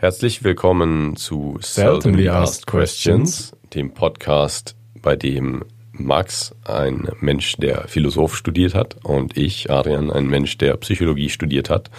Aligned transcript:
Herzlich 0.00 0.42
willkommen 0.42 1.16
zu 1.16 1.58
Seldomly 1.60 2.30
Asked 2.30 2.66
Questions, 2.66 3.54
dem 3.74 3.92
Podcast, 3.92 4.74
bei 5.02 5.14
dem 5.14 5.66
Max, 5.92 6.54
ein 6.64 7.10
Mensch, 7.20 7.56
der 7.58 7.86
Philosoph 7.86 8.34
studiert 8.34 8.74
hat, 8.74 8.96
und 9.04 9.36
ich, 9.36 9.70
Adrian, 9.70 10.10
ein 10.10 10.26
Mensch, 10.26 10.56
der 10.56 10.78
Psychologie 10.78 11.28
studiert 11.28 11.68
hat, 11.68 11.90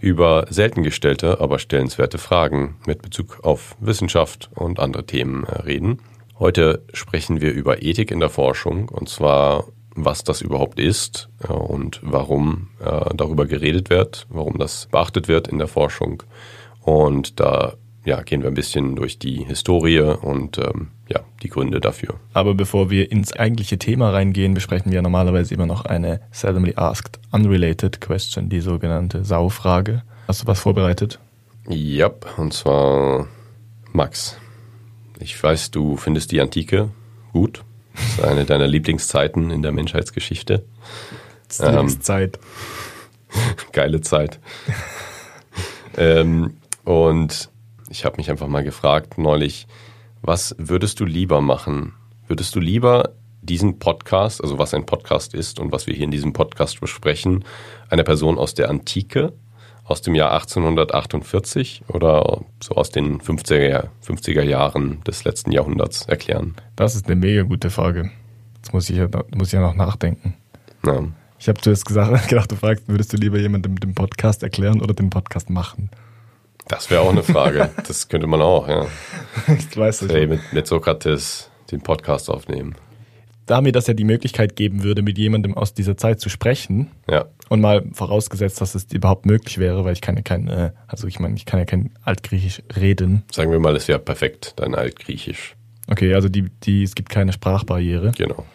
über 0.00 0.46
selten 0.48 0.82
gestellte, 0.82 1.42
aber 1.42 1.58
stellenswerte 1.58 2.16
Fragen 2.16 2.76
mit 2.86 3.02
Bezug 3.02 3.40
auf 3.42 3.76
Wissenschaft 3.80 4.48
und 4.54 4.80
andere 4.80 5.04
Themen 5.04 5.44
äh, 5.44 5.60
reden. 5.60 5.98
Heute 6.38 6.82
sprechen 6.94 7.42
wir 7.42 7.52
über 7.52 7.82
Ethik 7.82 8.10
in 8.10 8.20
der 8.20 8.30
Forschung, 8.30 8.88
und 8.88 9.10
zwar 9.10 9.66
was 9.94 10.24
das 10.24 10.40
überhaupt 10.40 10.80
ist 10.80 11.28
äh, 11.46 11.52
und 11.52 12.00
warum 12.02 12.68
äh, 12.80 13.14
darüber 13.14 13.44
geredet 13.44 13.90
wird, 13.90 14.26
warum 14.30 14.56
das 14.56 14.88
beachtet 14.90 15.28
wird 15.28 15.48
in 15.48 15.58
der 15.58 15.68
Forschung. 15.68 16.22
Und 16.82 17.40
da 17.40 17.74
ja, 18.04 18.22
gehen 18.22 18.42
wir 18.42 18.48
ein 18.48 18.54
bisschen 18.54 18.96
durch 18.96 19.18
die 19.18 19.44
Historie 19.44 20.00
und 20.00 20.58
ähm, 20.58 20.88
ja, 21.08 21.20
die 21.42 21.48
Gründe 21.48 21.80
dafür. 21.80 22.18
Aber 22.32 22.54
bevor 22.54 22.90
wir 22.90 23.12
ins 23.12 23.32
eigentliche 23.32 23.78
Thema 23.78 24.10
reingehen, 24.10 24.54
besprechen 24.54 24.90
wir 24.90 25.02
normalerweise 25.02 25.54
immer 25.54 25.66
noch 25.66 25.84
eine 25.84 26.20
seldomly 26.32 26.74
asked 26.76 27.20
unrelated 27.30 28.00
question, 28.00 28.48
die 28.48 28.60
sogenannte 28.60 29.24
Saufrage. 29.24 30.02
Hast 30.26 30.42
du 30.42 30.46
was 30.46 30.60
vorbereitet? 30.60 31.20
Ja, 31.68 32.10
und 32.36 32.52
zwar 32.52 33.28
Max. 33.92 34.36
Ich 35.20 35.40
weiß, 35.40 35.70
du 35.70 35.96
findest 35.96 36.32
die 36.32 36.40
Antike 36.40 36.90
gut. 37.32 37.62
Das 37.94 38.04
ist 38.04 38.24
eine 38.24 38.44
deiner 38.44 38.66
Lieblingszeiten 38.66 39.50
in 39.50 39.62
der 39.62 39.70
Menschheitsgeschichte. 39.70 40.64
Lieblingszeit. 41.60 42.38
Ähm, 42.38 43.52
geile 43.72 44.00
Zeit. 44.00 44.40
ähm, 45.96 46.54
und 46.84 47.50
ich 47.88 48.04
habe 48.04 48.16
mich 48.16 48.30
einfach 48.30 48.48
mal 48.48 48.64
gefragt 48.64 49.18
neulich, 49.18 49.66
was 50.22 50.54
würdest 50.58 51.00
du 51.00 51.04
lieber 51.04 51.40
machen? 51.40 51.94
Würdest 52.26 52.54
du 52.54 52.60
lieber 52.60 53.10
diesen 53.42 53.78
Podcast, 53.78 54.42
also 54.42 54.58
was 54.58 54.72
ein 54.72 54.86
Podcast 54.86 55.34
ist 55.34 55.58
und 55.58 55.72
was 55.72 55.86
wir 55.86 55.94
hier 55.94 56.04
in 56.04 56.10
diesem 56.10 56.32
Podcast 56.32 56.80
besprechen, 56.80 57.44
einer 57.90 58.04
Person 58.04 58.38
aus 58.38 58.54
der 58.54 58.70
Antike, 58.70 59.32
aus 59.84 60.00
dem 60.00 60.14
Jahr 60.14 60.32
1848 60.32 61.82
oder 61.88 62.40
so 62.62 62.76
aus 62.76 62.90
den 62.90 63.20
50er, 63.20 63.88
50er 64.06 64.42
Jahren 64.42 65.02
des 65.04 65.24
letzten 65.24 65.50
Jahrhunderts 65.50 66.06
erklären? 66.06 66.54
Das 66.76 66.94
ist 66.94 67.06
eine 67.06 67.16
mega 67.16 67.42
gute 67.42 67.68
Frage. 67.68 68.10
Jetzt 68.56 68.72
muss 68.72 68.88
ich 68.88 68.96
ja, 68.96 69.08
muss 69.34 69.48
ich 69.48 69.54
ja 69.54 69.60
noch 69.60 69.74
nachdenken. 69.74 70.34
Ja. 70.86 71.02
Ich 71.38 71.48
habe 71.48 71.60
zuerst 71.60 71.84
gesagt, 71.84 72.28
gedacht, 72.28 72.52
du 72.52 72.56
fragst, 72.56 72.88
würdest 72.88 73.12
du 73.12 73.16
lieber 73.16 73.38
jemandem 73.38 73.78
den 73.78 73.94
Podcast 73.94 74.44
erklären 74.44 74.80
oder 74.80 74.94
den 74.94 75.10
Podcast 75.10 75.50
machen? 75.50 75.90
Das 76.68 76.90
wäre 76.90 77.02
auch 77.02 77.10
eine 77.10 77.22
Frage. 77.22 77.70
Das 77.86 78.08
könnte 78.08 78.26
man 78.26 78.40
auch, 78.40 78.68
ja. 78.68 78.86
Ich 79.48 79.76
weiß 79.76 80.02
nicht. 80.02 80.14
Hey, 80.14 80.26
mit, 80.26 80.40
mit 80.52 80.66
Sokrates 80.66 81.50
den 81.70 81.80
Podcast 81.80 82.30
aufnehmen. 82.30 82.74
Da 83.46 83.60
mir 83.60 83.72
das 83.72 83.86
ja 83.88 83.94
die 83.94 84.04
Möglichkeit 84.04 84.54
geben 84.54 84.84
würde, 84.84 85.02
mit 85.02 85.18
jemandem 85.18 85.54
aus 85.56 85.74
dieser 85.74 85.96
Zeit 85.96 86.20
zu 86.20 86.28
sprechen, 86.28 86.90
ja. 87.10 87.26
und 87.48 87.60
mal 87.60 87.84
vorausgesetzt, 87.92 88.60
dass 88.60 88.74
es 88.74 88.86
überhaupt 88.92 89.26
möglich 89.26 89.58
wäre, 89.58 89.84
weil 89.84 89.94
ich 89.94 90.00
kann 90.00 90.16
ja 90.16 90.22
kein, 90.22 90.48
äh, 90.48 90.70
also 90.86 91.08
ich 91.08 91.18
meine, 91.18 91.34
ich 91.34 91.44
kann 91.44 91.58
ja 91.58 91.66
kein 91.66 91.90
Altgriechisch 92.02 92.62
reden. 92.76 93.24
Sagen 93.32 93.50
wir 93.50 93.58
mal, 93.58 93.74
es 93.74 93.88
wäre 93.88 93.98
perfekt, 93.98 94.54
dein 94.56 94.74
Altgriechisch. 94.74 95.56
Okay, 95.88 96.14
also 96.14 96.28
die, 96.28 96.48
die, 96.62 96.84
es 96.84 96.94
gibt 96.94 97.10
keine 97.10 97.32
Sprachbarriere. 97.32 98.12
Genau 98.16 98.46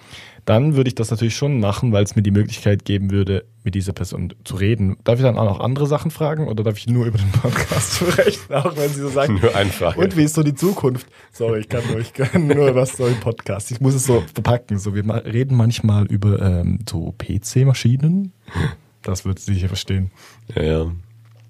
dann 0.48 0.78
würde 0.78 0.88
ich 0.88 0.96
das 0.96 1.12
natürlich 1.12 1.36
schon 1.36 1.60
machen, 1.60 1.92
weil 1.92 2.06
es 2.06 2.16
mir 2.16 2.22
die 2.22 2.32
Möglichkeit 2.32 2.86
geben 2.86 3.12
würde, 3.12 3.44
mit 3.66 3.76
dieser 3.76 3.92
Person 3.92 4.34
zu 4.46 4.56
reden. 4.56 4.96
Darf 5.04 5.20
ich 5.20 5.26
dann 5.26 5.38
auch 5.38 5.44
noch 5.44 5.60
andere 5.60 5.88
Sachen 5.88 6.10
fragen 6.10 6.48
oder 6.48 6.64
darf 6.64 6.78
ich 6.78 6.88
nur 6.88 7.06
über 7.06 7.18
den 7.18 7.30
Podcast 7.32 7.96
sprechen, 7.98 8.54
auch 8.54 8.78
wenn 8.78 8.88
sie 8.88 9.02
so 9.02 9.10
sagen? 9.10 9.42
Nur 9.42 9.54
eine 9.54 9.70
Frage. 9.72 10.00
Und 10.00 10.16
wie 10.16 10.24
ist 10.24 10.36
so 10.36 10.44
die 10.44 10.56
Zukunft? 10.56 11.06
Sorry, 11.34 11.60
ich 11.60 11.68
kann 11.68 11.84
nur, 11.92 12.00
ich 12.00 12.14
kann 12.14 12.48
nur 12.48 12.74
was 12.76 12.96
so 12.96 13.06
im 13.08 13.20
Podcast. 13.20 13.72
Ich 13.72 13.82
muss 13.82 13.94
es 13.94 14.06
so 14.06 14.24
verpacken. 14.34 14.80
So, 14.80 14.96
wir 14.96 15.04
reden 15.26 15.58
manchmal 15.58 16.06
über 16.06 16.42
ähm, 16.42 16.80
so 16.90 17.14
PC-Maschinen. 17.18 18.32
Das 19.02 19.26
wird 19.26 19.40
sie 19.40 19.54
sicher 19.54 19.68
verstehen. 19.68 20.12
Ja, 20.56 20.64
ja. 20.64 20.92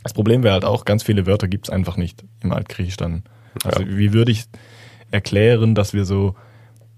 Das 0.01 0.13
Problem 0.13 0.41
wäre 0.41 0.53
halt 0.53 0.65
auch, 0.65 0.85
ganz 0.85 1.03
viele 1.03 1.27
Wörter 1.27 1.47
gibt 1.47 1.67
es 1.67 1.69
einfach 1.69 1.97
nicht 1.97 2.25
im 2.41 2.51
Altgriechisch 2.51 2.97
dann. 2.97 3.21
Also 3.63 3.83
ja. 3.83 3.95
wie 3.95 4.13
würde 4.13 4.31
ich 4.31 4.45
erklären, 5.11 5.75
dass 5.75 5.93
wir 5.93 6.03
so, 6.03 6.33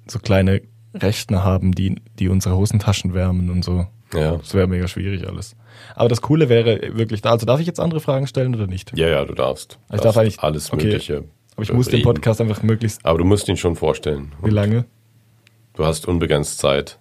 so 0.07 0.19
kleine 0.19 0.61
Rechner 0.93 1.43
haben, 1.43 1.73
die, 1.73 2.01
die 2.17 2.29
unsere 2.29 2.55
Hosentaschen 2.55 3.13
wärmen 3.13 3.49
und 3.49 3.63
so. 3.63 3.87
Ja. 4.13 4.37
Das 4.37 4.53
wäre 4.53 4.67
mega 4.67 4.87
schwierig 4.87 5.27
alles. 5.27 5.55
Aber 5.95 6.09
das 6.09 6.21
Coole 6.21 6.49
wäre 6.49 6.97
wirklich 6.97 7.21
da. 7.21 7.31
Also 7.31 7.45
darf 7.45 7.59
ich 7.59 7.67
jetzt 7.67 7.79
andere 7.79 7.99
Fragen 7.99 8.27
stellen 8.27 8.55
oder 8.55 8.67
nicht? 8.67 8.97
Ja, 8.97 9.07
ja, 9.07 9.25
du 9.25 9.33
darfst. 9.33 9.77
Also 9.87 10.01
ich 10.01 10.03
darf 10.03 10.17
eigentlich 10.17 10.39
alles 10.39 10.73
okay. 10.73 10.85
Mögliche. 10.85 11.23
Aber 11.55 11.63
ich 11.63 11.73
muss 11.73 11.87
reden. 11.87 11.97
den 11.97 12.03
Podcast 12.03 12.41
einfach 12.41 12.63
möglichst. 12.63 13.05
Aber 13.05 13.17
du 13.19 13.25
musst 13.25 13.47
ihn 13.49 13.57
schon 13.57 13.75
vorstellen. 13.75 14.31
Wie 14.41 14.49
lange? 14.49 14.85
Du 15.73 15.85
hast 15.85 16.07
unbegrenzt 16.07 16.59
Zeit. 16.59 16.99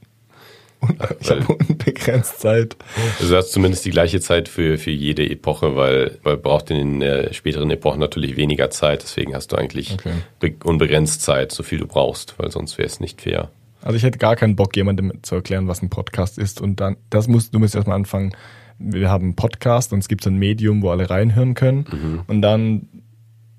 Ich 1.21 1.29
habe 1.29 1.45
unbegrenzt 1.47 2.41
Zeit. 2.41 2.77
Also 3.19 3.33
du 3.33 3.37
hast 3.37 3.51
zumindest 3.51 3.85
die 3.85 3.91
gleiche 3.91 4.21
Zeit 4.21 4.49
für, 4.49 4.79
für 4.79 4.93
jede 4.93 5.29
Epoche, 5.29 5.75
weil 5.75 6.19
man 6.23 6.41
braucht 6.41 6.71
in 6.71 6.77
den 6.77 7.03
äh, 7.03 7.35
späteren 7.35 7.69
Epochen 7.71 7.99
natürlich 7.99 8.37
weniger 8.37 8.71
Zeit. 8.71 9.03
Deswegen 9.03 9.35
hast 9.35 9.51
du 9.51 9.57
eigentlich 9.57 9.95
okay. 9.95 10.55
unbegrenzt 10.63 11.23
Zeit, 11.23 11.51
so 11.51 11.65
viel 11.65 11.79
du 11.79 11.89
brauchst, 11.89 12.39
weil 12.39 12.53
sonst 12.53 12.79
wäre 12.79 12.87
es 12.87 13.01
nicht 13.01 13.21
fair. 13.23 13.51
Also 13.83 13.97
ich 13.97 14.03
hätte 14.03 14.19
gar 14.19 14.37
keinen 14.37 14.57
Bock, 14.57 14.77
jemandem 14.77 15.13
zu 15.23 15.37
erklären, 15.37 15.69
was 15.69 15.83
ein 15.83 15.91
Podcast 15.91 16.39
ist. 16.39 16.61
Und 16.61 16.81
dann, 16.81 16.97
das 17.11 17.29
musst, 17.29 17.55
du 17.55 17.59
musst 17.59 17.75
erstmal 17.75 17.97
anfangen. 17.97 18.33
Wir 18.79 19.11
haben 19.11 19.25
einen 19.25 19.37
Podcast 19.37 19.93
und 19.93 20.01
es 20.01 20.09
gibt 20.09 20.23
so 20.23 20.31
ein 20.31 20.37
Medium, 20.37 20.83
wo 20.83 20.91
alle 20.91 21.09
reinhören 21.11 21.55
können. 21.55 21.87
Mhm. 21.91 22.21
Und 22.27 22.43
dann 22.43 22.89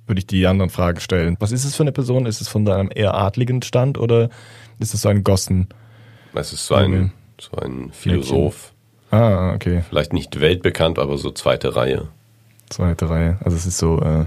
würde 0.08 0.20
ich 0.20 0.28
die 0.28 0.48
anderen 0.48 0.70
Fragen 0.70 1.00
stellen. 1.00 1.36
Was 1.40 1.52
ist 1.52 1.66
es 1.66 1.76
für 1.76 1.84
eine 1.84 1.92
Person? 1.92 2.26
Ist 2.26 2.42
es 2.42 2.48
von 2.48 2.66
deinem 2.66 2.90
eher 2.94 3.14
adligen 3.14 3.62
Stand 3.62 3.98
oder 3.98 4.30
ist 4.80 4.94
es 4.94 5.02
so 5.02 5.10
ein 5.10 5.24
Gossen? 5.24 5.68
Es 6.34 6.54
ist 6.54 6.66
so 6.66 6.76
ein, 6.76 7.12
so 7.40 7.58
ein 7.58 7.92
Philosoph. 7.92 8.74
Ah, 9.12 9.54
okay. 9.54 9.84
Vielleicht 9.88 10.14
nicht 10.14 10.40
weltbekannt, 10.40 11.00
aber 11.00 11.18
so 11.18 11.32
zweite 11.32 11.76
Reihe. 11.76 12.08
Zweite 12.70 13.10
Reihe. 13.10 13.38
Also 13.44 13.58
es 13.58 13.66
ist 13.66 13.78
so 13.78 14.02
äh, 14.02 14.26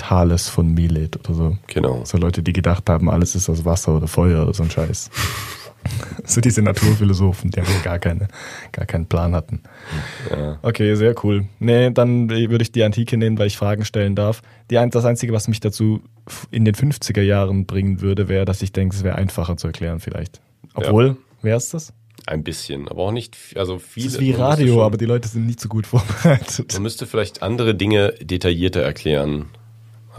Thales 0.00 0.48
von 0.48 0.72
Milet 0.72 1.16
oder 1.16 1.34
so. 1.34 1.58
Genau. 1.66 2.02
So 2.04 2.16
Leute, 2.16 2.42
die 2.42 2.54
gedacht 2.54 2.88
haben, 2.88 3.10
alles 3.10 3.34
ist 3.34 3.50
aus 3.50 3.64
Wasser 3.64 3.96
oder 3.96 4.08
Feuer 4.08 4.42
oder 4.44 4.54
so 4.54 4.62
ein 4.62 4.70
Scheiß. 4.70 5.10
so 6.24 6.40
diese 6.40 6.62
Naturphilosophen, 6.62 7.50
die 7.50 7.60
gar, 7.82 7.98
keine, 7.98 8.28
gar 8.72 8.86
keinen 8.86 9.06
Plan 9.06 9.34
hatten. 9.34 9.60
Ja. 10.30 10.58
Okay, 10.62 10.94
sehr 10.94 11.14
cool. 11.22 11.46
Nee, 11.58 11.90
dann 11.90 12.30
würde 12.30 12.62
ich 12.62 12.72
die 12.72 12.82
Antike 12.82 13.16
nehmen, 13.16 13.38
weil 13.38 13.46
ich 13.46 13.56
Fragen 13.56 13.84
stellen 13.84 14.14
darf. 14.14 14.42
Die, 14.70 14.74
das 14.90 15.04
Einzige, 15.04 15.32
was 15.32 15.48
mich 15.48 15.60
dazu 15.60 16.00
in 16.50 16.64
den 16.64 16.74
50er 16.74 17.22
Jahren 17.22 17.66
bringen 17.66 18.00
würde, 18.00 18.28
wäre, 18.28 18.44
dass 18.46 18.62
ich 18.62 18.72
denke, 18.72 18.96
es 18.96 19.04
wäre 19.04 19.16
einfacher 19.16 19.56
zu 19.56 19.66
erklären 19.66 20.00
vielleicht. 20.00 20.40
Obwohl, 20.74 21.06
ja. 21.08 21.16
wäre 21.42 21.56
es 21.58 21.70
das? 21.70 21.92
Ein 22.26 22.44
bisschen, 22.44 22.88
aber 22.88 23.02
auch 23.02 23.12
nicht, 23.12 23.36
also 23.56 23.78
viel. 23.78 24.06
Es 24.06 24.14
ist 24.14 24.20
wie 24.20 24.32
Radio, 24.32 24.74
schon, 24.74 24.82
aber 24.82 24.96
die 24.96 25.06
Leute 25.06 25.28
sind 25.28 25.46
nicht 25.46 25.60
so 25.60 25.68
gut 25.68 25.86
vorbereitet. 25.86 26.72
Man 26.74 26.82
müsste 26.82 27.06
vielleicht 27.06 27.42
andere 27.42 27.74
Dinge 27.74 28.14
detaillierter 28.20 28.82
erklären. 28.82 29.46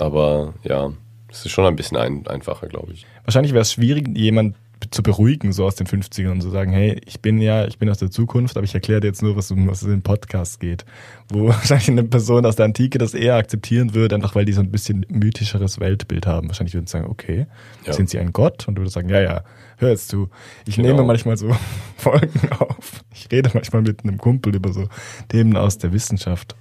Aber 0.02 0.56
ja, 0.64 0.92
es 1.30 1.46
ist 1.46 1.52
schon 1.52 1.64
ein 1.66 1.76
bisschen 1.76 1.96
ein, 1.96 2.26
einfacher, 2.26 2.68
glaube 2.68 2.92
ich. 2.92 3.06
Wahrscheinlich 3.24 3.54
wäre 3.54 3.62
es 3.62 3.72
schwierig, 3.72 4.08
jemand 4.18 4.56
zu 4.90 5.04
beruhigen, 5.04 5.54
so 5.54 5.66
aus 5.66 5.76
den 5.76 5.86
50ern 5.86 6.32
und 6.32 6.42
zu 6.42 6.50
sagen, 6.50 6.72
hey, 6.72 7.00
ich 7.06 7.22
bin 7.22 7.40
ja, 7.40 7.68
ich 7.68 7.78
bin 7.78 7.88
aus 7.88 8.00
der 8.00 8.10
Zukunft, 8.10 8.58
aber 8.58 8.64
ich 8.64 8.74
erkläre 8.74 9.00
dir 9.00 9.10
jetzt 9.10 9.22
nur, 9.22 9.36
was 9.36 9.52
um 9.52 9.68
was 9.68 9.84
es 9.84 9.90
im 9.90 10.02
Podcast 10.02 10.60
geht. 10.60 10.86
Wo 11.30 11.48
wahrscheinlich 11.50 11.90
eine 11.90 12.04
Person 12.04 12.48
aus 12.48 12.56
der 12.56 12.66
Antike 12.66 12.98
das 12.98 13.14
eher 13.14 13.36
akzeptieren 13.36 13.94
würde, 13.94 14.16
einfach 14.16 14.34
weil 14.34 14.46
die 14.46 14.54
so 14.54 14.62
ein 14.62 14.72
bisschen 14.72 15.06
mythischeres 15.08 15.80
Weltbild 15.80 16.26
haben. 16.26 16.48
Wahrscheinlich 16.48 16.74
würden 16.74 16.88
sie 16.88 16.94
sagen, 16.94 17.08
okay, 17.08 17.46
ja. 17.86 17.94
sind 17.94 18.10
sie 18.10 18.18
ein 18.18 18.34
Gott? 18.34 18.68
Und 18.68 18.74
du 18.74 18.82
würdest 18.82 18.96
sagen, 18.96 19.10
ja, 19.10 19.22
ja, 19.22 19.44
hör 19.78 19.90
jetzt 19.90 20.08
zu. 20.08 20.30
Ich 20.66 20.78
genau. 20.78 20.88
nehme 20.88 21.04
manchmal 21.04 21.38
so 21.38 21.56
Folgen 21.98 22.50
auf. 22.58 23.04
Ich 23.14 23.32
rede 23.32 23.52
manchmal 23.54 23.84
mit 23.84 24.04
einem 24.04 24.18
Kumpel 24.18 24.56
über 24.56 24.74
so 24.74 24.88
Themen 25.28 25.58
aus 25.58 25.78
der 25.78 25.94
Wissenschaft. 25.94 26.56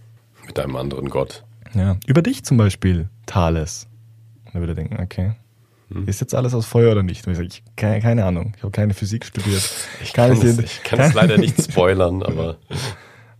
Mit 0.46 0.60
einem 0.60 0.76
anderen 0.76 1.08
Gott. 1.08 1.42
Ja, 1.74 1.96
über 2.06 2.22
dich 2.22 2.44
zum 2.44 2.56
Beispiel, 2.56 3.08
Thales. 3.26 3.88
Und 4.46 4.54
dann 4.54 4.62
würde 4.62 4.72
er 4.72 4.76
denken, 4.76 5.02
okay, 5.02 5.32
hm. 5.88 6.06
ist 6.06 6.20
jetzt 6.20 6.34
alles 6.34 6.54
aus 6.54 6.66
Feuer 6.66 6.92
oder 6.92 7.02
nicht? 7.02 7.26
Und 7.26 7.32
ich 7.32 7.38
sage, 7.38 7.48
ich, 7.48 7.62
keine, 7.76 8.00
keine 8.00 8.24
Ahnung, 8.24 8.54
ich 8.56 8.62
habe 8.62 8.72
keine 8.72 8.94
Physik 8.94 9.24
studiert. 9.24 9.62
Ich 10.02 10.12
kann, 10.12 10.32
es, 10.32 10.58
ich 10.58 10.82
kann 10.82 11.00
es 11.00 11.14
leider 11.14 11.38
nicht 11.38 11.62
spoilern, 11.70 12.22
aber... 12.22 12.58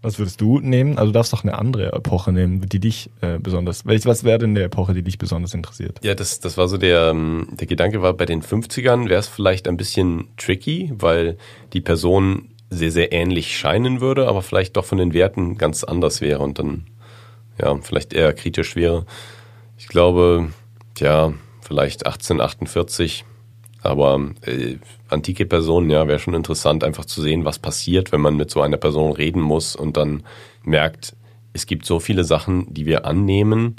Was 0.03 0.19
würdest 0.19 0.41
du 0.41 0.61
nehmen? 0.61 0.97
Also 0.97 1.13
du 1.13 1.13
darfst 1.13 1.33
doch 1.35 1.45
eine 1.45 1.59
andere 1.59 1.93
Epoche 1.93 2.33
nehmen, 2.33 2.67
die 2.67 2.81
dich 2.81 3.11
äh, 3.21 3.39
besonders. 3.39 3.85
Was 3.85 4.25
wäre 4.25 4.39
denn 4.39 4.55
der 4.55 4.65
Epoche, 4.65 4.95
die 4.95 5.03
dich 5.03 5.19
besonders 5.19 5.53
interessiert? 5.53 5.99
Ja, 6.03 6.15
das, 6.15 6.41
das 6.41 6.57
war 6.57 6.69
so 6.69 6.79
der, 6.79 7.11
ähm, 7.11 7.49
der 7.53 7.67
Gedanke 7.67 8.01
war, 8.01 8.15
bei 8.15 8.25
den 8.25 8.43
50ern 8.43 9.11
wäre 9.11 9.21
es 9.21 9.29
vielleicht 9.29 9.69
ein 9.69 9.77
bisschen 9.77 10.29
tricky, 10.39 10.91
weil 10.95 11.37
die 11.75 11.83
Person 11.83 12.49
sehr, 12.71 12.93
sehr 12.93 13.13
ähnlich 13.13 13.59
scheinen 13.59 14.01
würde, 14.01 14.27
aber 14.27 14.41
vielleicht 14.41 14.77
doch 14.79 14.87
von 14.87 14.97
den 14.97 15.13
Werten 15.13 15.59
ganz 15.59 15.85
anders 15.85 16.23
wäre 16.23 16.39
und 16.39 16.59
dann 16.59 16.87
ja, 17.61 17.77
vielleicht 17.77 18.13
eher 18.13 18.33
kritisch 18.33 18.77
wäre. 18.77 19.07
Ich 19.79 19.89
glaube, 19.89 20.53
ja, 20.99 21.33
vielleicht 21.61 22.07
1848, 22.07 23.25
aber 23.83 24.31
äh, 24.43 24.77
antike 25.09 25.47
Personen, 25.47 25.91
ja, 25.91 26.07
wäre 26.09 26.19
schon 26.19 26.35
interessant, 26.35 26.85
einfach 26.85 27.05
zu 27.05 27.23
sehen, 27.23 27.45
was 27.45 27.59
passiert, 27.59 28.13
wenn 28.13 28.21
man 28.21 28.37
mit 28.37 28.51
so 28.51 28.61
einer 28.61 28.77
Person 28.77 29.13
reden 29.13 29.41
muss 29.41 29.77
und 29.77 29.97
dann 29.97 30.23
merkt, 30.63 31.17
es 31.53 31.67
gibt 31.67 31.87
so 31.87 31.99
viele 31.99 32.25
Sachen, 32.25 32.73
die 32.73 32.87
wir 32.87 33.07
annehmen, 33.07 33.77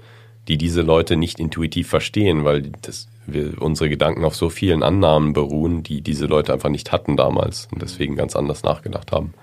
die 0.47 0.57
diese 0.57 0.81
Leute 0.81 1.15
nicht 1.15 1.39
intuitiv 1.39 1.87
verstehen, 1.87 2.43
weil 2.43 2.71
das, 2.81 3.07
wir, 3.27 3.61
unsere 3.61 3.89
Gedanken 3.89 4.25
auf 4.25 4.35
so 4.35 4.49
vielen 4.49 4.83
Annahmen 4.83 5.33
beruhen, 5.33 5.83
die 5.83 6.01
diese 6.01 6.25
Leute 6.25 6.51
einfach 6.51 6.69
nicht 6.69 6.91
hatten 6.91 7.15
damals 7.15 7.67
und 7.71 7.81
deswegen 7.81 8.15
ganz 8.15 8.35
anders 8.35 8.63
nachgedacht 8.63 9.11
haben. 9.11 9.33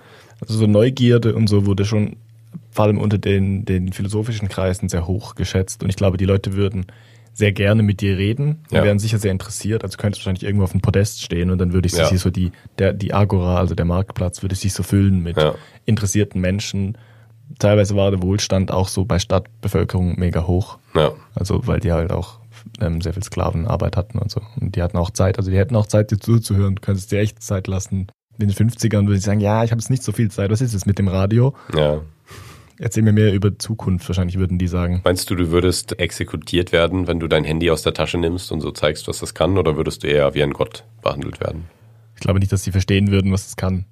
Also 0.41 0.55
so 0.57 0.67
Neugierde 0.67 1.35
und 1.35 1.47
so 1.47 1.65
wurde 1.65 1.85
schon 1.85 2.17
vor 2.71 2.85
allem 2.85 2.97
unter 2.97 3.17
den, 3.17 3.65
den 3.65 3.93
philosophischen 3.93 4.49
Kreisen 4.49 4.89
sehr 4.89 5.07
hoch 5.07 5.35
geschätzt 5.35 5.83
und 5.83 5.89
ich 5.89 5.95
glaube, 5.95 6.17
die 6.17 6.25
Leute 6.25 6.53
würden 6.53 6.85
sehr 7.33 7.51
gerne 7.53 7.83
mit 7.83 8.01
dir 8.01 8.17
reden 8.17 8.59
und 8.69 8.77
ja. 8.77 8.83
wären 8.83 8.99
sicher 8.99 9.17
sehr 9.17 9.31
interessiert. 9.31 9.83
Also 9.83 9.97
könntest 9.97 10.21
du 10.21 10.25
wahrscheinlich 10.25 10.43
irgendwo 10.43 10.65
auf 10.65 10.71
dem 10.71 10.81
Podest 10.81 11.23
stehen 11.23 11.49
und 11.51 11.57
dann 11.57 11.73
würde 11.73 11.87
ich 11.87 11.93
ja. 11.93 12.05
sich 12.05 12.19
so 12.19 12.29
die, 12.29 12.51
der, 12.77 12.93
die 12.93 13.13
Agora, 13.13 13.57
also 13.57 13.75
der 13.75 13.85
Marktplatz, 13.85 14.41
würde 14.41 14.55
sich 14.55 14.73
so 14.73 14.83
füllen 14.83 15.23
mit 15.23 15.37
ja. 15.37 15.55
interessierten 15.85 16.41
Menschen. 16.41 16.97
Teilweise 17.57 17.95
war 17.95 18.11
der 18.11 18.21
Wohlstand 18.21 18.71
auch 18.71 18.89
so 18.89 19.05
bei 19.05 19.19
Stadtbevölkerung 19.19 20.19
mega 20.19 20.45
hoch. 20.47 20.79
Ja. 20.93 21.13
Also 21.33 21.65
weil 21.65 21.79
die 21.79 21.93
halt 21.93 22.11
auch 22.11 22.39
ähm, 22.81 23.01
sehr 23.01 23.13
viel 23.13 23.23
Sklavenarbeit 23.23 23.95
hatten 23.95 24.19
und 24.19 24.29
so. 24.29 24.41
Und 24.59 24.75
die 24.75 24.81
hatten 24.81 24.97
auch 24.97 25.09
Zeit, 25.11 25.37
also 25.37 25.49
die 25.49 25.57
hätten 25.57 25.75
auch 25.75 25.87
Zeit, 25.87 26.11
dir 26.11 26.19
zuzuhören. 26.19 26.75
Du 26.75 26.81
könntest 26.81 27.11
dir 27.11 27.19
echt 27.19 27.41
Zeit 27.41 27.67
lassen. 27.67 28.07
In 28.39 28.47
den 28.47 28.55
50ern 28.55 29.05
würde 29.05 29.17
ich 29.17 29.23
sagen, 29.23 29.41
ja, 29.41 29.63
ich 29.65 29.71
habe 29.71 29.79
jetzt 29.79 29.89
nicht 29.89 30.03
so 30.03 30.13
viel 30.13 30.31
Zeit. 30.31 30.49
Was 30.49 30.61
ist 30.61 30.73
es 30.73 30.85
mit 30.85 30.97
dem 30.97 31.09
Radio? 31.09 31.53
Ja. 31.75 32.01
Erzähl 32.77 33.03
mir 33.03 33.11
mehr 33.11 33.33
über 33.33 33.59
Zukunft, 33.59 34.07
wahrscheinlich 34.07 34.37
würden 34.37 34.57
die 34.57 34.67
sagen. 34.67 35.01
Meinst 35.03 35.29
du, 35.29 35.35
du 35.35 35.51
würdest 35.51 35.99
exekutiert 35.99 36.71
werden, 36.71 37.07
wenn 37.07 37.19
du 37.19 37.27
dein 37.27 37.43
Handy 37.43 37.69
aus 37.69 37.81
der 37.81 37.93
Tasche 37.93 38.17
nimmst 38.17 38.53
und 38.53 38.61
so 38.61 38.71
zeigst, 38.71 39.09
was 39.09 39.19
das 39.19 39.33
kann, 39.33 39.57
oder 39.57 39.75
würdest 39.75 40.03
du 40.03 40.07
eher 40.07 40.33
wie 40.33 40.41
ein 40.41 40.53
Gott 40.53 40.85
behandelt 41.01 41.41
werden? 41.41 41.65
Ich 42.15 42.21
glaube 42.21 42.39
nicht, 42.39 42.51
dass 42.53 42.63
sie 42.63 42.71
verstehen 42.71 43.11
würden, 43.11 43.33
was 43.33 43.47
es 43.47 43.57
kann. 43.57 43.85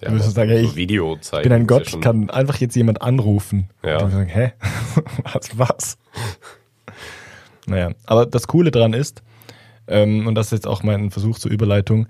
Ja, 0.00 0.10
du 0.10 0.18
sagen, 0.18 0.50
hey, 0.50 0.64
ich 0.64 0.76
Video 0.76 1.16
zeigen, 1.20 1.42
bin 1.42 1.52
ein 1.52 1.66
Gott, 1.66 1.90
ja 1.90 1.98
kann 2.00 2.30
einfach 2.30 2.56
jetzt 2.56 2.76
jemand 2.76 3.02
anrufen. 3.02 3.68
Ja. 3.82 4.02
Und 4.02 4.10
sagen, 4.10 4.28
hä? 4.28 4.52
was, 5.32 5.58
was? 5.58 5.98
naja, 7.66 7.90
aber 8.06 8.24
das 8.24 8.46
Coole 8.46 8.70
dran 8.70 8.94
ist, 8.94 9.22
ähm, 9.88 10.26
und 10.26 10.34
das 10.34 10.46
ist 10.46 10.52
jetzt 10.52 10.66
auch 10.66 10.82
mein 10.82 11.10
Versuch 11.10 11.38
zur 11.38 11.50
Überleitung, 11.50 12.08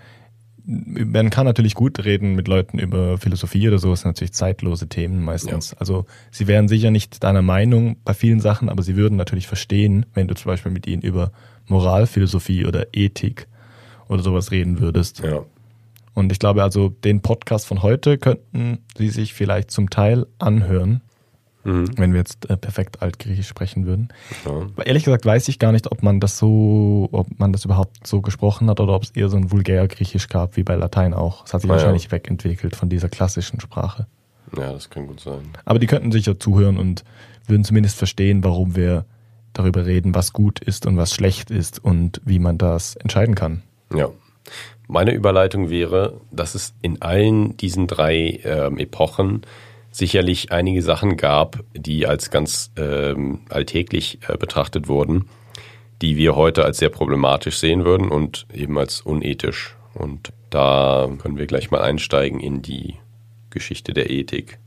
man 0.66 1.30
kann 1.30 1.46
natürlich 1.46 1.74
gut 1.74 2.04
reden 2.04 2.34
mit 2.34 2.48
Leuten 2.48 2.80
über 2.80 3.18
Philosophie 3.18 3.68
oder 3.68 3.78
so, 3.78 3.90
das 3.90 4.00
sind 4.00 4.10
natürlich 4.10 4.32
zeitlose 4.32 4.88
Themen 4.88 5.22
meistens. 5.22 5.70
Ja. 5.70 5.76
Also 5.78 6.06
sie 6.32 6.48
wären 6.48 6.66
sicher 6.66 6.90
nicht 6.90 7.22
deiner 7.22 7.42
Meinung 7.42 7.96
bei 8.04 8.14
vielen 8.14 8.40
Sachen, 8.40 8.68
aber 8.68 8.82
sie 8.82 8.96
würden 8.96 9.16
natürlich 9.16 9.46
verstehen, 9.46 10.06
wenn 10.14 10.26
du 10.26 10.34
zum 10.34 10.50
Beispiel 10.50 10.72
mit 10.72 10.86
ihnen 10.88 11.02
über 11.02 11.30
Moralphilosophie 11.68 12.66
oder 12.66 12.88
Ethik 12.92 13.46
oder 14.08 14.24
sowas 14.24 14.50
reden 14.50 14.80
würdest. 14.80 15.20
Ja. 15.20 15.44
Und 16.14 16.32
ich 16.32 16.40
glaube 16.40 16.64
also, 16.64 16.88
den 16.88 17.20
Podcast 17.20 17.66
von 17.66 17.82
heute 17.82 18.18
könnten 18.18 18.78
sie 18.96 19.10
sich 19.10 19.34
vielleicht 19.34 19.70
zum 19.70 19.90
Teil 19.90 20.26
anhören 20.38 21.02
mhm. 21.66 21.98
wenn 21.98 22.12
wir 22.12 22.18
jetzt 22.18 22.48
äh, 22.48 22.56
perfekt 22.56 23.02
altgriechisch 23.02 23.48
sprechen 23.48 23.86
würden. 23.86 24.08
Ja. 24.44 24.84
Ehrlich 24.84 25.04
gesagt 25.04 25.26
weiß 25.26 25.48
ich 25.48 25.58
gar 25.58 25.72
nicht, 25.72 25.90
ob 25.90 26.02
man 26.02 26.20
das 26.20 26.38
so, 26.38 27.08
ob 27.12 27.38
man 27.38 27.52
das 27.52 27.64
überhaupt 27.64 28.06
so 28.06 28.20
gesprochen 28.20 28.70
hat 28.70 28.80
oder 28.80 28.94
ob 28.94 29.02
es 29.02 29.10
eher 29.10 29.28
so 29.28 29.36
ein 29.36 29.50
Vulgärgriechisch 29.50 30.28
gab, 30.28 30.56
wie 30.56 30.62
bei 30.62 30.76
Latein 30.76 31.12
auch. 31.12 31.44
Es 31.44 31.52
hat 31.52 31.62
sich 31.62 31.70
ah, 31.70 31.74
wahrscheinlich 31.74 32.04
ja. 32.04 32.12
wegentwickelt 32.12 32.76
von 32.76 32.88
dieser 32.88 33.08
klassischen 33.08 33.60
Sprache. 33.60 34.06
Ja, 34.56 34.72
das 34.72 34.88
kann 34.88 35.06
gut 35.06 35.20
sein. 35.20 35.42
Aber 35.64 35.78
die 35.78 35.86
könnten 35.86 36.12
sicher 36.12 36.38
zuhören 36.38 36.78
und 36.78 37.04
würden 37.46 37.64
zumindest 37.64 37.98
verstehen, 37.98 38.44
warum 38.44 38.76
wir 38.76 39.04
darüber 39.52 39.86
reden, 39.86 40.14
was 40.14 40.32
gut 40.32 40.60
ist 40.60 40.86
und 40.86 40.96
was 40.96 41.14
schlecht 41.14 41.50
ist 41.50 41.82
und 41.82 42.20
wie 42.24 42.38
man 42.38 42.58
das 42.58 42.94
entscheiden 42.96 43.34
kann. 43.34 43.62
Ja. 43.94 44.08
Meine 44.88 45.12
Überleitung 45.12 45.68
wäre, 45.68 46.20
dass 46.30 46.54
es 46.54 46.72
in 46.80 47.02
allen 47.02 47.56
diesen 47.56 47.88
drei 47.88 48.40
ähm, 48.44 48.78
Epochen 48.78 49.42
sicherlich 49.96 50.52
einige 50.52 50.82
Sachen 50.82 51.16
gab, 51.16 51.60
die 51.74 52.06
als 52.06 52.30
ganz 52.30 52.70
ähm, 52.76 53.40
alltäglich 53.48 54.18
äh, 54.28 54.36
betrachtet 54.36 54.88
wurden, 54.88 55.28
die 56.02 56.16
wir 56.16 56.36
heute 56.36 56.64
als 56.64 56.78
sehr 56.78 56.90
problematisch 56.90 57.58
sehen 57.58 57.84
würden 57.84 58.10
und 58.10 58.46
eben 58.52 58.78
als 58.78 59.00
unethisch. 59.00 59.76
Und 59.94 60.32
da 60.50 61.08
können 61.18 61.38
wir 61.38 61.46
gleich 61.46 61.70
mal 61.70 61.80
einsteigen 61.80 62.40
in 62.40 62.60
die 62.60 62.96
Geschichte 63.48 63.94
der 63.94 64.10
Ethik. 64.10 64.58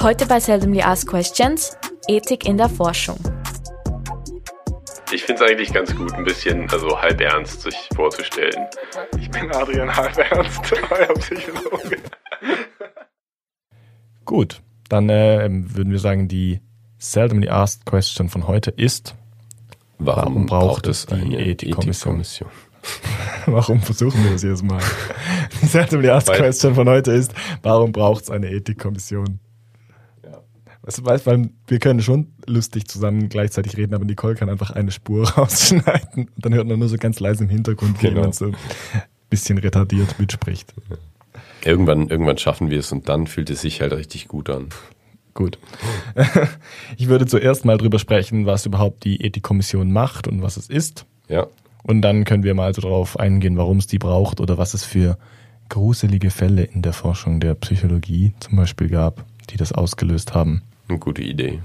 Heute 0.00 0.26
bei 0.26 0.40
Seldomly 0.40 0.82
Asked 0.82 1.08
Questions 1.08 1.76
Ethik 2.08 2.46
in 2.48 2.56
der 2.56 2.68
Forschung. 2.68 3.18
Ich 5.12 5.22
finde 5.22 5.44
es 5.44 5.50
eigentlich 5.50 5.72
ganz 5.72 5.94
gut, 5.94 6.12
ein 6.12 6.24
bisschen 6.24 6.68
also 6.70 7.00
halb 7.00 7.20
ernst 7.20 7.62
sich 7.62 7.88
vorzustellen. 7.94 8.66
Ich 9.18 9.30
bin 9.30 9.50
Adrian 9.52 9.94
halb 9.94 10.18
ernst, 10.18 10.72
euer 10.90 11.14
Psychologe. 11.14 11.98
Gut, 14.28 14.60
dann 14.90 15.08
äh, 15.08 15.48
würden 15.50 15.90
wir 15.90 15.98
sagen, 15.98 16.28
die 16.28 16.60
seldomly 16.98 17.48
asked 17.48 17.86
question 17.86 18.28
von 18.28 18.46
heute 18.46 18.70
ist, 18.70 19.14
warum, 19.98 20.34
warum 20.34 20.46
braucht, 20.46 20.86
es 20.86 21.08
eine 21.08 21.38
Ethikkommission? 21.38 22.20
Ethik 22.20 22.46
warum 23.46 23.80
versuchen 23.80 24.22
wir 24.22 24.32
das 24.32 24.42
jetzt 24.42 24.62
mal? 24.62 24.82
Die 25.62 25.66
seldomly 25.66 26.10
asked 26.10 26.28
weil, 26.28 26.40
question 26.40 26.74
von 26.74 26.90
heute 26.90 27.10
ist, 27.12 27.32
warum 27.62 27.92
braucht 27.92 28.24
es 28.24 28.30
eine 28.30 28.50
Ethikkommission? 28.50 29.40
Ja. 30.22 30.42
Also, 30.82 31.06
weißt, 31.06 31.24
weil 31.24 31.48
wir 31.66 31.78
können 31.78 32.02
schon 32.02 32.34
lustig 32.46 32.86
zusammen 32.86 33.30
gleichzeitig 33.30 33.78
reden, 33.78 33.94
aber 33.94 34.04
Nicole 34.04 34.34
kann 34.34 34.50
einfach 34.50 34.72
eine 34.72 34.90
Spur 34.90 35.26
rausschneiden 35.38 36.28
und 36.36 36.44
dann 36.44 36.52
hört 36.52 36.68
man 36.68 36.78
nur 36.78 36.90
so 36.90 36.98
ganz 36.98 37.18
leise 37.18 37.44
im 37.44 37.48
Hintergrund, 37.48 38.02
wie 38.02 38.08
genau. 38.08 38.18
jemand 38.18 38.34
so 38.34 38.48
ein 38.48 38.56
bisschen 39.30 39.56
retardiert 39.56 40.18
mitspricht. 40.18 40.74
Ja. 40.90 40.96
Irgendwann, 41.68 42.08
irgendwann 42.08 42.38
schaffen 42.38 42.70
wir 42.70 42.78
es 42.78 42.92
und 42.92 43.10
dann 43.10 43.26
fühlt 43.26 43.50
es 43.50 43.60
sich 43.60 43.82
halt 43.82 43.92
richtig 43.92 44.26
gut 44.26 44.48
an. 44.48 44.68
Gut. 45.34 45.58
Ich 46.96 47.08
würde 47.08 47.26
zuerst 47.26 47.66
mal 47.66 47.76
drüber 47.76 47.98
sprechen, 47.98 48.46
was 48.46 48.64
überhaupt 48.64 49.04
die 49.04 49.20
Ethikkommission 49.20 49.92
macht 49.92 50.26
und 50.26 50.40
was 50.40 50.56
es 50.56 50.70
ist. 50.70 51.04
Ja. 51.28 51.46
Und 51.82 52.00
dann 52.00 52.24
können 52.24 52.42
wir 52.42 52.54
mal 52.54 52.74
so 52.74 52.80
darauf 52.80 53.20
eingehen, 53.20 53.58
warum 53.58 53.76
es 53.76 53.86
die 53.86 53.98
braucht 53.98 54.40
oder 54.40 54.56
was 54.56 54.72
es 54.72 54.82
für 54.82 55.18
gruselige 55.68 56.30
Fälle 56.30 56.64
in 56.64 56.80
der 56.80 56.94
Forschung 56.94 57.38
der 57.38 57.54
Psychologie 57.54 58.32
zum 58.40 58.56
Beispiel 58.56 58.88
gab, 58.88 59.26
die 59.50 59.58
das 59.58 59.72
ausgelöst 59.72 60.34
haben. 60.34 60.62
Eine 60.88 60.98
gute 60.98 61.22
Idee. 61.22 61.60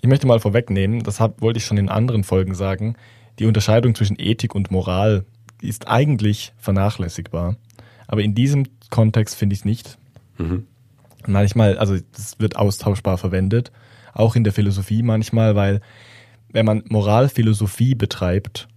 Ich 0.00 0.08
möchte 0.08 0.28
mal 0.28 0.38
vorwegnehmen, 0.38 1.02
das 1.02 1.18
wollte 1.18 1.58
ich 1.58 1.64
schon 1.64 1.78
in 1.78 1.88
anderen 1.88 2.22
Folgen 2.22 2.54
sagen, 2.54 2.94
die 3.40 3.46
Unterscheidung 3.46 3.96
zwischen 3.96 4.20
Ethik 4.20 4.54
und 4.54 4.70
Moral 4.70 5.24
ist 5.60 5.88
eigentlich 5.88 6.52
vernachlässigbar. 6.58 7.56
Aber 8.06 8.22
in 8.22 8.34
diesem 8.34 8.66
Kontext 8.90 9.34
finde 9.34 9.54
ich 9.54 9.60
es 9.60 9.64
nicht. 9.64 9.98
Mhm. 10.38 10.66
Manchmal, 11.26 11.78
also 11.78 11.94
es 11.94 12.38
wird 12.38 12.56
austauschbar 12.56 13.18
verwendet, 13.18 13.72
auch 14.14 14.36
in 14.36 14.44
der 14.44 14.52
Philosophie 14.52 15.02
manchmal, 15.02 15.56
weil 15.56 15.80
wenn 16.50 16.64
man 16.64 16.82
Moralphilosophie 16.88 17.94
betreibt, 17.94 18.68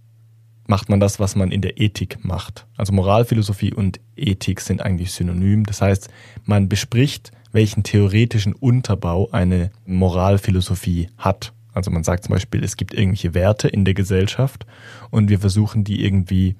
macht 0.66 0.88
man 0.88 1.00
das, 1.00 1.18
was 1.18 1.34
man 1.34 1.50
in 1.50 1.60
der 1.60 1.80
Ethik 1.80 2.24
macht. 2.24 2.66
Also 2.76 2.92
Moralphilosophie 2.92 3.72
und 3.72 4.00
Ethik 4.16 4.60
sind 4.60 4.82
eigentlich 4.82 5.12
synonym. 5.12 5.64
Das 5.64 5.82
heißt, 5.82 6.08
man 6.44 6.68
bespricht, 6.68 7.32
welchen 7.52 7.82
theoretischen 7.82 8.54
Unterbau 8.54 9.28
eine 9.32 9.70
Moralphilosophie 9.86 11.08
hat. 11.18 11.52
Also 11.72 11.90
man 11.90 12.04
sagt 12.04 12.24
zum 12.24 12.34
Beispiel, 12.34 12.62
es 12.62 12.76
gibt 12.76 12.94
irgendwelche 12.94 13.34
Werte 13.34 13.68
in 13.68 13.84
der 13.84 13.94
Gesellschaft 13.94 14.66
und 15.10 15.30
wir 15.30 15.38
versuchen 15.38 15.84
die 15.84 16.04
irgendwie 16.04 16.56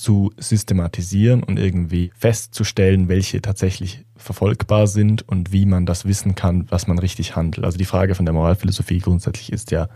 zu 0.00 0.32
systematisieren 0.38 1.42
und 1.42 1.58
irgendwie 1.58 2.10
festzustellen, 2.16 3.08
welche 3.08 3.42
tatsächlich 3.42 4.06
verfolgbar 4.16 4.86
sind 4.86 5.28
und 5.28 5.52
wie 5.52 5.66
man 5.66 5.84
das 5.84 6.06
wissen 6.06 6.34
kann, 6.34 6.66
was 6.70 6.86
man 6.86 6.98
richtig 6.98 7.36
handelt. 7.36 7.66
Also 7.66 7.76
die 7.76 7.84
Frage 7.84 8.14
von 8.14 8.24
der 8.24 8.32
Moralphilosophie 8.32 9.00
grundsätzlich 9.00 9.52
ist 9.52 9.70
ja, 9.70 9.88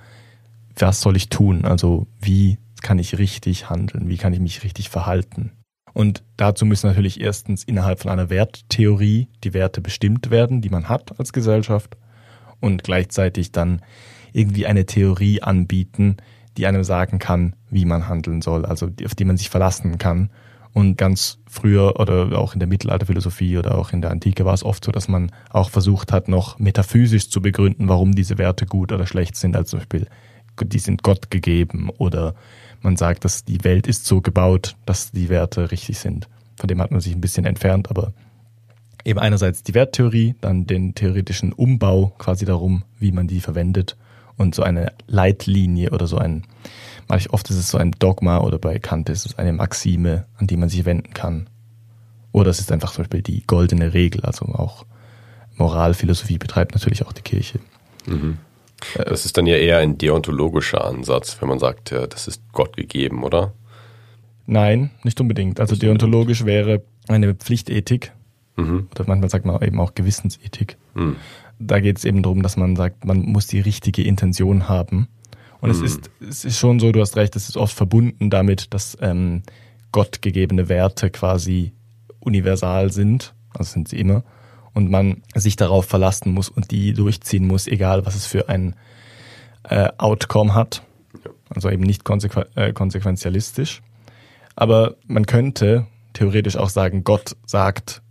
was 0.77 1.01
soll 1.01 1.17
ich 1.17 1.31
tun? 1.31 1.65
Also 1.65 2.07
wie 2.21 2.59
kann 2.83 2.99
ich 2.99 3.17
richtig 3.17 3.71
handeln? 3.71 4.11
Wie 4.11 4.19
kann 4.19 4.35
ich 4.35 4.41
mich 4.41 4.63
richtig 4.63 4.91
verhalten? 4.91 5.53
Und 5.95 6.23
dazu 6.37 6.67
müssen 6.67 6.89
natürlich 6.89 7.21
erstens 7.23 7.65
innerhalb 7.65 8.01
von 8.01 8.11
einer 8.11 8.29
Werttheorie 8.29 9.29
die 9.43 9.55
Werte 9.55 9.81
bestimmt 9.81 10.31
werden, 10.31 10.61
die 10.61 10.69
man 10.69 10.91
hat 10.91 11.19
als 11.19 11.33
Gesellschaft 11.33 11.97
und 12.61 12.85
gleichzeitig 12.85 13.53
dann 13.53 13.81
irgendwie 14.35 14.67
eine 14.67 14.85
Theorie 14.85 15.41
anbieten, 15.41 16.19
die 16.57 16.67
einem 16.67 16.85
sagen 16.85 17.19
kann, 17.19 17.55
wie 17.71 17.85
man 17.85 18.09
handeln 18.09 18.43
soll, 18.43 18.65
also 18.65 18.89
auf 19.05 19.15
die 19.15 19.25
man 19.25 19.37
sich 19.37 19.51
verlassen 19.51 19.99
kann. 19.99 20.31
Und 20.73 20.99
ganz 20.99 21.39
früher 21.49 22.01
oder 22.01 22.37
auch 22.37 22.55
in 22.55 22.59
der 22.59 22.69
Mittelalterphilosophie 22.69 23.59
oder 23.59 23.79
auch 23.79 23.93
in 23.93 24.03
der 24.03 24.11
Antike 24.11 24.45
war 24.45 24.55
es 24.55 24.65
oft 24.65 24.85
so, 24.85 24.91
dass 24.91 25.07
man 25.07 25.31
auch 25.51 25.71
versucht 25.71 26.11
hat, 26.11 26.27
noch 26.27 26.59
metaphysisch 26.59 27.31
zu 27.31 27.41
begründen, 27.41 27.89
warum 27.89 28.13
diese 28.13 28.39
Werte 28.39 28.67
gut 28.67 28.91
oder 28.91 29.07
schlecht 29.07 29.37
sind. 29.37 29.55
Also 29.55 29.71
zum 29.71 29.79
Beispiel, 29.81 30.09
die 30.61 30.79
sind 30.81 31.05
Gott 31.05 31.31
gegeben 31.31 31.91
oder 31.91 32.35
man 32.83 32.97
sagt, 32.97 33.25
dass 33.25 33.45
die 33.45 33.63
Welt 33.63 33.87
ist 33.87 34.05
so 34.05 34.21
gebaut, 34.21 34.75
dass 34.85 35.13
die 35.13 35.29
Werte 35.29 35.71
richtig 35.71 35.99
sind. 35.99 36.29
Von 36.57 36.67
dem 36.67 36.83
hat 36.83 36.91
man 36.91 37.01
sich 37.01 37.15
ein 37.15 37.21
bisschen 37.21 37.47
entfernt, 37.47 37.89
aber 37.89 38.13
eben 39.05 39.21
einerseits 39.21 39.63
die 39.63 39.75
Werttheorie, 39.75 40.35
dann 40.41 40.67
den 40.67 40.95
theoretischen 40.95 41.53
Umbau 41.53 42.13
quasi 42.19 42.45
darum, 42.45 42.83
wie 42.99 43.13
man 43.13 43.29
die 43.29 43.41
verwendet 43.41 43.97
und 44.37 44.55
so 44.55 44.63
eine 44.63 44.93
Leitlinie 45.07 45.91
oder 45.91 46.07
so 46.07 46.19
ein, 46.19 46.45
manchmal 47.09 47.35
oft 47.35 47.51
ist 47.51 47.57
es 47.57 47.69
so 47.69 47.79
ein 47.79 47.93
Dogma 47.93 48.39
oder 48.39 48.59
bei 48.59 48.79
Kant 48.79 49.09
ist 49.09 49.27
es 49.27 49.39
eine 49.39 49.53
Maxime, 49.53 50.27
an 50.37 50.47
die 50.47 50.57
man 50.57 50.69
sich 50.69 50.85
wenden 50.85 51.13
kann. 51.15 51.49
Oder 52.33 52.51
es 52.51 52.59
ist 52.59 52.73
einfach 52.73 52.93
zum 52.93 53.05
Beispiel 53.05 53.23
die 53.23 53.47
goldene 53.47 53.95
Regel, 53.95 54.25
also 54.25 54.47
auch 54.47 54.85
Moralphilosophie 55.57 56.39
betreibt 56.39 56.75
natürlich 56.75 57.07
auch 57.07 57.13
die 57.13 57.23
Kirche. 57.23 57.61
Mhm. 58.07 58.39
Das 58.97 59.25
ist 59.25 59.37
dann 59.39 59.47
ja 59.47 59.57
eher 59.57 59.79
ein 59.79 59.99
deontologischer 59.99 60.85
Ansatz, 60.85 61.41
wenn 61.41 61.49
man 61.49 61.59
sagt, 61.59 61.93
das 61.93 62.29
ist 62.29 62.43
Gott 62.53 62.77
gegeben, 62.77 63.23
oder? 63.23 63.53
Nein, 64.47 64.91
nicht 65.05 65.21
unbedingt. 65.21 65.61
Also 65.61 65.77
deontologisch 65.77 66.45
wäre 66.45 66.83
eine 67.09 67.35
Pflichtethik 67.35 68.13
mhm. 68.57 68.89
oder 68.91 69.05
manchmal 69.07 69.31
sagt 69.31 69.47
man 69.47 69.63
eben 69.63 69.81
auch 69.81 69.95
Gewissensethik. 69.95 70.77
Mhm. 70.95 71.17
Da 71.59 71.81
geht 71.81 71.99
es 71.99 72.05
eben 72.05 72.23
darum, 72.23 72.43
dass 72.43 72.57
man 72.57 72.77
sagt, 72.77 73.05
man 73.05 73.21
muss 73.21 73.47
die 73.47 73.61
richtige 73.61 74.03
Intention 74.03 74.69
haben. 74.69 75.09
Und 75.61 75.71
mhm. 75.71 75.77
es, 75.77 75.83
ist, 75.83 76.11
es 76.21 76.45
ist 76.45 76.59
schon 76.59 76.81
so, 76.81 76.93
du 76.93 77.01
hast 77.01 77.17
recht, 77.17 77.37
es 77.37 77.49
ist 77.49 77.57
oft 77.57 77.75
verbunden 77.75 78.31
damit, 78.31 78.75
dass 78.75 78.99
ähm, 79.01 79.43
Gott 79.93 80.23
gegebene 80.23 80.69
Werte 80.69 81.11
quasi 81.11 81.73
universal 82.21 82.91
sind, 82.91 83.35
also 83.51 83.73
sind 83.73 83.89
sie 83.89 83.99
immer, 83.99 84.25
und 84.73 84.91
man 84.91 85.23
sich 85.35 85.57
darauf 85.57 85.87
verlassen 85.87 86.33
muss 86.33 86.49
und 86.49 86.71
die 86.71 86.93
durchziehen 86.93 87.47
muss, 87.47 87.67
egal 87.67 88.05
was 88.05 88.17
es 88.17 88.27
für 88.27 88.49
ein 88.49 88.75
äh, 89.63 89.89
Outcome 89.99 90.55
hat. 90.55 90.83
Also 91.49 91.71
eben 91.71 91.85
nicht 91.85 92.05
konsequ 92.05 92.45
äh, 92.57 92.73
konsequenzialistisch. 92.73 93.83
Aber 94.57 94.97
man 95.07 95.27
könnte 95.27 95.87
theoretisch 96.13 96.57
auch 96.57 96.71
sagen, 96.71 97.05
Gott 97.05 97.37
sagt, 97.47 98.03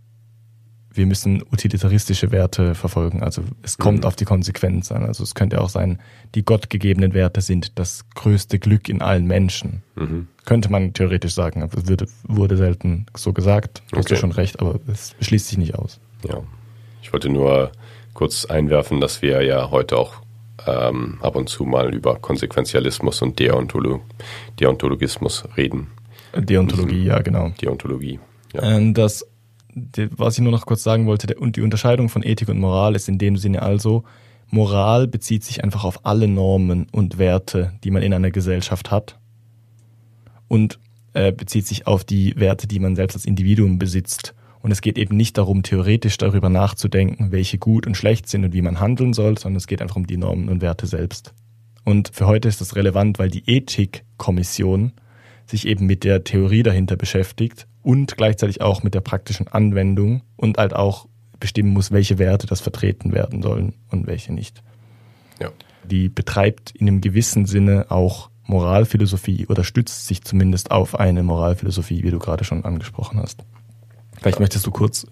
wir 0.94 1.06
müssen 1.06 1.42
utilitaristische 1.52 2.30
Werte 2.30 2.74
verfolgen. 2.74 3.22
Also 3.22 3.42
es 3.62 3.78
kommt 3.78 4.00
mhm. 4.00 4.04
auf 4.04 4.16
die 4.16 4.24
Konsequenz 4.24 4.92
an. 4.92 5.04
Also 5.04 5.24
es 5.24 5.34
könnte 5.34 5.60
auch 5.60 5.68
sein, 5.68 6.00
die 6.34 6.44
gottgegebenen 6.44 7.14
Werte 7.14 7.40
sind 7.40 7.78
das 7.78 8.04
größte 8.14 8.58
Glück 8.58 8.88
in 8.88 9.02
allen 9.02 9.26
Menschen. 9.26 9.82
Mhm. 9.96 10.28
Könnte 10.44 10.70
man 10.70 10.92
theoretisch 10.92 11.34
sagen, 11.34 11.62
aber 11.62 11.78
es 11.78 11.88
wurde, 11.88 12.06
wurde 12.24 12.56
selten 12.56 13.06
so 13.16 13.32
gesagt. 13.32 13.82
Du 13.90 13.98
okay. 13.98 14.14
hast 14.14 14.20
schon 14.20 14.32
recht, 14.32 14.60
aber 14.60 14.78
es 14.86 15.14
schließt 15.20 15.48
sich 15.48 15.58
nicht 15.58 15.74
aus. 15.74 16.00
Ja, 16.28 16.42
ich 17.02 17.12
wollte 17.12 17.28
nur 17.28 17.72
kurz 18.14 18.44
einwerfen, 18.44 19.00
dass 19.00 19.20
wir 19.20 19.42
ja 19.42 19.70
heute 19.70 19.96
auch 19.98 20.14
ähm, 20.66 21.18
ab 21.20 21.36
und 21.36 21.48
zu 21.48 21.64
mal 21.64 21.92
über 21.92 22.16
Konsequenzialismus 22.16 23.20
und 23.22 23.38
Deontolo 23.38 24.00
Deontologismus 24.60 25.44
reden. 25.56 25.88
Deontologie, 26.36 27.04
ja, 27.04 27.20
genau. 27.20 27.50
Deontologie. 27.60 28.20
Ja. 28.54 28.62
Ähm, 28.62 28.94
das, 29.74 30.08
was 30.16 30.34
ich 30.34 30.42
nur 30.42 30.52
noch 30.52 30.66
kurz 30.66 30.82
sagen 30.82 31.06
wollte, 31.06 31.34
und 31.34 31.56
die 31.56 31.62
Unterscheidung 31.62 32.08
von 32.08 32.22
Ethik 32.22 32.48
und 32.48 32.58
Moral 32.58 32.94
ist 32.94 33.08
in 33.08 33.18
dem 33.18 33.36
Sinne 33.36 33.62
also, 33.62 34.04
Moral 34.50 35.08
bezieht 35.08 35.44
sich 35.44 35.64
einfach 35.64 35.84
auf 35.84 36.04
alle 36.06 36.28
Normen 36.28 36.86
und 36.92 37.18
Werte, 37.18 37.72
die 37.82 37.90
man 37.90 38.02
in 38.02 38.14
einer 38.14 38.30
Gesellschaft 38.30 38.90
hat 38.90 39.18
und 40.48 40.78
äh, 41.12 41.32
bezieht 41.32 41.66
sich 41.66 41.86
auf 41.86 42.04
die 42.04 42.34
Werte, 42.36 42.66
die 42.66 42.78
man 42.78 42.96
selbst 42.96 43.14
als 43.14 43.24
Individuum 43.24 43.78
besitzt. 43.78 44.34
Und 44.62 44.70
es 44.70 44.80
geht 44.80 44.96
eben 44.96 45.16
nicht 45.16 45.36
darum, 45.36 45.62
theoretisch 45.62 46.16
darüber 46.16 46.48
nachzudenken, 46.48 47.32
welche 47.32 47.58
gut 47.58 47.86
und 47.86 47.96
schlecht 47.96 48.28
sind 48.28 48.44
und 48.44 48.54
wie 48.54 48.62
man 48.62 48.80
handeln 48.80 49.12
soll, 49.12 49.36
sondern 49.36 49.58
es 49.58 49.66
geht 49.66 49.82
einfach 49.82 49.96
um 49.96 50.06
die 50.06 50.16
Normen 50.16 50.48
und 50.48 50.62
Werte 50.62 50.86
selbst. 50.86 51.34
Und 51.84 52.10
für 52.14 52.26
heute 52.26 52.48
ist 52.48 52.60
das 52.60 52.76
relevant, 52.76 53.18
weil 53.18 53.28
die 53.28 53.48
Ethikkommission 53.48 54.92
sich 55.46 55.66
eben 55.66 55.84
mit 55.84 56.04
der 56.04 56.24
Theorie 56.24 56.62
dahinter 56.62 56.96
beschäftigt 56.96 57.66
und 57.84 58.16
gleichzeitig 58.16 58.62
auch 58.62 58.82
mit 58.82 58.94
der 58.94 59.02
praktischen 59.02 59.46
Anwendung 59.46 60.22
und 60.36 60.56
halt 60.56 60.74
auch 60.74 61.06
bestimmen 61.38 61.70
muss, 61.70 61.92
welche 61.92 62.18
Werte 62.18 62.46
das 62.46 62.60
vertreten 62.60 63.12
werden 63.12 63.42
sollen 63.42 63.74
und 63.90 64.06
welche 64.06 64.32
nicht. 64.32 64.62
Ja. 65.38 65.50
Die 65.84 66.08
betreibt 66.08 66.70
in 66.70 66.88
einem 66.88 67.00
gewissen 67.02 67.44
Sinne 67.44 67.86
auch 67.90 68.30
Moralphilosophie 68.46 69.46
oder 69.46 69.64
stützt 69.64 70.06
sich 70.06 70.24
zumindest 70.24 70.70
auf 70.70 70.98
eine 70.98 71.22
Moralphilosophie, 71.22 72.02
wie 72.02 72.10
du 72.10 72.18
gerade 72.18 72.44
schon 72.44 72.64
angesprochen 72.64 73.20
hast. 73.20 73.44
Vielleicht 74.18 74.38
ja. 74.38 74.40
möchtest 74.40 74.66
du 74.66 74.70
kurz 74.70 75.06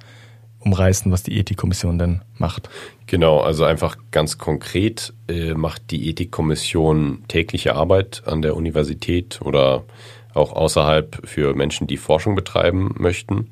umreißen, 0.61 1.13
was 1.13 1.23
die 1.23 1.37
Ethikkommission 1.37 1.99
denn 1.99 2.23
macht. 2.39 2.71
Genau, 3.07 3.41
also 3.41 3.65
einfach 3.65 3.97
ganz 4.11 4.39
konkret 4.39 5.13
äh, 5.29 5.55
macht 5.55 5.91
die 5.91 6.09
Ethikkommission 6.09 7.25
tägliche 7.29 7.75
Arbeit 7.75 8.23
an 8.27 8.41
der 8.41 8.57
Universität 8.57 9.41
oder 9.43 9.85
auch 10.35 10.53
außerhalb 10.53 11.27
für 11.27 11.55
Menschen, 11.55 11.87
die 11.87 11.97
Forschung 11.97 12.35
betreiben 12.35 12.95
möchten. 12.99 13.51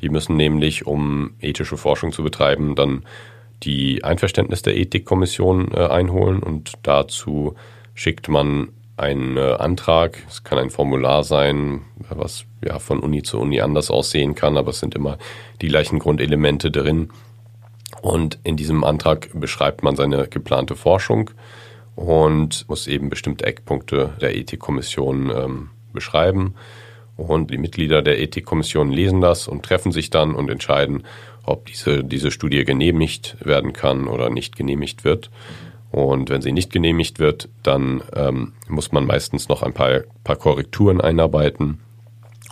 Die 0.00 0.08
müssen 0.08 0.36
nämlich, 0.36 0.86
um 0.86 1.30
ethische 1.40 1.76
Forschung 1.76 2.12
zu 2.12 2.22
betreiben, 2.22 2.74
dann 2.74 3.04
die 3.62 4.02
Einverständnis 4.02 4.62
der 4.62 4.76
Ethikkommission 4.76 5.72
äh, 5.72 5.86
einholen 5.86 6.42
und 6.42 6.72
dazu 6.82 7.54
schickt 7.94 8.28
man 8.28 8.70
einen 8.96 9.36
äh, 9.36 9.54
Antrag. 9.54 10.18
Es 10.28 10.44
kann 10.44 10.58
ein 10.58 10.70
Formular 10.70 11.24
sein, 11.24 11.82
was 12.08 12.44
ja 12.64 12.78
von 12.78 13.00
Uni 13.00 13.22
zu 13.22 13.38
Uni 13.40 13.60
anders 13.60 13.90
aussehen 13.90 14.34
kann, 14.34 14.56
aber 14.56 14.70
es 14.70 14.80
sind 14.80 14.94
immer 14.94 15.18
die 15.60 15.68
gleichen 15.68 15.98
Grundelemente 15.98 16.70
drin. 16.70 17.10
Und 18.00 18.38
in 18.42 18.56
diesem 18.56 18.84
Antrag 18.84 19.28
beschreibt 19.34 19.82
man 19.82 19.96
seine 19.96 20.26
geplante 20.26 20.74
Forschung 20.74 21.30
und 21.94 22.68
muss 22.68 22.86
eben 22.86 23.10
bestimmte 23.10 23.44
Eckpunkte 23.44 24.14
der 24.20 24.34
Ethikkommission 24.36 25.30
ähm, 25.30 25.70
beschreiben. 25.92 26.54
Und 27.16 27.50
die 27.50 27.58
Mitglieder 27.58 28.02
der 28.02 28.20
Ethikkommission 28.20 28.90
lesen 28.90 29.20
das 29.20 29.46
und 29.46 29.62
treffen 29.64 29.92
sich 29.92 30.10
dann 30.10 30.34
und 30.34 30.50
entscheiden, 30.50 31.04
ob 31.44 31.66
diese, 31.66 32.04
diese 32.04 32.30
Studie 32.30 32.64
genehmigt 32.64 33.36
werden 33.44 33.72
kann 33.72 34.08
oder 34.08 34.30
nicht 34.30 34.56
genehmigt 34.56 35.04
wird. 35.04 35.30
Und 35.90 36.30
wenn 36.30 36.40
sie 36.40 36.52
nicht 36.52 36.72
genehmigt 36.72 37.18
wird, 37.18 37.48
dann 37.62 38.02
ähm, 38.16 38.52
muss 38.68 38.92
man 38.92 39.04
meistens 39.04 39.48
noch 39.48 39.62
ein 39.62 39.74
paar, 39.74 40.00
paar 40.24 40.36
Korrekturen 40.36 41.00
einarbeiten. 41.00 41.80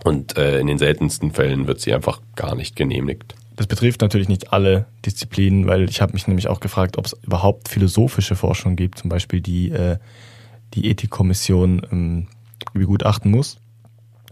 Und 0.05 0.37
äh, 0.37 0.61
in 0.61 0.67
den 0.67 0.79
seltensten 0.79 1.33
Fällen 1.33 1.67
wird 1.67 1.81
sie 1.81 1.95
einfach 1.95 2.21
gar 2.37 2.55
nicht 2.55 2.77
genehmigt. 2.77 3.35
Das 3.57 3.67
betrifft 3.67 4.03
natürlich 4.03 4.29
nicht 4.29 4.53
alle 4.53 4.87
Disziplinen, 5.05 5.67
weil 5.67 5.89
ich 5.89 6.01
habe 6.01 6.13
mich 6.13 6.27
nämlich 6.27 6.49
auch 6.49 6.61
gefragt, 6.61 6.97
ob 6.99 7.07
es 7.07 7.17
überhaupt 7.23 7.69
philosophische 7.69 8.35
Forschung 8.35 8.77
gibt, 8.77 8.99
zum 8.99 9.11
Beispiel 9.11 9.41
die 9.41 9.71
äh, 9.71 9.97
die 10.75 10.89
Ethikkommission 10.89 11.87
ähm, 11.91 12.27
begutachten 12.73 13.31
muss. 13.31 13.59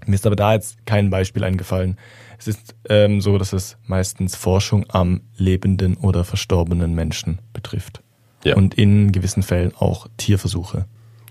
Mir 0.06 0.14
ist 0.14 0.26
aber 0.26 0.36
da 0.36 0.54
jetzt 0.54 0.86
kein 0.86 1.10
Beispiel 1.10 1.44
eingefallen. 1.44 1.96
Es 2.38 2.46
ist 2.46 2.74
ähm, 2.88 3.20
so, 3.20 3.36
dass 3.36 3.52
es 3.52 3.76
meistens 3.84 4.36
Forschung 4.36 4.86
am 4.88 5.22
lebenden 5.36 5.96
oder 5.96 6.24
verstorbenen 6.24 6.94
Menschen 6.94 7.40
betrifft. 7.52 8.02
Ja. 8.44 8.56
Und 8.56 8.74
in 8.74 9.12
gewissen 9.12 9.42
Fällen 9.42 9.72
auch 9.76 10.06
Tierversuche. 10.16 10.86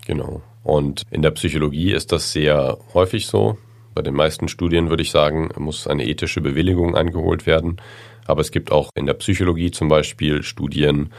Genau. 0.06 0.42
Und 0.62 1.02
in 1.10 1.22
der 1.22 1.30
Psychologie 1.30 1.92
ist 1.92 2.12
das 2.12 2.32
sehr 2.32 2.78
häufig 2.92 3.26
so. 3.26 3.56
Bei 3.94 4.02
den 4.02 4.14
meisten 4.14 4.48
Studien 4.48 4.90
würde 4.90 5.02
ich 5.02 5.10
sagen, 5.10 5.48
muss 5.56 5.86
eine 5.86 6.06
ethische 6.06 6.40
Bewilligung 6.40 6.94
eingeholt 6.94 7.46
werden. 7.46 7.80
Aber 8.26 8.42
es 8.42 8.50
gibt 8.50 8.70
auch 8.70 8.90
in 8.94 9.06
der 9.06 9.14
Psychologie 9.14 9.70
zum 9.70 9.88
Beispiel 9.88 10.42
Studien, 10.42 11.10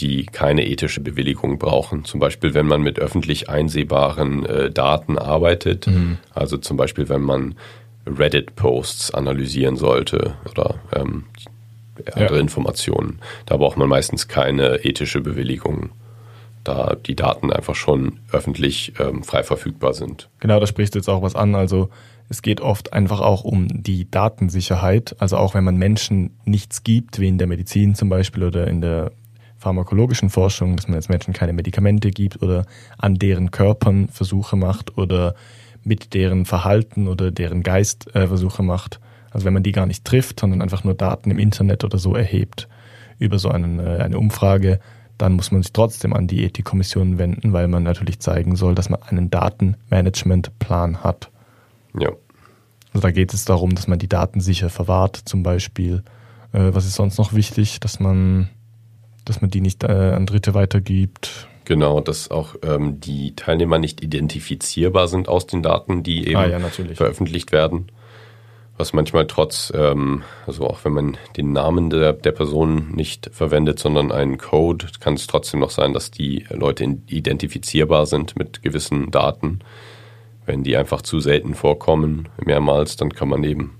die 0.00 0.26
keine 0.26 0.66
ethische 0.66 1.00
Bewilligung 1.00 1.58
brauchen. 1.58 2.04
Zum 2.04 2.20
Beispiel, 2.20 2.54
wenn 2.54 2.66
man 2.66 2.82
mit 2.82 2.98
öffentlich 2.98 3.48
einsehbaren 3.48 4.46
äh, 4.46 4.70
Daten 4.70 5.18
arbeitet. 5.18 5.86
Mhm. 5.86 6.18
Also 6.34 6.56
zum 6.56 6.76
Beispiel, 6.76 7.08
wenn 7.08 7.22
man 7.22 7.54
Reddit-Posts 8.06 9.12
analysieren 9.12 9.76
sollte 9.76 10.34
oder 10.50 10.76
ähm, 10.94 11.24
andere 12.14 12.36
ja. 12.36 12.40
Informationen. 12.40 13.18
Da 13.46 13.56
braucht 13.58 13.76
man 13.76 13.88
meistens 13.88 14.28
keine 14.28 14.84
ethische 14.84 15.20
Bewilligung, 15.20 15.90
da 16.64 16.94
die 16.94 17.14
Daten 17.14 17.52
einfach 17.52 17.74
schon 17.74 18.20
öffentlich 18.32 18.94
ähm, 18.98 19.22
frei 19.22 19.42
verfügbar 19.42 19.92
sind. 19.92 20.28
Genau, 20.40 20.58
da 20.60 20.66
sprichst 20.66 20.94
du 20.94 20.98
jetzt 20.98 21.08
auch 21.08 21.22
was 21.22 21.34
an. 21.34 21.54
Also 21.54 21.90
es 22.30 22.42
geht 22.42 22.60
oft 22.60 22.92
einfach 22.92 23.20
auch 23.20 23.44
um 23.44 23.68
die 23.68 24.10
Datensicherheit. 24.10 25.16
Also 25.18 25.36
auch 25.36 25.54
wenn 25.54 25.64
man 25.64 25.76
Menschen 25.76 26.38
nichts 26.44 26.84
gibt, 26.84 27.18
wie 27.18 27.28
in 27.28 27.38
der 27.38 27.46
Medizin 27.46 27.94
zum 27.94 28.08
Beispiel 28.08 28.44
oder 28.44 28.66
in 28.66 28.80
der 28.80 29.12
pharmakologischen 29.60 30.30
Forschung, 30.30 30.76
dass 30.76 30.88
man 30.88 30.96
jetzt 30.96 31.10
Menschen 31.10 31.34
keine 31.34 31.52
Medikamente 31.52 32.10
gibt 32.10 32.42
oder 32.42 32.64
an 32.98 33.16
deren 33.16 33.50
Körpern 33.50 34.08
Versuche 34.08 34.56
macht 34.56 34.96
oder 34.96 35.34
mit 35.84 36.14
deren 36.14 36.46
Verhalten 36.46 37.06
oder 37.06 37.30
deren 37.30 37.62
Geist 37.62 38.14
äh, 38.14 38.26
Versuche 38.26 38.62
macht, 38.62 39.00
also 39.30 39.44
wenn 39.46 39.54
man 39.54 39.62
die 39.62 39.72
gar 39.72 39.86
nicht 39.86 40.04
trifft, 40.04 40.40
sondern 40.40 40.62
einfach 40.62 40.82
nur 40.82 40.94
Daten 40.94 41.30
im 41.30 41.38
Internet 41.38 41.84
oder 41.84 41.98
so 41.98 42.14
erhebt 42.14 42.68
über 43.18 43.38
so 43.38 43.50
einen, 43.50 43.78
äh, 43.78 43.98
eine 44.02 44.18
Umfrage, 44.18 44.80
dann 45.18 45.34
muss 45.34 45.52
man 45.52 45.62
sich 45.62 45.72
trotzdem 45.72 46.14
an 46.14 46.26
die 46.26 46.44
Ethikkommission 46.44 47.18
wenden, 47.18 47.52
weil 47.52 47.68
man 47.68 47.82
natürlich 47.82 48.20
zeigen 48.20 48.56
soll, 48.56 48.74
dass 48.74 48.88
man 48.88 49.02
einen 49.02 49.30
Datenmanagementplan 49.30 51.04
hat. 51.04 51.30
Ja. 51.98 52.10
Also 52.92 53.02
da 53.02 53.10
geht 53.10 53.34
es 53.34 53.44
darum, 53.44 53.74
dass 53.74 53.86
man 53.86 53.98
die 53.98 54.08
Daten 54.08 54.40
sicher 54.40 54.70
verwahrt, 54.70 55.16
zum 55.16 55.42
Beispiel. 55.42 56.02
Äh, 56.52 56.72
was 56.72 56.86
ist 56.86 56.94
sonst 56.94 57.18
noch 57.18 57.34
wichtig, 57.34 57.80
dass 57.80 58.00
man, 58.00 58.48
dass 59.30 59.40
man 59.40 59.50
die 59.50 59.60
nicht 59.60 59.82
äh, 59.84 59.86
an 59.86 60.26
Dritte 60.26 60.54
weitergibt? 60.54 61.48
Genau, 61.64 62.00
dass 62.00 62.30
auch 62.30 62.56
ähm, 62.62 63.00
die 63.00 63.34
Teilnehmer 63.36 63.78
nicht 63.78 64.02
identifizierbar 64.02 65.08
sind 65.08 65.28
aus 65.28 65.46
den 65.46 65.62
Daten, 65.62 66.02
die 66.02 66.26
eben 66.26 66.36
ah, 66.36 66.46
ja, 66.46 66.58
veröffentlicht 66.58 67.52
werden 67.52 67.90
was 68.80 68.92
manchmal 68.94 69.26
trotz, 69.26 69.72
ähm, 69.76 70.22
also 70.46 70.66
auch 70.66 70.84
wenn 70.84 70.92
man 70.92 71.16
den 71.36 71.52
Namen 71.52 71.90
der, 71.90 72.14
der 72.14 72.32
Person 72.32 72.90
nicht 72.92 73.30
verwendet, 73.32 73.78
sondern 73.78 74.10
einen 74.10 74.38
Code, 74.38 74.86
kann 74.98 75.14
es 75.14 75.26
trotzdem 75.26 75.60
noch 75.60 75.70
sein, 75.70 75.92
dass 75.92 76.10
die 76.10 76.46
Leute 76.48 76.84
identifizierbar 77.06 78.06
sind 78.06 78.36
mit 78.36 78.62
gewissen 78.62 79.10
Daten. 79.10 79.60
Wenn 80.46 80.64
die 80.64 80.76
einfach 80.76 81.02
zu 81.02 81.20
selten 81.20 81.54
vorkommen, 81.54 82.30
mehrmals, 82.42 82.96
dann 82.96 83.12
kann 83.12 83.28
man 83.28 83.44
eben 83.44 83.78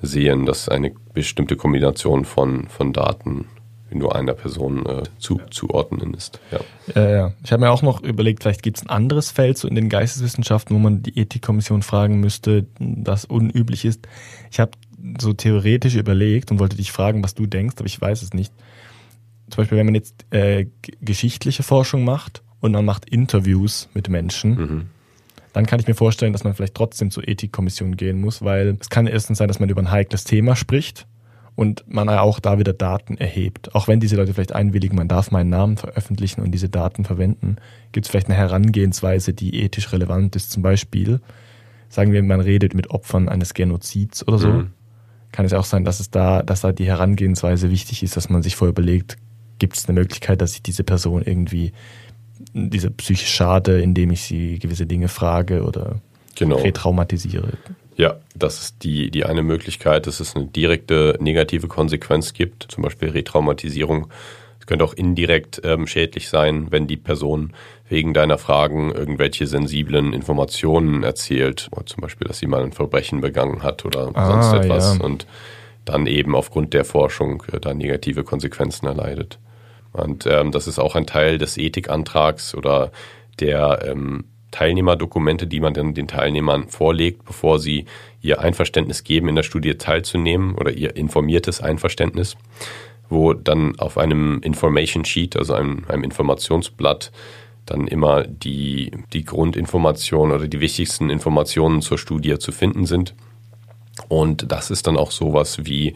sehen, 0.00 0.46
dass 0.46 0.68
eine 0.68 0.92
bestimmte 1.12 1.56
Kombination 1.56 2.24
von, 2.24 2.68
von 2.68 2.92
Daten 2.92 3.46
nur 3.90 4.14
einer 4.14 4.34
Person 4.34 4.84
äh, 4.86 5.02
zuzuordnen 5.18 6.14
ist. 6.14 6.40
Ja, 6.50 6.60
ja. 6.94 7.10
ja. 7.10 7.32
Ich 7.42 7.52
habe 7.52 7.60
mir 7.60 7.70
auch 7.70 7.82
noch 7.82 8.02
überlegt, 8.02 8.42
vielleicht 8.42 8.62
gibt 8.62 8.78
es 8.78 8.82
ein 8.84 8.90
anderes 8.90 9.30
Feld 9.30 9.58
so 9.58 9.68
in 9.68 9.74
den 9.74 9.88
Geisteswissenschaften, 9.88 10.74
wo 10.76 10.80
man 10.80 11.02
die 11.02 11.18
Ethikkommission 11.18 11.82
fragen 11.82 12.20
müsste, 12.20 12.66
das 12.78 13.24
unüblich 13.24 13.84
ist. 13.84 14.06
Ich 14.50 14.60
habe 14.60 14.72
so 15.20 15.32
theoretisch 15.32 15.94
überlegt 15.94 16.50
und 16.50 16.58
wollte 16.58 16.76
dich 16.76 16.92
fragen, 16.92 17.22
was 17.22 17.34
du 17.34 17.46
denkst, 17.46 17.76
aber 17.78 17.86
ich 17.86 18.00
weiß 18.00 18.22
es 18.22 18.34
nicht. 18.34 18.52
Zum 19.50 19.62
Beispiel, 19.62 19.78
wenn 19.78 19.86
man 19.86 19.94
jetzt 19.94 20.26
äh, 20.30 20.66
geschichtliche 21.00 21.62
Forschung 21.62 22.04
macht 22.04 22.42
und 22.60 22.72
man 22.72 22.84
macht 22.84 23.08
Interviews 23.08 23.88
mit 23.94 24.08
Menschen, 24.08 24.50
mhm. 24.56 24.86
dann 25.54 25.64
kann 25.64 25.80
ich 25.80 25.86
mir 25.86 25.94
vorstellen, 25.94 26.32
dass 26.32 26.44
man 26.44 26.54
vielleicht 26.54 26.74
trotzdem 26.74 27.10
zur 27.10 27.26
Ethikkommission 27.26 27.96
gehen 27.96 28.20
muss, 28.20 28.42
weil 28.42 28.76
es 28.78 28.90
kann 28.90 29.06
erstens 29.06 29.38
sein, 29.38 29.48
dass 29.48 29.60
man 29.60 29.70
über 29.70 29.80
ein 29.80 29.90
heikles 29.90 30.24
Thema 30.24 30.56
spricht 30.56 31.06
und 31.58 31.82
man 31.88 32.08
auch 32.08 32.38
da 32.38 32.60
wieder 32.60 32.72
Daten 32.72 33.16
erhebt. 33.16 33.74
Auch 33.74 33.88
wenn 33.88 33.98
diese 33.98 34.14
Leute 34.14 34.32
vielleicht 34.32 34.54
einwilligen, 34.54 34.94
man 34.94 35.08
darf 35.08 35.32
meinen 35.32 35.50
Namen 35.50 35.76
veröffentlichen 35.76 36.40
und 36.40 36.52
diese 36.52 36.68
Daten 36.68 37.04
verwenden, 37.04 37.56
gibt 37.90 38.06
es 38.06 38.10
vielleicht 38.10 38.28
eine 38.28 38.36
Herangehensweise, 38.36 39.34
die 39.34 39.60
ethisch 39.60 39.92
relevant 39.92 40.36
ist. 40.36 40.52
Zum 40.52 40.62
Beispiel, 40.62 41.18
sagen 41.88 42.12
wir, 42.12 42.22
man 42.22 42.40
redet 42.40 42.74
mit 42.74 42.90
Opfern 42.90 43.28
eines 43.28 43.54
Genozids 43.54 44.24
oder 44.28 44.38
so. 44.38 44.48
Mhm. 44.50 44.70
Kann 45.32 45.46
es 45.46 45.52
auch 45.52 45.64
sein, 45.64 45.84
dass 45.84 45.98
es 45.98 46.12
da, 46.12 46.44
dass 46.44 46.60
da 46.60 46.70
die 46.70 46.86
Herangehensweise 46.86 47.72
wichtig 47.72 48.04
ist, 48.04 48.16
dass 48.16 48.28
man 48.28 48.44
sich 48.44 48.54
vorher 48.54 48.70
überlegt, 48.70 49.16
gibt 49.58 49.76
es 49.76 49.88
eine 49.88 49.98
Möglichkeit, 49.98 50.40
dass 50.40 50.54
ich 50.54 50.62
diese 50.62 50.84
Person 50.84 51.22
irgendwie 51.22 51.72
diese 52.52 52.92
psychisch 52.92 53.34
schade, 53.34 53.80
indem 53.80 54.12
ich 54.12 54.22
sie 54.22 54.60
gewisse 54.60 54.86
Dinge 54.86 55.08
frage 55.08 55.64
oder 55.64 55.96
genau. 56.36 56.58
retraumatisiere. 56.58 57.54
Ja, 57.98 58.14
das 58.36 58.60
ist 58.60 58.84
die, 58.84 59.10
die 59.10 59.24
eine 59.24 59.42
Möglichkeit, 59.42 60.06
dass 60.06 60.20
es 60.20 60.36
eine 60.36 60.46
direkte 60.46 61.16
negative 61.20 61.66
Konsequenz 61.66 62.32
gibt, 62.32 62.68
zum 62.70 62.84
Beispiel 62.84 63.10
Retraumatisierung. 63.10 64.06
Es 64.60 64.66
könnte 64.66 64.84
auch 64.84 64.94
indirekt 64.94 65.60
ähm, 65.64 65.88
schädlich 65.88 66.28
sein, 66.28 66.68
wenn 66.70 66.86
die 66.86 66.96
Person 66.96 67.54
wegen 67.88 68.14
deiner 68.14 68.38
Fragen 68.38 68.92
irgendwelche 68.92 69.48
sensiblen 69.48 70.12
Informationen 70.12 71.02
erzählt, 71.02 71.68
zum 71.86 72.00
Beispiel, 72.00 72.28
dass 72.28 72.38
sie 72.38 72.46
mal 72.46 72.62
ein 72.62 72.72
Verbrechen 72.72 73.20
begangen 73.20 73.64
hat 73.64 73.84
oder 73.84 74.12
ah, 74.14 74.26
sonst 74.30 74.64
etwas 74.64 74.96
ja. 74.96 75.04
und 75.04 75.26
dann 75.84 76.06
eben 76.06 76.36
aufgrund 76.36 76.74
der 76.74 76.84
Forschung 76.84 77.42
äh, 77.50 77.58
da 77.58 77.74
negative 77.74 78.22
Konsequenzen 78.22 78.86
erleidet. 78.86 79.40
Und 79.92 80.24
ähm, 80.24 80.52
das 80.52 80.68
ist 80.68 80.78
auch 80.78 80.94
ein 80.94 81.06
Teil 81.06 81.38
des 81.38 81.56
Ethikantrags 81.56 82.54
oder 82.54 82.92
der 83.40 83.80
ähm, 83.84 84.24
Teilnehmerdokumente, 84.50 85.46
die 85.46 85.60
man 85.60 85.74
dann 85.74 85.94
den 85.94 86.08
Teilnehmern 86.08 86.68
vorlegt, 86.68 87.24
bevor 87.24 87.58
sie 87.58 87.84
ihr 88.20 88.40
Einverständnis 88.40 89.04
geben, 89.04 89.28
in 89.28 89.36
der 89.36 89.42
Studie 89.42 89.74
teilzunehmen 89.74 90.54
oder 90.54 90.72
ihr 90.72 90.96
informiertes 90.96 91.60
Einverständnis, 91.60 92.36
wo 93.08 93.34
dann 93.34 93.78
auf 93.78 93.98
einem 93.98 94.40
Information 94.42 95.04
Sheet, 95.04 95.36
also 95.36 95.54
einem, 95.54 95.84
einem 95.88 96.04
Informationsblatt, 96.04 97.12
dann 97.66 97.86
immer 97.86 98.26
die, 98.26 98.92
die 99.12 99.24
Grundinformationen 99.24 100.34
oder 100.34 100.48
die 100.48 100.60
wichtigsten 100.60 101.10
Informationen 101.10 101.82
zur 101.82 101.98
Studie 101.98 102.38
zu 102.38 102.50
finden 102.52 102.86
sind. 102.86 103.14
Und 104.08 104.50
das 104.50 104.70
ist 104.70 104.86
dann 104.86 104.96
auch 104.96 105.10
sowas 105.10 105.66
wie, 105.66 105.92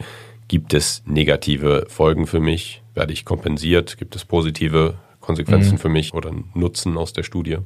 gibt 0.47 0.73
es 0.73 1.01
negative 1.05 1.87
Folgen 1.89 2.27
für 2.27 2.39
mich? 2.39 2.83
Werde 2.93 3.13
ich 3.13 3.25
kompensiert? 3.25 3.97
Gibt 3.97 4.15
es 4.15 4.25
positive 4.25 4.95
Konsequenzen 5.19 5.73
mhm. 5.73 5.79
für 5.79 5.89
mich 5.89 6.13
oder 6.13 6.31
Nutzen 6.53 6.97
aus 6.97 7.13
der 7.13 7.23
Studie? 7.23 7.57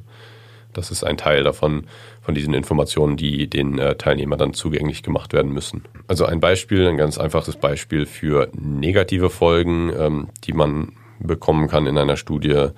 Das 0.72 0.90
ist 0.90 1.04
ein 1.04 1.16
Teil 1.16 1.44
davon, 1.44 1.86
von 2.20 2.34
diesen 2.34 2.54
Informationen, 2.54 3.16
die 3.16 3.48
den 3.48 3.78
äh, 3.78 3.96
Teilnehmern 3.96 4.38
dann 4.38 4.54
zugänglich 4.54 5.02
gemacht 5.02 5.32
werden 5.32 5.52
müssen. 5.52 5.84
Also 6.06 6.26
ein 6.26 6.40
Beispiel, 6.40 6.86
ein 6.86 6.96
ganz 6.96 7.18
einfaches 7.18 7.56
Beispiel 7.56 8.06
für 8.06 8.50
negative 8.52 9.30
Folgen, 9.30 9.92
ähm, 9.98 10.28
die 10.44 10.52
man 10.52 10.92
bekommen 11.20 11.68
kann 11.68 11.86
in 11.86 11.98
einer 11.98 12.16
Studie. 12.16 12.68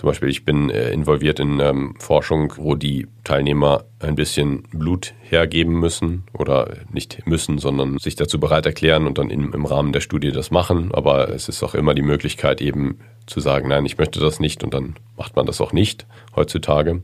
Zum 0.00 0.06
Beispiel, 0.06 0.30
ich 0.30 0.46
bin 0.46 0.70
äh, 0.70 0.92
involviert 0.92 1.40
in 1.40 1.60
ähm, 1.60 1.94
Forschung, 1.98 2.54
wo 2.56 2.74
die 2.74 3.06
Teilnehmer 3.22 3.84
ein 3.98 4.14
bisschen 4.14 4.62
Blut 4.72 5.12
hergeben 5.20 5.78
müssen 5.78 6.24
oder 6.32 6.78
nicht 6.90 7.26
müssen, 7.26 7.58
sondern 7.58 7.98
sich 7.98 8.16
dazu 8.16 8.40
bereit 8.40 8.64
erklären 8.64 9.06
und 9.06 9.18
dann 9.18 9.28
im, 9.28 9.52
im 9.52 9.66
Rahmen 9.66 9.92
der 9.92 10.00
Studie 10.00 10.32
das 10.32 10.50
machen. 10.50 10.88
Aber 10.94 11.28
es 11.28 11.50
ist 11.50 11.62
auch 11.62 11.74
immer 11.74 11.92
die 11.92 12.00
Möglichkeit 12.00 12.62
eben 12.62 13.00
zu 13.26 13.40
sagen, 13.40 13.68
nein, 13.68 13.84
ich 13.84 13.98
möchte 13.98 14.20
das 14.20 14.40
nicht 14.40 14.64
und 14.64 14.72
dann 14.72 14.94
macht 15.18 15.36
man 15.36 15.44
das 15.44 15.60
auch 15.60 15.74
nicht 15.74 16.06
heutzutage. 16.34 17.02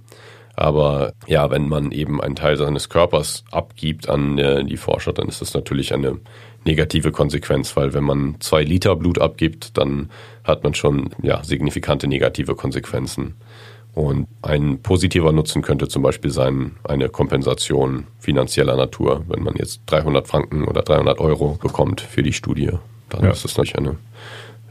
Aber 0.54 1.12
ja, 1.26 1.50
wenn 1.50 1.68
man 1.68 1.92
eben 1.92 2.22
einen 2.22 2.34
Teil 2.34 2.56
seines 2.56 2.88
Körpers 2.88 3.44
abgibt 3.50 4.08
an 4.08 4.38
äh, 4.38 4.64
die 4.64 4.78
Forscher, 4.78 5.12
dann 5.12 5.28
ist 5.28 5.42
das 5.42 5.52
natürlich 5.52 5.92
eine 5.92 6.16
negative 6.66 7.12
Konsequenz, 7.12 7.76
weil 7.76 7.94
wenn 7.94 8.04
man 8.04 8.36
zwei 8.40 8.62
Liter 8.62 8.96
Blut 8.96 9.20
abgibt, 9.20 9.78
dann 9.78 10.10
hat 10.44 10.64
man 10.64 10.74
schon 10.74 11.10
ja, 11.22 11.42
signifikante 11.42 12.06
negative 12.06 12.54
Konsequenzen. 12.54 13.34
Und 13.94 14.28
ein 14.42 14.82
positiver 14.82 15.32
Nutzen 15.32 15.62
könnte 15.62 15.88
zum 15.88 16.02
Beispiel 16.02 16.30
sein, 16.30 16.72
eine 16.84 17.08
Kompensation 17.08 18.06
finanzieller 18.18 18.76
Natur, 18.76 19.24
wenn 19.26 19.42
man 19.42 19.54
jetzt 19.56 19.80
300 19.86 20.28
Franken 20.28 20.64
oder 20.64 20.82
300 20.82 21.18
Euro 21.18 21.58
bekommt 21.62 22.02
für 22.02 22.22
die 22.22 22.34
Studie. 22.34 22.72
Dann 23.08 23.24
ja. 23.24 23.30
ist 23.30 23.44
das 23.44 23.56
natürlich 23.56 23.78
eine 23.78 23.96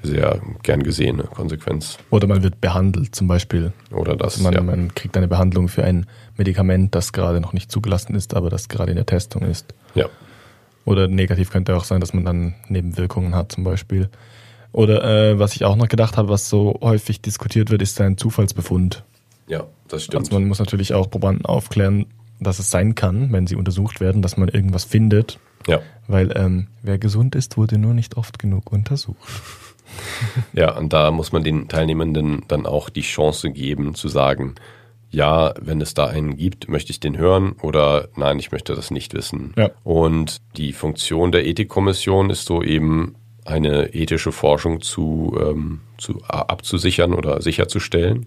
sehr 0.04 0.40
gern 0.62 0.84
gesehene 0.84 1.24
Konsequenz. 1.24 1.98
Oder 2.12 2.28
man 2.28 2.44
wird 2.44 2.62
behandelt 2.62 3.16
zum 3.16 3.28
Beispiel. 3.28 3.74
Oder 3.92 4.16
das. 4.16 4.36
Also 4.36 4.44
man, 4.44 4.54
ja. 4.54 4.62
man 4.62 4.94
kriegt 4.94 5.18
eine 5.18 5.28
Behandlung 5.28 5.70
für 5.70 5.84
ein 5.84 6.06
Medikament, 6.38 6.94
das 6.94 7.12
gerade 7.12 7.42
noch 7.42 7.54
nicht 7.54 7.72
zugelassen 7.72 8.14
ist, 8.14 8.36
aber 8.36 8.52
das 8.52 8.70
gerade 8.70 8.92
in 8.92 8.98
der 8.98 9.08
Testung 9.08 9.42
ist. 9.42 9.74
Ja. 9.96 10.06
Oder 10.86 11.08
negativ 11.08 11.50
könnte 11.50 11.76
auch 11.76 11.84
sein, 11.84 12.00
dass 12.00 12.14
man 12.14 12.26
dann 12.26 12.56
Nebenwirkungen 12.70 13.36
hat 13.36 13.52
zum 13.52 13.64
Beispiel. 13.64 14.10
Oder 14.72 15.04
äh, 15.04 15.40
was 15.40 15.56
ich 15.56 15.66
auch 15.66 15.76
noch 15.76 15.88
gedacht 15.88 16.18
habe, 16.18 16.30
was 16.30 16.50
so 16.50 16.78
häufig 16.82 17.22
diskutiert 17.22 17.72
wird, 17.72 17.82
ist 17.82 18.00
ein 18.02 18.18
Zufallsbefund. 18.18 19.04
Ja, 19.48 19.66
das 19.88 20.04
stimmt. 20.04 20.26
Also 20.26 20.36
man 20.36 20.48
muss 20.48 20.60
natürlich 20.60 20.94
auch 20.94 21.10
Probanden 21.10 21.46
aufklären, 21.46 22.06
dass 22.40 22.60
es 22.60 22.70
sein 22.70 22.94
kann, 22.96 23.32
wenn 23.32 23.48
sie 23.48 23.56
untersucht 23.56 24.00
werden, 24.00 24.22
dass 24.22 24.38
man 24.38 24.50
irgendwas 24.50 24.84
findet. 24.84 25.40
Ja. 25.68 25.80
Weil 26.08 26.32
ähm, 26.36 26.68
wer 26.84 26.98
gesund 26.98 27.36
ist, 27.36 27.58
wurde 27.58 27.78
nur 27.78 27.94
nicht 27.94 28.18
oft 28.18 28.38
genug 28.38 28.72
untersucht. 28.72 29.18
Ja, 30.54 30.76
und 30.78 30.94
da 30.94 31.12
muss 31.12 31.32
man 31.32 31.44
den 31.44 31.68
Teilnehmenden 31.68 32.44
dann 32.48 32.66
auch 32.66 32.90
die 32.90 33.02
Chance 33.02 33.52
geben 33.52 33.96
zu 33.96 34.08
sagen, 34.08 34.56
ja, 35.16 35.54
wenn 35.62 35.80
es 35.80 35.94
da 35.94 36.08
einen 36.08 36.36
gibt, 36.36 36.68
möchte 36.68 36.92
ich 36.92 37.00
den 37.00 37.18
hören 37.18 37.56
oder 37.62 38.10
nein, 38.18 38.38
ich 38.38 38.52
möchte 38.52 38.76
das 38.76 38.92
nicht 38.92 39.14
wissen. 39.14 39.54
Ja. 39.56 39.72
Und 39.84 40.42
die 40.58 40.74
Funktion 40.74 41.32
der 41.32 41.46
Ethikkommission 41.48 42.30
ist 42.30 42.46
so 42.46 42.62
eben 42.62 43.16
eine 43.46 43.94
ethische 43.94 44.34
Forschung 44.34 44.82
zu, 44.82 45.38
ähm, 45.40 45.80
zu 45.98 46.22
abzusichern 46.28 47.14
oder 47.14 47.42
sicherzustellen. 47.42 48.26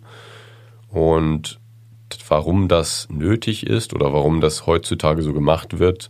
Und 0.88 1.61
warum 2.29 2.68
das 2.68 3.07
nötig 3.11 3.66
ist 3.66 3.92
oder 3.92 4.14
warum 4.14 4.40
das 4.40 4.66
heutzutage 4.66 5.22
so 5.22 5.35
gemacht 5.35 5.79
wird, 5.79 6.09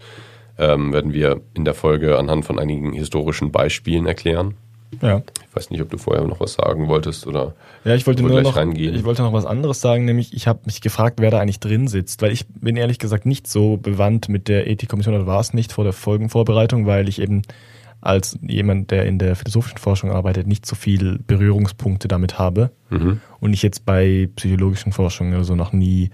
ähm, 0.59 0.93
werden 0.93 1.13
wir 1.13 1.41
in 1.55 1.65
der 1.65 1.75
Folge 1.75 2.19
anhand 2.19 2.45
von 2.45 2.61
einigen 2.61 2.93
historischen 2.93 3.51
Beispielen 3.51 4.07
erklären. 4.07 4.55
Ja. 5.03 5.23
Ich 5.49 5.57
weiß 5.57 5.71
nicht, 5.71 5.83
ob 5.83 5.91
du 5.91 5.99
vorher 5.99 6.25
noch 6.27 6.41
was 6.41 6.55
sagen 6.55 6.89
wolltest 6.89 7.27
oder. 7.27 7.55
Ja, 7.85 7.95
ich 7.95 8.07
wollte 8.07 8.23
nur 8.23 8.41
noch, 8.41 8.57
reingehen. 8.57 8.95
ich 8.95 9.05
wollte 9.05 9.23
noch 9.23 9.33
was 9.33 9.47
anderes 9.47 9.81
sagen, 9.81 10.05
nämlich 10.05 10.35
ich 10.35 10.47
habe 10.47 10.61
mich 10.65 10.81
gefragt, 10.81 11.21
wer 11.21 11.31
da 11.31 11.41
eigentlich 11.41 11.61
drin 11.61 11.89
sitzt, 11.89 12.23
weil 12.23 12.33
ich 12.33 12.47
bin 12.49 12.77
ehrlich 12.77 12.99
gesagt 12.99 13.27
nicht 13.27 13.47
so 13.47 13.77
bewandt 13.77 14.29
mit 14.29 14.49
der 14.49 14.67
Ethikkommission 14.67 15.15
oder 15.15 15.27
war 15.27 15.41
es 15.41 15.53
nicht 15.53 15.73
vor 15.73 15.85
der 15.85 15.93
Folgenvorbereitung, 15.93 16.87
weil 16.87 17.09
ich 17.09 17.21
eben 17.21 17.43
als 18.01 18.39
jemand, 18.43 18.91
der 18.91 19.07
in 19.07 19.19
der 19.19 19.37
philosophischen 19.37 19.79
Forschung 19.79 20.11
arbeitet, 20.13 20.47
nicht 20.47 20.65
so 20.65 20.77
viel 20.77 21.19
Berührungspunkte 21.27 22.09
damit 22.09 22.39
habe 22.39 22.71
mhm. 22.91 23.21
und 23.41 23.53
ich 23.53 23.63
jetzt 23.63 23.85
bei 23.85 24.29
psychologischen 24.37 24.93
Forschungen 24.93 25.35
also 25.35 25.55
noch 25.55 25.73
nie 25.73 26.11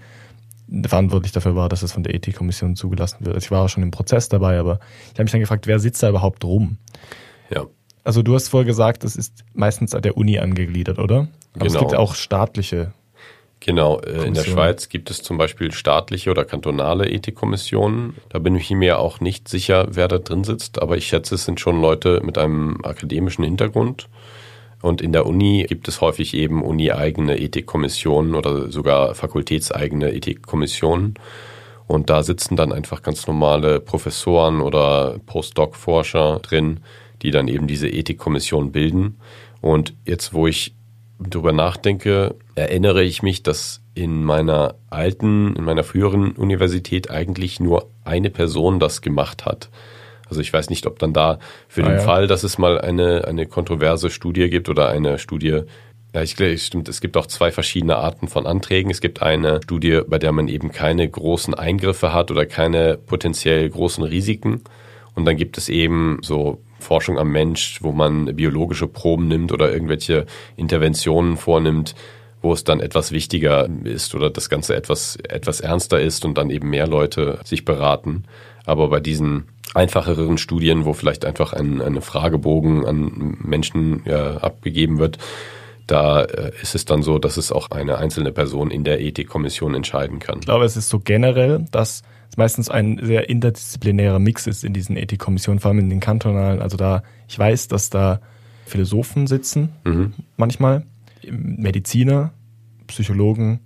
verantwortlich 0.87 1.31
dafür 1.31 1.55
war, 1.55 1.69
dass 1.69 1.83
es 1.83 1.91
von 1.91 2.03
der 2.03 2.15
Ethikkommission 2.15 2.75
zugelassen 2.75 3.25
wird. 3.25 3.35
Also 3.35 3.45
ich 3.45 3.51
war 3.51 3.63
auch 3.63 3.69
schon 3.69 3.83
im 3.83 3.91
Prozess 3.91 4.29
dabei, 4.29 4.57
aber 4.57 4.79
ich 5.05 5.13
habe 5.13 5.23
mich 5.23 5.31
dann 5.31 5.41
gefragt, 5.41 5.67
wer 5.67 5.79
sitzt 5.79 6.01
da 6.01 6.09
überhaupt 6.09 6.43
rum? 6.43 6.77
Also 8.05 8.21
du 8.21 8.35
hast 8.35 8.49
vorher 8.49 8.65
gesagt, 8.65 9.03
es 9.03 9.15
ist 9.15 9.43
meistens 9.53 9.95
an 9.95 10.03
der 10.03 10.15
Uni 10.15 10.37
angegliedert, 10.37 10.99
oder? 10.99 11.27
Aber 11.55 11.65
genau. 11.65 11.73
es 11.73 11.79
gibt 11.79 11.95
auch 11.95 12.13
staatliche. 12.13 12.93
Genau, 13.59 13.99
äh, 14.01 14.27
in 14.27 14.35
der 14.35 14.43
Schweiz 14.43 14.89
gibt 14.89 15.09
es 15.09 15.23
zum 15.23 15.39
Beispiel 15.39 15.71
staatliche 15.71 16.29
oder 16.29 16.45
kantonale 16.45 17.09
Ethikkommissionen. 17.09 18.15
Da 18.29 18.37
bin 18.37 18.55
ich 18.55 18.69
mir 18.69 18.99
auch 18.99 19.21
nicht 19.21 19.47
sicher, 19.47 19.87
wer 19.89 20.07
da 20.07 20.19
drin 20.19 20.43
sitzt, 20.43 20.81
aber 20.81 20.97
ich 20.97 21.07
schätze, 21.07 21.33
es 21.33 21.45
sind 21.45 21.59
schon 21.59 21.81
Leute 21.81 22.21
mit 22.23 22.37
einem 22.37 22.79
akademischen 22.83 23.43
Hintergrund. 23.43 24.07
Und 24.83 25.01
in 25.01 25.11
der 25.11 25.25
Uni 25.25 25.65
gibt 25.67 25.87
es 25.87 25.99
häufig 25.99 26.35
eben 26.35 26.61
uni-eigene 26.61 27.39
Ethikkommissionen 27.39 28.35
oder 28.35 28.71
sogar 28.71 29.15
fakultätseigene 29.15 30.13
Ethikkommissionen. 30.13 31.15
Und 31.87 32.11
da 32.11 32.21
sitzen 32.21 32.55
dann 32.55 32.71
einfach 32.71 33.01
ganz 33.01 33.25
normale 33.25 33.79
Professoren 33.79 34.61
oder 34.61 35.17
Postdoc-Forscher 35.25 36.39
drin, 36.43 36.81
die 37.21 37.31
dann 37.31 37.47
eben 37.47 37.67
diese 37.67 37.87
Ethikkommission 37.87 38.71
bilden. 38.71 39.17
Und 39.61 39.93
jetzt, 40.05 40.33
wo 40.33 40.47
ich 40.47 40.75
drüber 41.19 41.53
nachdenke, 41.53 42.35
erinnere 42.55 43.03
ich 43.03 43.23
mich, 43.23 43.43
dass 43.43 43.81
in 43.93 44.23
meiner 44.23 44.75
alten, 44.89 45.55
in 45.55 45.63
meiner 45.63 45.83
früheren 45.83 46.33
Universität 46.33 47.09
eigentlich 47.09 47.59
nur 47.59 47.89
eine 48.03 48.29
Person 48.29 48.79
das 48.79 49.01
gemacht 49.01 49.45
hat. 49.45 49.69
Also 50.27 50.41
ich 50.41 50.51
weiß 50.51 50.69
nicht, 50.69 50.85
ob 50.85 50.99
dann 50.99 51.13
da 51.13 51.39
für 51.67 51.83
ah, 51.83 51.89
den 51.89 51.97
ja. 51.97 52.01
Fall, 52.01 52.27
dass 52.27 52.43
es 52.43 52.57
mal 52.57 52.79
eine, 52.79 53.25
eine 53.25 53.45
kontroverse 53.45 54.09
Studie 54.09 54.49
gibt 54.49 54.69
oder 54.69 54.89
eine 54.89 55.17
Studie, 55.17 55.61
ja, 56.13 56.21
ich 56.21 56.35
glaube, 56.35 56.57
stimmt, 56.57 56.89
es 56.89 57.01
gibt 57.01 57.17
auch 57.17 57.27
zwei 57.27 57.51
verschiedene 57.51 57.97
Arten 57.97 58.27
von 58.27 58.45
Anträgen. 58.45 58.89
Es 58.89 59.01
gibt 59.01 59.21
eine 59.21 59.61
Studie, 59.63 60.01
bei 60.07 60.17
der 60.17 60.31
man 60.31 60.47
eben 60.47 60.71
keine 60.71 61.07
großen 61.07 61.53
Eingriffe 61.53 62.13
hat 62.13 62.31
oder 62.31 62.45
keine 62.45 62.97
potenziell 62.97 63.69
großen 63.69 64.03
Risiken. 64.03 64.61
Und 65.13 65.25
dann 65.25 65.37
gibt 65.37 65.57
es 65.57 65.69
eben 65.69 66.19
so 66.21 66.61
Forschung 66.79 67.17
am 67.17 67.31
Mensch, 67.31 67.79
wo 67.81 67.91
man 67.91 68.35
biologische 68.35 68.87
Proben 68.87 69.27
nimmt 69.27 69.51
oder 69.51 69.71
irgendwelche 69.71 70.25
Interventionen 70.55 71.37
vornimmt, 71.37 71.95
wo 72.41 72.53
es 72.53 72.63
dann 72.63 72.79
etwas 72.79 73.11
wichtiger 73.11 73.67
ist 73.83 74.13
oder 74.13 74.29
das 74.29 74.49
Ganze 74.49 74.75
etwas, 74.75 75.15
etwas 75.15 75.61
ernster 75.61 75.99
ist 75.99 76.25
und 76.25 76.37
dann 76.37 76.49
eben 76.49 76.69
mehr 76.69 76.87
Leute 76.87 77.39
sich 77.43 77.65
beraten. 77.65 78.25
Aber 78.65 78.89
bei 78.89 78.99
diesen 78.99 79.45
einfacheren 79.73 80.37
Studien, 80.37 80.85
wo 80.85 80.93
vielleicht 80.93 81.25
einfach 81.25 81.53
ein, 81.53 81.81
eine 81.81 82.01
Fragebogen 82.01 82.85
an 82.85 83.37
Menschen 83.41 84.03
ja, 84.05 84.37
abgegeben 84.37 84.99
wird, 84.99 85.17
da 85.87 86.23
äh, 86.23 86.51
ist 86.61 86.75
es 86.75 86.85
dann 86.85 87.03
so, 87.03 87.19
dass 87.19 87.37
es 87.37 87.51
auch 87.51 87.71
eine 87.71 87.97
einzelne 87.97 88.31
Person 88.31 88.71
in 88.71 88.83
der 88.83 89.01
Ethikkommission 89.01 89.75
entscheiden 89.75 90.19
kann. 90.19 90.39
Ich 90.39 90.45
glaube, 90.45 90.65
es 90.65 90.77
ist 90.77 90.89
so 90.89 90.99
generell, 90.99 91.65
dass 91.71 92.03
es 92.29 92.37
meistens 92.37 92.69
ein 92.69 92.99
sehr 93.01 93.29
interdisziplinärer 93.29 94.19
Mix 94.19 94.47
ist 94.47 94.63
in 94.63 94.73
diesen 94.73 94.97
Ethikkommissionen, 94.97 95.59
vor 95.59 95.69
allem 95.69 95.79
in 95.79 95.89
den 95.89 95.99
kantonalen. 95.99 96.61
Also 96.61 96.77
da, 96.77 97.03
ich 97.27 97.37
weiß, 97.37 97.67
dass 97.67 97.89
da 97.89 98.19
Philosophen 98.65 99.27
sitzen, 99.27 99.69
mhm. 99.83 100.13
manchmal, 100.37 100.85
Mediziner, 101.29 102.33
Psychologen, 102.87 103.61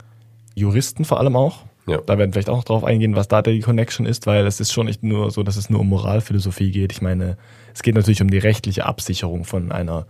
Juristen 0.56 1.06
vor 1.06 1.19
allem 1.19 1.36
auch. 1.36 1.65
Ja. 1.88 1.98
Da 2.06 2.17
werden 2.17 2.30
wir 2.30 2.34
vielleicht 2.34 2.50
auch 2.50 2.58
noch 2.58 2.63
drauf 2.65 2.84
eingehen, 2.84 3.15
was 3.15 3.28
da 3.28 3.41
die 3.41 3.62
Connection 3.62 4.06
ist, 4.06 4.28
weil 4.28 4.45
es 4.45 4.60
ist 4.60 4.72
schon 4.72 4.86
nicht 4.86 5.02
nur 5.02 5.32
so, 5.32 5.41
dass 5.41 5.58
es 5.58 5.69
nur 5.69 5.80
um 5.80 5.89
Moralphilosophie 5.89 6.72
geht. 6.72 6.91
Ich 6.91 7.02
meine, 7.02 7.38
es 7.74 7.82
geht 7.82 7.95
natürlich 7.95 8.22
um 8.22 8.30
die 8.30 8.38
rechtliche 8.38 8.86
Absicherung 8.86 9.43
von 9.43 9.72
einer 9.72 10.06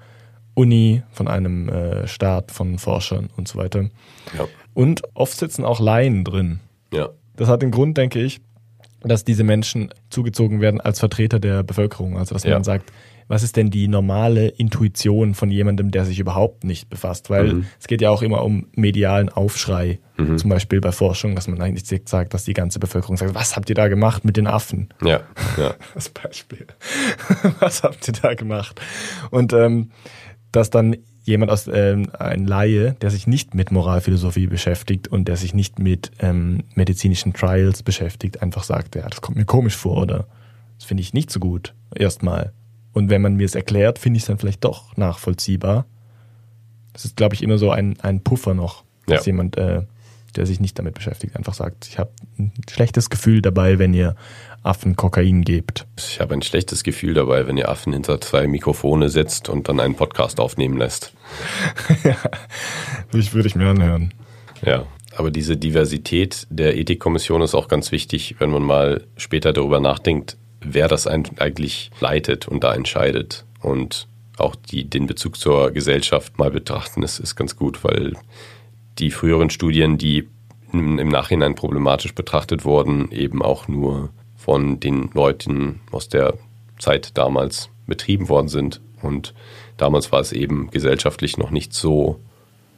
Uni, 0.55 1.03
von 1.11 1.29
einem 1.29 1.69
äh, 1.69 2.07
Staat, 2.07 2.51
von 2.51 2.79
Forschern 2.79 3.29
und 3.37 3.47
so 3.47 3.57
weiter. 3.57 3.89
Ja. 4.37 4.47
Und 4.73 5.03
oft 5.13 5.37
sitzen 5.37 5.63
auch 5.63 5.79
Laien 5.79 6.25
drin. 6.25 6.59
Ja. 6.93 7.09
Das 7.39 7.47
hat 7.47 7.61
den 7.61 7.71
Grund, 7.71 7.97
denke 7.97 8.21
ich, 8.21 8.41
dass 9.01 9.23
diese 9.23 9.45
Menschen 9.45 9.93
zugezogen 10.09 10.59
werden 10.59 10.81
als 10.81 10.99
Vertreter 10.99 11.39
der 11.39 11.63
Bevölkerung. 11.63 12.17
Also 12.17 12.35
dass 12.35 12.43
ja. 12.43 12.51
man 12.51 12.65
sagt, 12.65 12.91
was 13.29 13.43
ist 13.43 13.55
denn 13.55 13.69
die 13.69 13.87
normale 13.87 14.49
Intuition 14.49 15.35
von 15.35 15.49
jemandem, 15.49 15.89
der 15.89 16.03
sich 16.03 16.19
überhaupt 16.19 16.65
nicht 16.65 16.89
befasst? 16.89 17.29
Weil 17.29 17.53
mhm. 17.53 17.65
es 17.79 17.87
geht 17.87 18.01
ja 18.01 18.09
auch 18.09 18.23
immer 18.23 18.43
um 18.43 18.67
medialen 18.75 19.29
Aufschrei, 19.29 19.99
mhm. 20.17 20.37
zum 20.37 20.49
Beispiel 20.49 20.81
bei 20.81 20.91
Forschung, 20.91 21.33
dass 21.35 21.47
man 21.47 21.61
eigentlich 21.61 21.85
sagt, 22.05 22.33
dass 22.33 22.43
die 22.43 22.53
ganze 22.53 22.79
Bevölkerung 22.79 23.15
sagt, 23.15 23.33
was 23.35 23.55
habt 23.55 23.69
ihr 23.69 23.75
da 23.75 23.87
gemacht 23.87 24.25
mit 24.25 24.35
den 24.35 24.47
Affen? 24.47 24.89
Ja, 25.01 25.21
ja. 25.57 25.75
Das 25.93 26.09
Beispiel. 26.09 26.67
was 27.61 27.83
habt 27.83 28.05
ihr 28.09 28.15
da 28.21 28.33
gemacht? 28.33 28.81
Und 29.31 29.53
ähm, 29.53 29.91
dass 30.51 30.71
dann 30.71 30.97
jemand 31.23 31.51
aus 31.51 31.69
ähm, 31.71 32.09
ein 32.17 32.45
Laie, 32.45 32.95
der 33.01 33.09
sich 33.09 33.27
nicht 33.27 33.53
mit 33.53 33.71
Moralphilosophie 33.71 34.47
beschäftigt 34.47 35.07
und 35.07 35.27
der 35.27 35.37
sich 35.37 35.53
nicht 35.53 35.79
mit 35.79 36.11
ähm, 36.19 36.63
medizinischen 36.75 37.33
Trials 37.33 37.83
beschäftigt, 37.83 38.41
einfach 38.41 38.63
sagt, 38.63 38.95
ja, 38.95 39.07
das 39.07 39.21
kommt 39.21 39.37
mir 39.37 39.45
komisch 39.45 39.75
vor 39.75 40.01
oder 40.01 40.27
das 40.77 40.85
finde 40.85 41.01
ich 41.01 41.13
nicht 41.13 41.29
so 41.29 41.39
gut 41.39 41.73
erstmal. 41.95 42.53
Und 42.93 43.09
wenn 43.09 43.21
man 43.21 43.35
mir 43.35 43.45
es 43.45 43.55
erklärt, 43.55 43.99
finde 43.99 44.17
ich 44.17 44.23
es 44.23 44.27
dann 44.27 44.37
vielleicht 44.37 44.63
doch 44.63 44.95
nachvollziehbar. 44.97 45.85
Das 46.93 47.05
ist, 47.05 47.15
glaube 47.15 47.35
ich, 47.35 47.43
immer 47.43 47.57
so 47.57 47.71
ein, 47.71 47.99
ein 48.01 48.21
Puffer 48.23 48.53
noch, 48.53 48.83
dass 49.05 49.25
ja. 49.25 49.31
jemand, 49.31 49.57
äh, 49.57 49.83
der 50.35 50.45
sich 50.45 50.59
nicht 50.59 50.77
damit 50.79 50.95
beschäftigt, 50.95 51.35
einfach 51.35 51.53
sagt, 51.53 51.87
ich 51.87 51.99
habe 51.99 52.11
ein 52.37 52.51
schlechtes 52.69 53.09
Gefühl 53.09 53.41
dabei, 53.41 53.79
wenn 53.79 53.93
ihr 53.93 54.15
Affen 54.63 54.95
Kokain 54.95 55.43
gebt. 55.43 55.87
Ich 55.97 56.19
habe 56.19 56.33
ein 56.33 56.41
schlechtes 56.41 56.83
Gefühl 56.83 57.13
dabei, 57.13 57.47
wenn 57.47 57.57
ihr 57.57 57.69
Affen 57.69 57.93
hinter 57.93 58.19
zwei 58.21 58.47
Mikrofone 58.47 59.09
setzt 59.09 59.49
und 59.49 59.69
dann 59.69 59.79
einen 59.79 59.95
Podcast 59.95 60.39
aufnehmen 60.39 60.77
lässt. 60.77 61.13
ja, 62.03 62.17
ich 63.13 63.33
würde 63.33 63.47
ich 63.47 63.55
mir 63.55 63.67
anhören. 63.67 64.13
Ja, 64.61 64.85
aber 65.15 65.31
diese 65.31 65.57
Diversität 65.57 66.47
der 66.49 66.77
Ethikkommission 66.77 67.41
ist 67.41 67.55
auch 67.55 67.67
ganz 67.67 67.91
wichtig, 67.91 68.35
wenn 68.39 68.51
man 68.51 68.63
mal 68.63 69.05
später 69.17 69.53
darüber 69.53 69.79
nachdenkt, 69.79 70.37
wer 70.61 70.87
das 70.87 71.07
eigentlich 71.07 71.91
leitet 71.99 72.47
und 72.47 72.63
da 72.63 72.73
entscheidet. 72.73 73.45
Und 73.61 74.07
auch 74.37 74.55
die, 74.55 74.89
den 74.89 75.07
Bezug 75.07 75.37
zur 75.37 75.71
Gesellschaft 75.71 76.37
mal 76.37 76.51
betrachten, 76.51 77.03
ist, 77.03 77.19
ist 77.19 77.35
ganz 77.35 77.55
gut, 77.55 77.83
weil 77.83 78.13
die 78.97 79.11
früheren 79.11 79.49
Studien, 79.49 79.97
die 79.97 80.27
im 80.71 81.09
Nachhinein 81.09 81.55
problematisch 81.55 82.13
betrachtet 82.13 82.63
wurden, 82.63 83.11
eben 83.11 83.41
auch 83.41 83.67
nur 83.67 84.09
von 84.49 84.79
den 84.79 85.11
Leuten 85.13 85.79
aus 85.91 86.09
der 86.09 86.33
Zeit 86.79 87.15
damals 87.19 87.69
betrieben 87.85 88.29
worden 88.29 88.47
sind. 88.47 88.81
Und 89.03 89.35
damals 89.77 90.11
war 90.11 90.21
es 90.21 90.31
eben 90.31 90.71
gesellschaftlich 90.71 91.37
noch 91.37 91.51
nicht 91.51 91.71
so 91.71 92.19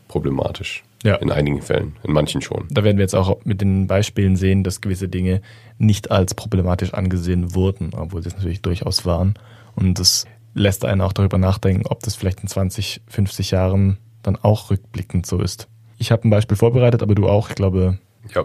problematisch. 0.10 0.84
Ja. 1.02 1.16
In 1.16 1.32
einigen 1.32 1.62
Fällen, 1.62 1.96
in 2.04 2.12
manchen 2.12 2.42
schon. 2.42 2.66
Da 2.72 2.84
werden 2.84 2.98
wir 2.98 3.04
jetzt 3.04 3.16
auch 3.16 3.38
mit 3.46 3.62
den 3.62 3.88
Beispielen 3.88 4.36
sehen, 4.36 4.66
dass 4.66 4.82
gewisse 4.82 5.08
Dinge 5.08 5.42
nicht 5.78 6.12
als 6.12 6.36
problematisch 6.36 6.94
angesehen 6.94 7.56
wurden, 7.56 7.92
obwohl 7.96 8.22
sie 8.22 8.28
es 8.28 8.36
natürlich 8.36 8.62
durchaus 8.62 9.06
waren. 9.06 9.36
Und 9.74 9.98
das 9.98 10.26
lässt 10.54 10.84
einen 10.84 11.00
auch 11.00 11.14
darüber 11.14 11.38
nachdenken, 11.38 11.88
ob 11.88 12.02
das 12.02 12.18
vielleicht 12.18 12.42
in 12.42 12.50
20, 12.50 13.00
50 13.08 13.52
Jahren 13.52 13.98
dann 14.24 14.36
auch 14.36 14.72
rückblickend 14.72 15.26
so 15.26 15.40
ist. 15.40 15.70
Ich 15.98 16.12
habe 16.12 16.28
ein 16.28 16.32
Beispiel 16.32 16.58
vorbereitet, 16.58 17.02
aber 17.02 17.16
du 17.16 17.30
auch, 17.30 17.48
ich 17.48 17.56
glaube. 17.56 17.98
Ja, 18.36 18.44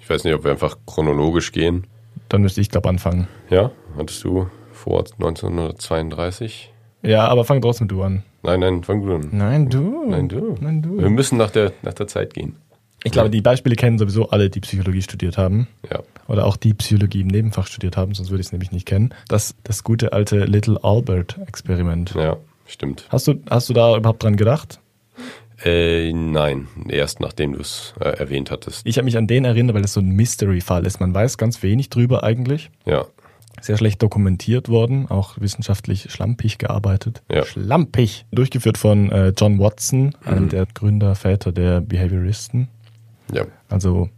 ich 0.00 0.10
weiß 0.10 0.24
nicht, 0.24 0.34
ob 0.34 0.42
wir 0.42 0.50
einfach 0.50 0.78
chronologisch 0.84 1.52
gehen. 1.52 1.86
Dann 2.28 2.42
müsste 2.42 2.60
ich, 2.60 2.70
glaube 2.70 2.88
anfangen. 2.88 3.28
Ja, 3.50 3.70
hattest 3.96 4.24
du 4.24 4.48
vor 4.72 5.04
1932? 5.18 6.72
Ja, 7.02 7.28
aber 7.28 7.44
fang 7.44 7.60
trotzdem 7.60 7.88
du 7.88 8.02
an. 8.02 8.22
Nein, 8.42 8.60
nein, 8.60 8.82
fang 8.82 9.04
du 9.04 9.14
an. 9.14 9.28
Nein, 9.32 9.68
du. 9.68 10.04
Nein, 10.08 10.28
du. 10.28 10.56
Nein, 10.60 10.82
du. 10.82 10.98
Wir 10.98 11.10
müssen 11.10 11.38
nach 11.38 11.50
der, 11.50 11.72
nach 11.82 11.94
der 11.94 12.06
Zeit 12.06 12.34
gehen. 12.34 12.56
Ich 13.04 13.12
glaube, 13.12 13.30
die 13.30 13.40
Beispiele 13.40 13.76
kennen 13.76 13.98
sowieso 13.98 14.30
alle, 14.30 14.50
die 14.50 14.58
Psychologie 14.58 15.02
studiert 15.02 15.38
haben. 15.38 15.68
Ja. 15.88 16.02
Oder 16.26 16.44
auch 16.44 16.56
die 16.56 16.74
Psychologie 16.74 17.20
im 17.20 17.28
Nebenfach 17.28 17.68
studiert 17.68 17.96
haben, 17.96 18.14
sonst 18.14 18.30
würde 18.30 18.40
ich 18.40 18.48
es 18.48 18.52
nämlich 18.52 18.72
nicht 18.72 18.86
kennen. 18.86 19.14
Das, 19.28 19.54
das 19.62 19.84
gute 19.84 20.12
alte 20.12 20.44
Little 20.44 20.82
Albert-Experiment. 20.82 22.14
Ja, 22.16 22.36
stimmt. 22.66 23.06
Hast 23.10 23.28
du, 23.28 23.34
hast 23.48 23.68
du 23.68 23.74
da 23.74 23.96
überhaupt 23.96 24.24
dran 24.24 24.36
gedacht? 24.36 24.80
Äh, 25.64 26.12
nein, 26.12 26.68
erst 26.88 27.20
nachdem 27.20 27.54
du 27.54 27.60
es 27.60 27.94
äh, 28.00 28.08
erwähnt 28.08 28.50
hattest. 28.50 28.82
Ich 28.84 28.98
habe 28.98 29.06
mich 29.06 29.16
an 29.16 29.26
den 29.26 29.44
erinnert, 29.44 29.74
weil 29.74 29.84
es 29.84 29.94
so 29.94 30.00
ein 30.00 30.10
Mystery-Fall 30.10 30.84
ist. 30.84 31.00
Man 31.00 31.14
weiß 31.14 31.38
ganz 31.38 31.62
wenig 31.62 31.88
drüber 31.88 32.22
eigentlich. 32.22 32.70
Ja. 32.84 33.06
Sehr 33.62 33.78
schlecht 33.78 34.02
dokumentiert 34.02 34.68
worden, 34.68 35.06
auch 35.08 35.40
wissenschaftlich 35.40 36.10
schlampig 36.10 36.58
gearbeitet. 36.58 37.22
Ja. 37.32 37.44
Schlampig! 37.44 38.26
Durchgeführt 38.30 38.76
von 38.76 39.10
äh, 39.10 39.32
John 39.36 39.58
Watson, 39.58 40.06
mhm. 40.06 40.12
einem 40.24 40.48
der 40.50 40.66
Gründerväter 40.66 41.52
der 41.52 41.80
Behavioristen. 41.80 42.68
Ja. 43.32 43.46
Also, 43.70 44.10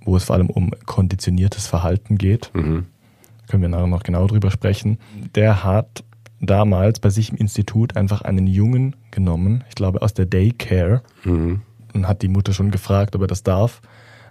wo 0.00 0.16
es 0.16 0.24
vor 0.24 0.36
allem 0.36 0.48
um 0.48 0.72
konditioniertes 0.86 1.66
Verhalten 1.66 2.16
geht. 2.16 2.50
Mhm. 2.54 2.86
Da 3.42 3.50
können 3.50 3.62
wir 3.62 3.68
nachher 3.68 3.86
noch 3.86 4.02
genau 4.02 4.26
drüber 4.26 4.50
sprechen. 4.50 4.98
Der 5.34 5.62
hat 5.62 6.02
damals 6.40 7.00
bei 7.00 7.10
sich 7.10 7.30
im 7.30 7.36
Institut 7.36 7.96
einfach 7.96 8.22
einen 8.22 8.46
Jungen 8.46 8.96
genommen, 9.10 9.64
ich 9.68 9.74
glaube 9.74 10.02
aus 10.02 10.14
der 10.14 10.26
Daycare, 10.26 11.02
mhm. 11.24 11.62
und 11.94 12.08
hat 12.08 12.22
die 12.22 12.28
Mutter 12.28 12.52
schon 12.52 12.70
gefragt, 12.70 13.16
ob 13.16 13.22
er 13.22 13.26
das 13.26 13.42
darf. 13.42 13.80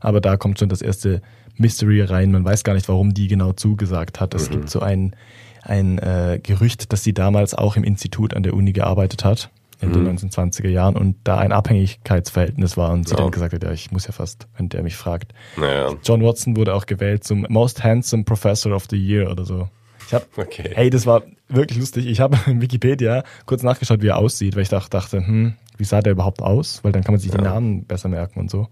Aber 0.01 0.21
da 0.21 0.37
kommt 0.37 0.59
schon 0.59 0.69
das 0.69 0.81
erste 0.81 1.21
Mystery 1.57 2.01
rein. 2.01 2.31
Man 2.31 2.45
weiß 2.45 2.63
gar 2.63 2.73
nicht, 2.73 2.87
warum 2.89 3.13
die 3.13 3.27
genau 3.27 3.53
zugesagt 3.53 4.19
hat. 4.19 4.33
Es 4.33 4.49
mhm. 4.49 4.53
gibt 4.53 4.69
so 4.69 4.81
ein, 4.81 5.15
ein 5.63 5.97
äh, 5.97 6.39
Gerücht, 6.41 6.93
dass 6.93 7.03
sie 7.03 7.13
damals 7.13 7.53
auch 7.53 7.75
im 7.75 7.83
Institut 7.83 8.33
an 8.33 8.43
der 8.43 8.53
Uni 8.53 8.71
gearbeitet 8.71 9.23
hat 9.23 9.49
in 9.81 9.89
mhm. 9.89 10.05
den 10.05 10.17
1920er 10.17 10.69
Jahren 10.69 10.95
und 10.95 11.17
da 11.23 11.37
ein 11.37 11.51
Abhängigkeitsverhältnis 11.51 12.77
war 12.77 12.91
und 12.91 13.07
sie 13.07 13.15
ja. 13.15 13.21
dann 13.21 13.31
gesagt 13.31 13.53
hat, 13.53 13.63
ja, 13.63 13.71
ich 13.71 13.91
muss 13.91 14.05
ja 14.05 14.13
fast, 14.13 14.47
wenn 14.57 14.69
der 14.69 14.83
mich 14.83 14.95
fragt. 14.95 15.33
Naja. 15.57 15.93
John 16.03 16.23
Watson 16.23 16.55
wurde 16.55 16.73
auch 16.73 16.85
gewählt 16.85 17.23
zum 17.23 17.45
Most 17.49 17.83
Handsome 17.83 18.23
Professor 18.23 18.73
of 18.73 18.85
the 18.89 18.97
Year 18.97 19.29
oder 19.29 19.45
so. 19.45 19.67
Ich 20.07 20.13
hab, 20.13 20.37
okay. 20.37 20.71
hey, 20.73 20.89
das 20.89 21.05
war 21.05 21.23
wirklich 21.47 21.79
lustig. 21.79 22.05
Ich 22.07 22.19
habe 22.19 22.37
in 22.47 22.61
Wikipedia 22.61 23.23
kurz 23.45 23.63
nachgeschaut, 23.63 24.01
wie 24.01 24.07
er 24.07 24.17
aussieht, 24.17 24.55
weil 24.55 24.63
ich 24.63 24.69
dachte, 24.69 25.17
hm, 25.17 25.55
wie 25.77 25.83
sah 25.83 26.01
der 26.01 26.13
überhaupt 26.13 26.41
aus? 26.41 26.83
Weil 26.83 26.91
dann 26.91 27.03
kann 27.03 27.13
man 27.13 27.19
sich 27.19 27.31
ja. 27.31 27.37
die 27.37 27.43
Namen 27.43 27.85
besser 27.85 28.09
merken 28.09 28.39
und 28.39 28.49
so. 28.49 28.67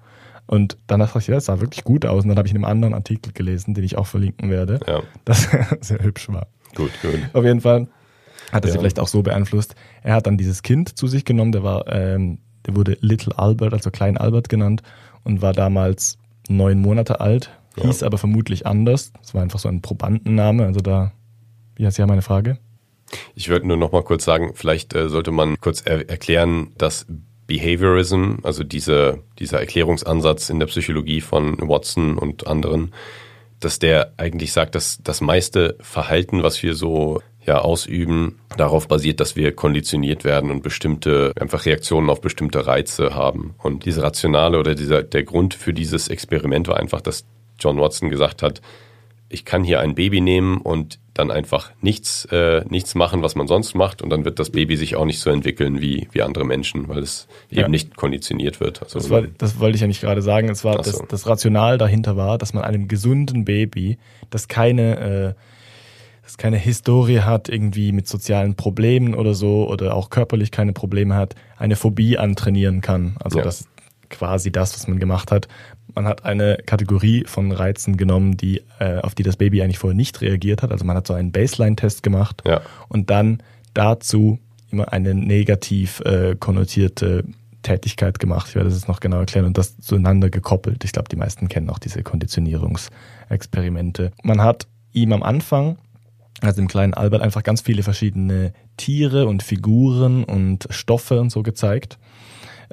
Und 0.46 0.78
dann 0.88 1.00
dachte 1.00 1.20
ich, 1.20 1.28
ja, 1.28 1.36
das 1.36 1.46
sah 1.46 1.62
wirklich 1.62 1.84
gut 1.84 2.06
aus. 2.06 2.24
Und 2.24 2.30
dann 2.30 2.38
habe 2.38 2.48
ich 2.48 2.54
in 2.54 2.58
einem 2.58 2.66
anderen 2.66 2.94
Artikel 2.94 3.32
gelesen, 3.34 3.74
den 3.74 3.84
ich 3.84 3.98
auch 3.98 4.08
verlinken 4.08 4.50
werde, 4.50 4.80
ja. 4.88 5.02
dass 5.26 5.54
er 5.54 5.78
sehr 5.82 6.00
hübsch 6.00 6.30
war. 6.30 6.48
Gut, 6.76 6.92
gut. 7.02 7.20
Auf 7.34 7.44
jeden 7.44 7.62
Fall 7.62 7.88
hat 8.52 8.66
er 8.66 8.68
ja. 8.68 8.74
sie 8.74 8.80
vielleicht 8.80 9.00
auch 9.00 9.08
so 9.08 9.24
beeinflusst. 9.24 9.76
Er 10.02 10.16
hat 10.16 10.28
dann 10.28 10.38
dieses 10.38 10.64
Kind 10.64 10.98
zu 10.98 11.08
sich 11.08 11.26
genommen, 11.26 11.52
der 11.52 11.64
war, 11.64 11.88
ähm, 11.88 12.40
der 12.66 12.76
wurde 12.76 12.98
Little 13.02 13.38
Albert, 13.38 13.74
also 13.74 13.90
Klein 13.90 14.18
Albert 14.18 14.50
genannt 14.50 14.84
und 15.24 15.42
war 15.42 15.54
damals 15.54 16.18
neun 16.50 16.80
Monate 16.80 17.22
alt, 17.22 17.52
hieß 17.80 18.02
ja. 18.02 18.08
aber 18.08 18.18
vermutlich 18.18 18.68
anders. 18.68 19.14
Das 19.20 19.34
war 19.34 19.42
einfach 19.42 19.60
so 19.60 19.70
ein 19.70 19.82
Probandenname, 19.82 20.66
also 20.66 20.82
da 20.82 21.14
heißt 21.80 21.98
ja 21.98 22.08
meine 22.08 22.22
Frage? 22.22 22.58
Ich 23.36 23.50
würde 23.50 23.68
nur 23.68 23.78
noch 23.78 23.92
mal 23.92 24.04
kurz 24.04 24.26
sagen, 24.26 24.54
vielleicht 24.56 24.94
äh, 24.96 25.10
sollte 25.10 25.32
man 25.32 25.60
kurz 25.60 25.82
er 25.82 26.10
erklären, 26.10 26.72
dass 26.78 27.06
Behaviorism, 27.48 28.36
also 28.44 28.64
diese, 28.64 29.20
dieser 29.40 29.60
Erklärungsansatz 29.60 30.50
in 30.50 30.60
der 30.60 30.68
Psychologie 30.68 31.22
von 31.22 31.58
Watson 31.60 32.18
und 32.18 32.48
anderen, 32.48 32.94
dass 33.60 33.80
der 33.80 34.14
eigentlich 34.18 34.52
sagt, 34.52 34.76
dass 34.76 35.00
das 35.04 35.22
meiste 35.22 35.76
Verhalten, 35.80 36.44
was 36.44 36.62
wir 36.64 36.74
so 36.74 37.22
ja 37.46 37.60
ausüben, 37.60 38.40
darauf 38.58 38.88
basiert, 38.88 39.20
dass 39.20 39.36
wir 39.36 39.54
konditioniert 39.54 40.24
werden 40.24 40.50
und 40.52 40.64
bestimmte 40.64 41.34
einfach 41.40 41.66
Reaktionen 41.66 42.10
auf 42.10 42.22
bestimmte 42.22 42.66
Reize 42.66 43.14
haben. 43.16 43.56
Und 43.58 43.86
diese 43.86 44.02
Rationale 44.02 44.60
oder 44.60 44.76
dieser 44.76 45.04
der 45.04 45.24
Grund 45.24 45.54
für 45.54 45.74
dieses 45.74 46.08
Experiment 46.08 46.68
war 46.68 46.78
einfach, 46.78 47.02
dass 47.02 47.26
John 47.60 47.80
Watson 47.80 48.10
gesagt 48.10 48.42
hat, 48.42 48.62
ich 49.34 49.46
kann 49.46 49.64
hier 49.64 49.80
ein 49.80 49.96
Baby 49.96 50.22
nehmen 50.22 50.58
und 50.58 51.00
dann 51.14 51.32
einfach 51.32 51.72
nichts, 51.82 52.26
äh, 52.26 52.64
nichts 52.70 52.96
machen, 52.96 53.22
was 53.24 53.36
man 53.36 53.48
sonst 53.48 53.76
macht, 53.76 54.02
und 54.02 54.10
dann 54.10 54.26
wird 54.26 54.40
das 54.40 54.52
Baby 54.52 54.78
sich 54.78 54.96
auch 54.96 55.06
nicht 55.06 55.20
so 55.20 55.30
entwickeln 55.30 55.82
wie, 55.82 56.08
wie 56.12 56.22
andere 56.22 56.46
Menschen, 56.46 56.88
weil 56.88 57.00
es 57.00 57.28
ja. 57.50 57.62
eben 57.62 57.72
nicht 57.72 57.96
konditioniert 57.96 58.60
wird. 58.60 58.82
Also 58.84 59.00
das, 59.00 59.10
war, 59.10 59.24
das 59.24 59.60
wollte 59.60 59.76
ich 59.76 59.82
ja 59.82 59.88
nicht 59.88 60.02
gerade 60.02 60.22
sagen. 60.22 60.50
Es 60.50 60.64
war 60.64 60.78
das, 60.78 61.04
das 61.08 61.28
Rational 61.28 61.78
dahinter 61.78 62.16
war, 62.16 62.38
dass 62.38 62.54
man 62.54 62.64
einem 62.64 62.88
gesunden 62.88 63.46
Baby, 63.46 63.98
das 64.30 64.48
keine 64.48 65.36
äh, 65.36 65.42
das 66.24 66.38
keine 66.38 66.58
Historie 66.58 67.20
hat, 67.20 67.50
irgendwie 67.50 67.92
mit 67.92 68.08
sozialen 68.08 68.56
Problemen 68.56 69.14
oder 69.14 69.34
so, 69.34 69.68
oder 69.70 69.94
auch 69.94 70.10
körperlich 70.10 70.52
keine 70.52 70.72
Probleme 70.72 71.16
hat, 71.16 71.36
eine 71.58 71.76
Phobie 71.76 72.18
antrainieren 72.18 72.80
kann. 72.80 73.18
Also 73.20 73.40
ja. 73.40 73.44
das 73.44 73.68
quasi 74.10 74.52
das, 74.52 74.74
was 74.74 74.88
man 74.88 75.00
gemacht 75.00 75.32
hat. 75.32 75.48
Man 75.96 76.06
hat 76.06 76.26
eine 76.26 76.58
Kategorie 76.66 77.24
von 77.26 77.52
Reizen 77.52 77.98
genommen, 77.98 78.38
die, 78.38 78.62
äh, 78.80 79.00
auf 79.00 79.16
die 79.16 79.24
das 79.24 79.38
Baby 79.38 79.62
eigentlich 79.62 79.80
vorher 79.80 79.96
nicht 79.96 80.22
reagiert 80.22 80.64
hat. 80.64 80.72
Also 80.72 80.86
man 80.86 80.98
hat 80.98 81.08
so 81.08 81.14
einen 81.14 81.32
Baseline-Test 81.32 82.04
gemacht 82.04 82.42
ja. 82.46 82.62
und 82.90 83.10
dann 83.10 83.42
dazu 83.74 84.40
immer 84.72 84.92
eine 84.92 85.14
negativ 85.14 86.00
äh, 86.02 86.36
konnotierte 86.40 87.24
Tätigkeit 87.62 88.20
gemacht. 88.20 88.48
Ich 88.50 88.56
werde 88.56 88.70
das 88.70 88.78
jetzt 88.78 88.88
noch 88.88 89.00
genau 89.00 89.20
erklären 89.20 89.46
und 89.46 89.58
das 89.58 89.80
zueinander 89.80 90.30
gekoppelt. 90.30 90.84
Ich 90.84 90.92
glaube, 90.92 91.10
die 91.10 91.16
meisten 91.16 91.48
kennen 91.48 91.70
auch 91.70 91.80
diese 91.80 92.04
Konditionierungsexperimente. 92.04 94.12
Man 94.22 94.42
hat 94.42 94.68
ihm 94.92 95.14
am 95.14 95.24
Anfang, 95.24 95.78
also 96.42 96.62
dem 96.62 96.68
kleinen 96.68 96.94
Albert, 96.94 97.22
einfach 97.22 97.44
ganz 97.44 97.62
viele 97.62 97.84
verschiedene 97.84 98.54
Tiere 98.78 99.28
und 99.28 99.44
Figuren 99.44 100.24
und 100.24 100.68
Stoffe 100.70 101.20
und 101.20 101.32
so 101.32 101.42
gezeigt. 101.42 101.98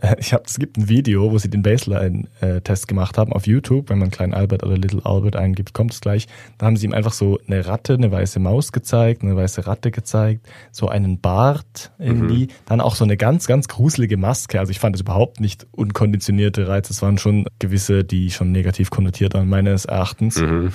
Äh, 0.00 0.16
ich 0.18 0.32
hab, 0.32 0.46
es 0.46 0.58
gibt 0.58 0.76
ein 0.76 0.88
Video, 0.88 1.30
wo 1.30 1.38
sie 1.38 1.50
den 1.50 1.62
Baseline-Test 1.62 2.88
gemacht 2.88 3.18
haben 3.18 3.32
auf 3.32 3.46
YouTube. 3.46 3.90
Wenn 3.90 3.98
man 3.98 4.10
Klein 4.10 4.34
Albert 4.34 4.62
oder 4.62 4.76
Little 4.76 5.04
Albert 5.04 5.36
eingibt, 5.36 5.72
kommt 5.74 5.92
es 5.92 6.00
gleich. 6.00 6.26
Da 6.58 6.66
haben 6.66 6.76
sie 6.76 6.86
ihm 6.86 6.94
einfach 6.94 7.12
so 7.12 7.38
eine 7.46 7.66
Ratte, 7.66 7.94
eine 7.94 8.10
weiße 8.10 8.40
Maus 8.40 8.72
gezeigt, 8.72 9.22
eine 9.22 9.36
weiße 9.36 9.66
Ratte 9.66 9.90
gezeigt, 9.90 10.48
so 10.72 10.88
einen 10.88 11.20
Bart 11.20 11.92
irgendwie, 11.98 12.44
mhm. 12.44 12.52
dann 12.66 12.80
auch 12.80 12.94
so 12.94 13.04
eine 13.04 13.16
ganz, 13.16 13.46
ganz 13.46 13.68
gruselige 13.68 14.16
Maske. 14.16 14.58
Also 14.58 14.70
ich 14.70 14.80
fand 14.80 14.96
es 14.96 15.02
überhaupt 15.02 15.40
nicht 15.40 15.66
unkonditionierte 15.72 16.68
Reize. 16.68 16.92
Es 16.92 17.02
waren 17.02 17.18
schon 17.18 17.46
gewisse, 17.58 18.04
die 18.04 18.30
schon 18.30 18.52
negativ 18.52 18.90
konnotiert 18.90 19.34
waren, 19.34 19.48
meines 19.48 19.84
Erachtens. 19.84 20.40
Mhm. 20.40 20.72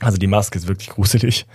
Also 0.00 0.18
die 0.18 0.26
Maske 0.26 0.58
ist 0.58 0.68
wirklich 0.68 0.90
gruselig. 0.90 1.46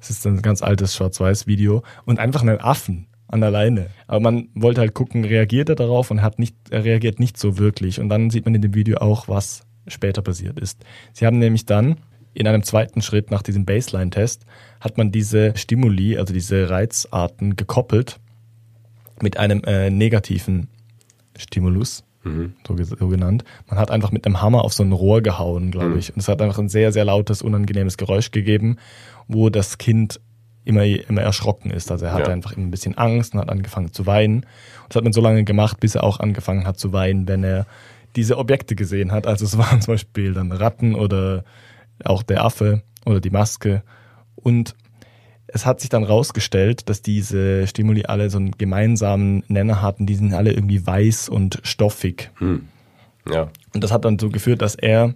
Es 0.00 0.10
ist 0.10 0.26
ein 0.26 0.42
ganz 0.42 0.62
altes 0.62 0.96
Schwarz-Weiß-Video. 0.96 1.84
Und 2.04 2.18
einfach 2.18 2.42
einen 2.42 2.60
Affen 2.60 3.06
an 3.32 3.40
der 3.40 3.50
Leine. 3.50 3.88
Aber 4.06 4.20
man 4.20 4.48
wollte 4.54 4.80
halt 4.80 4.94
gucken, 4.94 5.24
reagiert 5.24 5.68
er 5.68 5.74
darauf 5.74 6.10
und 6.10 6.22
hat 6.22 6.38
nicht, 6.38 6.54
er 6.70 6.84
reagiert 6.84 7.18
nicht 7.18 7.38
so 7.38 7.58
wirklich. 7.58 7.98
Und 7.98 8.08
dann 8.08 8.30
sieht 8.30 8.44
man 8.44 8.54
in 8.54 8.62
dem 8.62 8.74
Video 8.74 8.98
auch, 8.98 9.26
was 9.26 9.66
später 9.88 10.22
passiert 10.22 10.60
ist. 10.60 10.84
Sie 11.12 11.26
haben 11.26 11.38
nämlich 11.38 11.66
dann 11.66 11.96
in 12.34 12.46
einem 12.46 12.62
zweiten 12.62 13.02
Schritt 13.02 13.30
nach 13.30 13.42
diesem 13.42 13.64
Baseline-Test 13.64 14.46
hat 14.80 14.96
man 14.96 15.12
diese 15.12 15.56
Stimuli, 15.56 16.16
also 16.16 16.32
diese 16.32 16.70
Reizarten 16.70 17.56
gekoppelt 17.56 18.20
mit 19.20 19.36
einem 19.36 19.62
äh, 19.64 19.90
negativen 19.90 20.68
Stimulus, 21.36 22.04
mhm. 22.24 22.54
so, 22.66 22.76
so, 22.82 23.08
genannt. 23.08 23.44
Man 23.68 23.78
hat 23.78 23.90
einfach 23.90 24.12
mit 24.12 24.26
einem 24.26 24.40
Hammer 24.40 24.64
auf 24.64 24.72
so 24.72 24.82
ein 24.82 24.92
Rohr 24.92 25.22
gehauen, 25.22 25.70
glaube 25.70 25.90
mhm. 25.90 25.98
ich. 25.98 26.12
Und 26.12 26.20
es 26.20 26.28
hat 26.28 26.40
einfach 26.40 26.58
ein 26.58 26.68
sehr, 26.68 26.92
sehr 26.92 27.04
lautes, 27.04 27.42
unangenehmes 27.42 27.96
Geräusch 27.96 28.30
gegeben, 28.30 28.76
wo 29.28 29.50
das 29.50 29.78
Kind 29.78 30.20
immer, 30.64 30.84
immer 30.84 31.22
erschrocken 31.22 31.70
ist. 31.70 31.90
Also 31.90 32.06
er 32.06 32.12
hatte 32.12 32.30
ja. 32.30 32.32
einfach 32.32 32.56
ein 32.56 32.70
bisschen 32.70 32.96
Angst 32.96 33.34
und 33.34 33.40
hat 33.40 33.48
angefangen 33.48 33.92
zu 33.92 34.06
weinen. 34.06 34.36
Und 34.36 34.88
das 34.88 34.96
hat 34.96 35.04
man 35.04 35.12
so 35.12 35.20
lange 35.20 35.44
gemacht, 35.44 35.80
bis 35.80 35.94
er 35.94 36.04
auch 36.04 36.20
angefangen 36.20 36.66
hat 36.66 36.78
zu 36.78 36.92
weinen, 36.92 37.26
wenn 37.28 37.44
er 37.44 37.66
diese 38.16 38.38
Objekte 38.38 38.74
gesehen 38.76 39.12
hat. 39.12 39.26
Also 39.26 39.44
es 39.44 39.58
waren 39.58 39.80
zum 39.80 39.94
Beispiel 39.94 40.34
dann 40.34 40.52
Ratten 40.52 40.94
oder 40.94 41.44
auch 42.04 42.22
der 42.22 42.44
Affe 42.44 42.82
oder 43.04 43.20
die 43.20 43.30
Maske. 43.30 43.82
Und 44.36 44.74
es 45.48 45.66
hat 45.66 45.80
sich 45.80 45.90
dann 45.90 46.04
rausgestellt, 46.04 46.88
dass 46.88 47.02
diese 47.02 47.66
Stimuli 47.66 48.04
alle 48.04 48.30
so 48.30 48.38
einen 48.38 48.52
gemeinsamen 48.52 49.44
Nenner 49.48 49.82
hatten. 49.82 50.06
Die 50.06 50.14
sind 50.14 50.32
alle 50.32 50.52
irgendwie 50.52 50.86
weiß 50.86 51.28
und 51.28 51.60
stoffig. 51.62 52.30
Hm. 52.38 52.68
Ja. 53.30 53.48
Und 53.74 53.84
das 53.84 53.92
hat 53.92 54.04
dann 54.04 54.18
so 54.18 54.30
geführt, 54.30 54.62
dass 54.62 54.74
er 54.74 55.14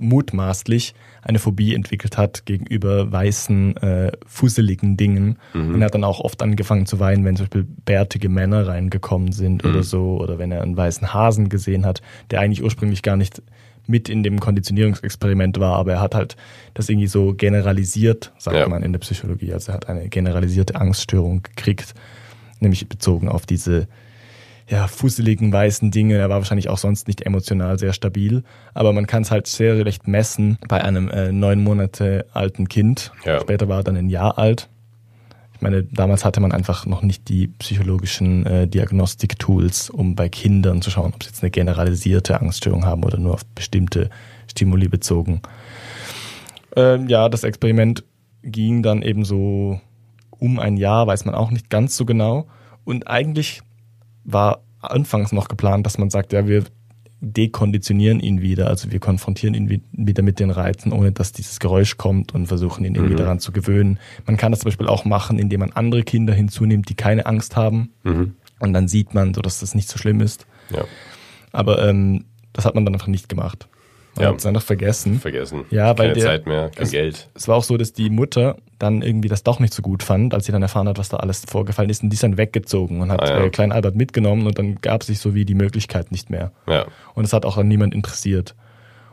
mutmaßlich 0.00 0.94
eine 1.26 1.38
Phobie 1.40 1.74
entwickelt 1.74 2.16
hat 2.16 2.46
gegenüber 2.46 3.10
weißen, 3.10 3.76
äh, 3.78 4.12
fusseligen 4.26 4.96
Dingen. 4.96 5.38
Mhm. 5.54 5.74
Und 5.74 5.82
er 5.82 5.86
hat 5.86 5.94
dann 5.94 6.04
auch 6.04 6.20
oft 6.20 6.40
angefangen 6.40 6.86
zu 6.86 7.00
weinen, 7.00 7.24
wenn 7.24 7.36
zum 7.36 7.46
Beispiel 7.46 7.66
bärtige 7.84 8.28
Männer 8.28 8.68
reingekommen 8.68 9.32
sind 9.32 9.64
mhm. 9.64 9.70
oder 9.70 9.82
so, 9.82 10.20
oder 10.20 10.38
wenn 10.38 10.52
er 10.52 10.62
einen 10.62 10.76
weißen 10.76 11.12
Hasen 11.12 11.48
gesehen 11.48 11.84
hat, 11.84 12.00
der 12.30 12.40
eigentlich 12.40 12.62
ursprünglich 12.62 13.02
gar 13.02 13.16
nicht 13.16 13.42
mit 13.88 14.08
in 14.08 14.22
dem 14.22 14.40
Konditionierungsexperiment 14.40 15.58
war, 15.60 15.76
aber 15.76 15.94
er 15.94 16.00
hat 16.00 16.14
halt 16.14 16.36
das 16.74 16.88
irgendwie 16.88 17.06
so 17.06 17.34
generalisiert, 17.34 18.32
sagt 18.38 18.56
ja. 18.56 18.68
man 18.68 18.82
in 18.82 18.92
der 18.92 19.00
Psychologie. 19.00 19.52
Also 19.52 19.72
er 19.72 19.74
hat 19.76 19.88
eine 19.88 20.08
generalisierte 20.08 20.76
Angststörung 20.76 21.42
gekriegt, 21.42 21.94
nämlich 22.60 22.88
bezogen 22.88 23.28
auf 23.28 23.46
diese 23.46 23.88
ja, 24.68 24.88
fusseligen 24.88 25.52
weißen 25.52 25.90
Dinge. 25.90 26.16
Er 26.16 26.28
war 26.28 26.38
wahrscheinlich 26.38 26.68
auch 26.68 26.78
sonst 26.78 27.06
nicht 27.06 27.22
emotional 27.22 27.78
sehr 27.78 27.92
stabil. 27.92 28.42
Aber 28.74 28.92
man 28.92 29.06
kann 29.06 29.22
es 29.22 29.30
halt 29.30 29.46
sehr 29.46 29.80
schlecht 29.80 30.08
messen 30.08 30.58
bei 30.68 30.82
einem 30.82 31.08
äh, 31.08 31.30
neun 31.30 31.62
Monate 31.62 32.26
alten 32.32 32.68
Kind. 32.68 33.12
Ja. 33.24 33.40
Später 33.40 33.68
war 33.68 33.80
er 33.80 33.84
dann 33.84 33.96
ein 33.96 34.08
Jahr 34.08 34.38
alt. 34.38 34.68
Ich 35.54 35.62
meine, 35.62 35.84
damals 35.84 36.24
hatte 36.24 36.40
man 36.40 36.52
einfach 36.52 36.84
noch 36.84 37.00
nicht 37.00 37.28
die 37.28 37.46
psychologischen 37.46 38.44
äh, 38.44 38.68
Diagnostik-Tools, 38.68 39.88
um 39.88 40.14
bei 40.14 40.28
Kindern 40.28 40.82
zu 40.82 40.90
schauen, 40.90 41.14
ob 41.14 41.22
sie 41.22 41.30
jetzt 41.30 41.42
eine 41.42 41.50
generalisierte 41.50 42.38
Angststörung 42.38 42.84
haben 42.84 43.04
oder 43.04 43.18
nur 43.18 43.34
auf 43.34 43.46
bestimmte 43.46 44.10
Stimuli 44.50 44.88
bezogen. 44.88 45.40
Ähm, 46.74 47.08
ja, 47.08 47.30
das 47.30 47.42
Experiment 47.42 48.04
ging 48.42 48.82
dann 48.82 49.00
eben 49.00 49.24
so 49.24 49.80
um 50.38 50.58
ein 50.58 50.76
Jahr, 50.76 51.06
weiß 51.06 51.24
man 51.24 51.34
auch 51.34 51.50
nicht 51.50 51.70
ganz 51.70 51.96
so 51.96 52.04
genau. 52.04 52.46
Und 52.84 53.08
eigentlich 53.08 53.62
war 54.26 54.62
anfangs 54.80 55.32
noch 55.32 55.48
geplant, 55.48 55.86
dass 55.86 55.98
man 55.98 56.10
sagt, 56.10 56.32
ja, 56.32 56.46
wir 56.46 56.64
dekonditionieren 57.20 58.20
ihn 58.20 58.42
wieder, 58.42 58.68
also 58.68 58.92
wir 58.92 59.00
konfrontieren 59.00 59.54
ihn 59.54 59.82
wieder 59.92 60.22
mit 60.22 60.38
den 60.38 60.50
Reizen, 60.50 60.92
ohne 60.92 61.12
dass 61.12 61.32
dieses 61.32 61.60
Geräusch 61.60 61.96
kommt 61.96 62.34
und 62.34 62.46
versuchen 62.46 62.84
ihn 62.84 62.94
irgendwie 62.94 63.14
mhm. 63.14 63.18
daran 63.18 63.40
zu 63.40 63.52
gewöhnen. 63.52 63.98
Man 64.26 64.36
kann 64.36 64.52
das 64.52 64.60
zum 64.60 64.68
Beispiel 64.68 64.86
auch 64.86 65.04
machen, 65.04 65.38
indem 65.38 65.60
man 65.60 65.72
andere 65.72 66.02
Kinder 66.02 66.34
hinzunimmt, 66.34 66.88
die 66.88 66.94
keine 66.94 67.24
Angst 67.26 67.56
haben. 67.56 67.90
Mhm. 68.04 68.34
Und 68.58 68.72
dann 68.72 68.88
sieht 68.88 69.14
man, 69.14 69.32
so 69.34 69.40
dass 69.40 69.60
das 69.60 69.74
nicht 69.74 69.88
so 69.88 69.98
schlimm 69.98 70.20
ist. 70.20 70.46
Ja. 70.70 70.84
Aber 71.52 71.86
ähm, 71.86 72.26
das 72.52 72.64
hat 72.64 72.74
man 72.74 72.84
dann 72.84 72.94
einfach 72.94 73.06
nicht 73.06 73.28
gemacht. 73.28 73.68
Ja. 74.18 74.28
Hat 74.28 74.38
es 74.38 74.46
einfach 74.46 74.62
vergessen. 74.62 75.20
Vergessen. 75.20 75.64
Ja, 75.70 75.94
Keine 75.94 75.98
weil 75.98 76.12
der, 76.14 76.24
Zeit 76.24 76.46
mehr, 76.46 76.70
kein 76.70 76.84
es, 76.84 76.90
Geld. 76.90 77.28
Es 77.34 77.48
war 77.48 77.56
auch 77.56 77.62
so, 77.62 77.76
dass 77.76 77.92
die 77.92 78.10
Mutter 78.10 78.56
dann 78.78 79.02
irgendwie 79.02 79.28
das 79.28 79.42
doch 79.42 79.60
nicht 79.60 79.74
so 79.74 79.82
gut 79.82 80.02
fand, 80.02 80.34
als 80.34 80.46
sie 80.46 80.52
dann 80.52 80.62
erfahren 80.62 80.88
hat, 80.88 80.98
was 80.98 81.08
da 81.08 81.18
alles 81.18 81.42
vorgefallen 81.46 81.90
ist. 81.90 82.02
Und 82.02 82.10
die 82.10 82.14
ist 82.14 82.22
dann 82.22 82.36
weggezogen 82.36 83.00
und 83.00 83.12
hat 83.12 83.22
ah, 83.22 83.38
ja. 83.38 83.44
äh, 83.44 83.50
Klein 83.50 83.72
Albert 83.72 83.94
mitgenommen 83.94 84.46
und 84.46 84.58
dann 84.58 84.76
gab 84.76 85.02
es 85.02 85.08
sich 85.08 85.18
so 85.18 85.34
wie 85.34 85.44
die 85.44 85.54
Möglichkeit 85.54 86.12
nicht 86.12 86.30
mehr. 86.30 86.52
Ja. 86.66 86.86
Und 87.14 87.24
es 87.24 87.32
hat 87.32 87.44
auch 87.44 87.56
dann 87.56 87.68
niemand 87.68 87.94
interessiert. 87.94 88.54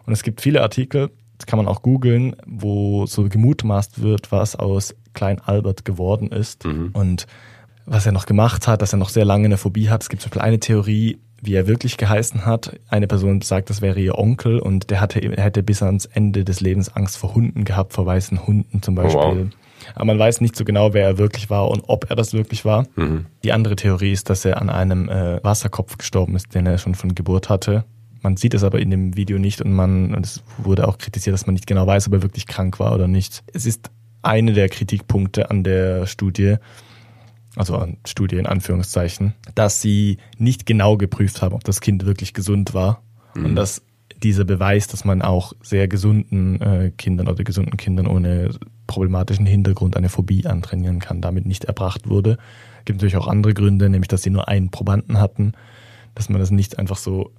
Und 0.06 0.14
es 0.14 0.24
gibt 0.24 0.42
viele 0.42 0.62
Artikel, 0.62 1.12
das 1.38 1.46
kann 1.48 1.58
man 1.58 1.68
auch 1.68 1.82
googeln, 1.82 2.36
wo 2.46 3.06
so 3.06 3.28
gemutmaßt 3.28 4.02
wird, 4.02 4.32
was 4.32 4.56
aus 4.56 4.96
Klein 5.14 5.40
Albert 5.40 5.86
geworden 5.86 6.30
ist. 6.30 6.66
Mhm. 6.66 6.92
Und 6.94 7.28
was 7.86 8.06
er 8.06 8.12
noch 8.12 8.26
gemacht 8.26 8.68
hat, 8.68 8.82
dass 8.82 8.94
er 8.94 9.00
noch 9.00 9.10
sehr 9.10 9.26
lange 9.26 9.46
eine 9.46 9.58
Phobie 9.58 9.90
hat. 9.90 10.04
Es 10.04 10.10
gibt 10.10 10.22
zum 10.22 10.30
Beispiel 10.30 10.42
eine 10.42 10.60
Theorie, 10.60 11.20
wie 11.44 11.56
er 11.56 11.68
wirklich 11.68 11.98
geheißen 11.98 12.46
hat. 12.46 12.80
Eine 12.90 13.08
Person 13.08 13.42
sagt, 13.42 13.70
das 13.70 13.82
wäre 13.82 14.00
ihr 14.00 14.18
Onkel 14.18 14.60
und 14.60 14.90
der 14.90 15.02
hatte, 15.02 15.20
er 15.20 15.44
hätte 15.44 15.64
bis 15.64 15.84
ans 15.84 16.06
Ende 16.06 16.46
des 16.46 16.62
Lebens 16.62 16.96
Angst 16.96 17.18
vor 17.18 17.36
Hunden 17.36 17.66
gehabt, 17.66 17.94
vor 17.94 18.06
weißen 18.06 18.48
Hunden 18.48 18.82
zum 18.82 18.96
Beispiel. 18.96 19.20
Oh, 19.20 19.36
wow. 19.36 19.48
Aber 19.96 20.06
man 20.06 20.20
weiß 20.20 20.42
nicht 20.42 20.56
so 20.56 20.64
genau, 20.64 20.94
wer 20.94 21.06
er 21.06 21.18
wirklich 21.18 21.50
war 21.50 21.70
und 21.70 21.84
ob 21.88 22.10
er 22.10 22.16
das 22.16 22.34
wirklich 22.34 22.64
war. 22.64 22.88
Mhm. 22.96 23.26
Die 23.44 23.52
andere 23.52 23.76
Theorie 23.76 24.12
ist, 24.12 24.30
dass 24.30 24.46
er 24.46 24.62
an 24.62 24.70
einem 24.70 25.10
äh, 25.10 25.44
Wasserkopf 25.44 25.98
gestorben 25.98 26.36
ist, 26.36 26.56
den 26.56 26.66
er 26.66 26.78
schon 26.78 26.96
von 26.96 27.16
Geburt 27.16 27.50
hatte. 27.50 27.84
Man 28.22 28.38
sieht 28.38 28.54
es 28.54 28.64
aber 28.64 28.80
in 28.80 28.90
dem 28.90 29.18
Video 29.18 29.38
nicht 29.38 29.62
und 29.62 29.74
man, 29.74 30.14
es 30.24 30.42
wurde 30.58 30.88
auch 30.88 30.98
kritisiert, 30.98 31.34
dass 31.34 31.46
man 31.46 31.56
nicht 31.56 31.68
genau 31.68 31.86
weiß, 31.86 32.08
ob 32.08 32.14
er 32.14 32.24
wirklich 32.24 32.48
krank 32.48 32.80
war 32.80 32.94
oder 32.94 33.08
nicht. 33.10 33.44
Es 33.54 33.66
ist 33.66 33.92
eine 34.22 34.54
der 34.54 34.70
Kritikpunkte 34.70 35.52
an 35.52 35.64
der 35.66 36.08
Studie, 36.08 36.56
also 37.56 37.76
an 37.78 37.98
Studie 38.06 38.38
in 38.38 38.48
Anführungszeichen, 38.48 39.34
dass 39.56 39.82
sie 39.82 40.18
nicht 40.38 40.66
genau 40.66 40.98
geprüft 40.98 41.42
haben, 41.42 41.54
ob 41.54 41.64
das 41.64 41.82
Kind 41.82 42.06
wirklich 42.06 42.34
gesund 42.34 42.74
war 42.74 43.02
mhm. 43.36 43.46
und 43.46 43.56
dass 43.56 43.84
dieser 44.22 44.46
Beweis, 44.46 44.88
dass 44.88 45.06
man 45.06 45.22
auch 45.22 45.54
sehr 45.62 45.88
gesunden 45.88 46.62
äh, 46.62 46.92
Kindern 46.98 47.28
oder 47.28 47.44
gesunden 47.44 47.78
Kindern 47.78 48.08
ohne 48.08 48.52
problematischen 48.88 49.46
Hintergrund 49.46 49.98
eine 49.98 50.10
Phobie 50.10 50.46
antrainieren 50.48 51.00
kann, 51.00 51.22
damit 51.22 51.46
nicht 51.46 51.66
erbracht 51.66 52.08
wurde. 52.08 52.38
Es 52.80 52.86
gibt 52.86 53.00
natürlich 53.00 53.18
auch 53.18 53.28
andere 53.28 53.54
Gründe, 53.54 53.90
nämlich 53.90 54.08
dass 54.08 54.24
sie 54.24 54.30
nur 54.30 54.48
einen 54.48 54.72
Probanden 54.72 55.20
hatten, 55.20 55.54
dass 56.16 56.30
man 56.30 56.40
das 56.40 56.52
nicht 56.52 56.80
einfach 56.80 56.98
so 56.98 57.32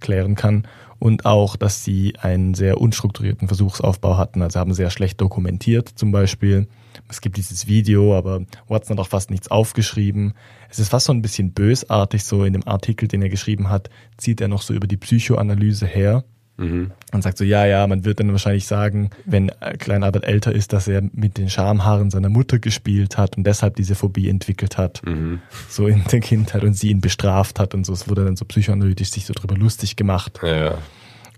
klären 0.00 0.34
kann. 0.34 0.66
und 1.00 1.26
auch, 1.26 1.56
dass 1.56 1.84
sie 1.84 2.14
einen 2.20 2.54
sehr 2.54 2.80
unstrukturierten 2.80 3.46
Versuchsaufbau 3.46 4.16
hatten. 4.16 4.42
Also 4.42 4.58
haben 4.58 4.74
sehr 4.74 4.90
schlecht 4.90 5.20
dokumentiert 5.20 5.88
zum 5.88 6.10
Beispiel. 6.10 6.66
Es 7.08 7.20
gibt 7.20 7.36
dieses 7.36 7.66
Video, 7.66 8.16
aber 8.16 8.42
Watson 8.68 8.96
hat 8.96 9.04
auch 9.04 9.08
fast 9.08 9.30
nichts 9.30 9.50
aufgeschrieben. 9.50 10.34
Es 10.68 10.78
ist 10.78 10.88
fast 10.88 11.06
so 11.06 11.12
ein 11.12 11.22
bisschen 11.22 11.52
bösartig, 11.52 12.24
so 12.24 12.44
in 12.44 12.52
dem 12.52 12.66
Artikel, 12.66 13.08
den 13.08 13.22
er 13.22 13.28
geschrieben 13.28 13.70
hat, 13.70 13.90
zieht 14.16 14.40
er 14.40 14.48
noch 14.48 14.62
so 14.62 14.74
über 14.74 14.86
die 14.86 14.96
Psychoanalyse 14.96 15.86
her. 15.86 16.24
Mhm. 16.58 16.90
Und 17.12 17.22
sagt 17.22 17.38
so, 17.38 17.44
ja, 17.44 17.66
ja, 17.66 17.86
man 17.86 18.04
wird 18.04 18.18
dann 18.18 18.32
wahrscheinlich 18.32 18.66
sagen, 18.66 19.10
wenn 19.24 19.50
Klein 19.78 20.02
Albert 20.02 20.24
älter 20.24 20.52
ist, 20.52 20.72
dass 20.72 20.88
er 20.88 21.02
mit 21.12 21.38
den 21.38 21.48
Schamhaaren 21.48 22.10
seiner 22.10 22.28
Mutter 22.28 22.58
gespielt 22.58 23.16
hat 23.16 23.36
und 23.36 23.44
deshalb 23.44 23.76
diese 23.76 23.94
Phobie 23.94 24.28
entwickelt 24.28 24.76
hat. 24.76 25.00
Mhm. 25.06 25.40
So 25.68 25.86
in 25.86 26.02
der 26.10 26.18
Kindheit 26.18 26.64
und 26.64 26.74
sie 26.74 26.90
ihn 26.90 27.00
bestraft 27.00 27.60
hat 27.60 27.74
und 27.74 27.86
so. 27.86 27.92
Es 27.92 28.08
wurde 28.08 28.24
dann 28.24 28.36
so 28.36 28.44
psychoanalytisch 28.44 29.10
sich 29.10 29.24
so 29.24 29.34
drüber 29.34 29.56
lustig 29.56 29.94
gemacht. 29.94 30.40
Ja, 30.42 30.56
ja. 30.56 30.78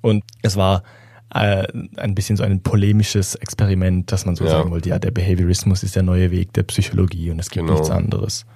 Und 0.00 0.24
es 0.40 0.56
war 0.56 0.82
äh, 1.34 1.66
ein 1.96 2.14
bisschen 2.14 2.36
so 2.36 2.42
ein 2.42 2.62
polemisches 2.62 3.34
Experiment, 3.36 4.10
dass 4.12 4.26
man 4.26 4.36
so 4.36 4.44
ja. 4.44 4.50
sagen 4.50 4.70
wollte, 4.70 4.88
ja, 4.88 4.98
der 4.98 5.10
Behaviorismus 5.10 5.82
ist 5.82 5.96
der 5.96 6.02
neue 6.02 6.30
Weg 6.30 6.52
der 6.52 6.64
Psychologie 6.64 7.30
und 7.30 7.38
es 7.38 7.50
gibt 7.50 7.66
genau. 7.66 7.78
nichts 7.78 7.90
anderes. 7.90 8.46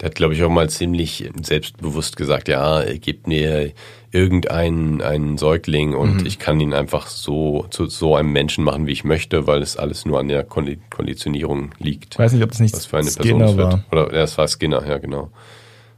Der 0.00 0.08
hat, 0.08 0.16
glaube 0.16 0.34
ich, 0.34 0.42
auch 0.42 0.50
mal 0.50 0.68
ziemlich 0.68 1.30
selbstbewusst 1.42 2.16
gesagt, 2.16 2.48
ja, 2.48 2.82
gebt 2.94 3.28
mir 3.28 3.72
irgendeinen 4.10 5.00
einen 5.00 5.38
Säugling 5.38 5.94
und 5.94 6.20
mhm. 6.20 6.26
ich 6.26 6.38
kann 6.38 6.58
ihn 6.60 6.74
einfach 6.74 7.06
so 7.06 7.66
zu 7.70 7.86
so 7.86 8.16
einem 8.16 8.32
Menschen 8.32 8.64
machen, 8.64 8.86
wie 8.86 8.92
ich 8.92 9.04
möchte, 9.04 9.46
weil 9.46 9.62
es 9.62 9.76
alles 9.76 10.04
nur 10.04 10.18
an 10.18 10.28
der 10.28 10.44
Konditionierung 10.44 11.70
liegt. 11.78 12.14
Ich 12.14 12.18
weiß 12.18 12.32
nicht, 12.32 12.42
ob 12.42 12.50
das 12.50 12.60
nicht 12.60 12.74
was 12.74 12.86
für 12.86 12.98
eine 12.98 13.10
Skinner 13.10 13.46
Person 13.46 13.58
war. 13.58 13.84
Oder 13.92 14.12
ja, 14.12 14.22
es 14.22 14.36
war 14.36 14.48
Skinner, 14.48 14.84
ja 14.86 14.98
genau. 14.98 15.30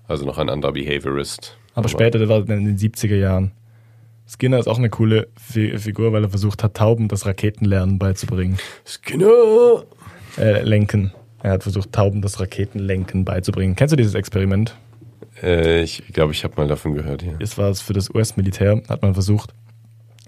Also 0.07 0.27
noch 0.27 0.39
ein 0.39 0.51
anderer 0.51 0.73
Behaviorist. 0.73 1.57
Aber, 1.73 1.79
Aber 1.81 1.89
später, 1.89 2.19
der 2.19 2.29
war 2.29 2.39
in 2.41 2.65
den 2.67 2.79
70er 2.79 3.17
Jahren. 3.17 3.53
Skinner 4.27 4.59
ist 4.59 4.69
auch 4.69 4.79
eine 4.79 4.91
coole 4.91 5.29
Figur, 5.37 6.13
weil 6.13 6.25
er 6.25 6.31
versucht 6.31 6.63
hat, 6.63 6.75
Tauben 6.75 7.09
das 7.09 7.27
Raketenlernen 7.27 7.99
beizubringen. 7.99 8.59
Skinner! 8.85 9.85
Äh, 10.39 10.63
lenken. 10.63 11.13
Er 11.43 11.53
hat 11.53 11.63
versucht, 11.63 11.93
Tauben 11.93 12.23
das 12.23 12.41
Raketenlenken 12.41 13.25
beizubringen. 13.25 13.77
Kennst 13.77 13.93
du 13.93 13.97
dieses 13.97 14.15
Experiment? 14.15 14.75
Äh, 15.43 15.83
ich 15.83 16.03
glaube, 16.13 16.33
ich 16.33 16.43
habe 16.43 16.55
mal 16.57 16.67
davon 16.67 16.95
gehört, 16.95 17.23
ja. 17.23 17.33
Es 17.39 17.59
war 17.59 17.75
für 17.75 17.93
das 17.93 18.09
US-Militär, 18.09 18.83
hat 18.89 19.03
man 19.03 19.15
versucht, 19.15 19.53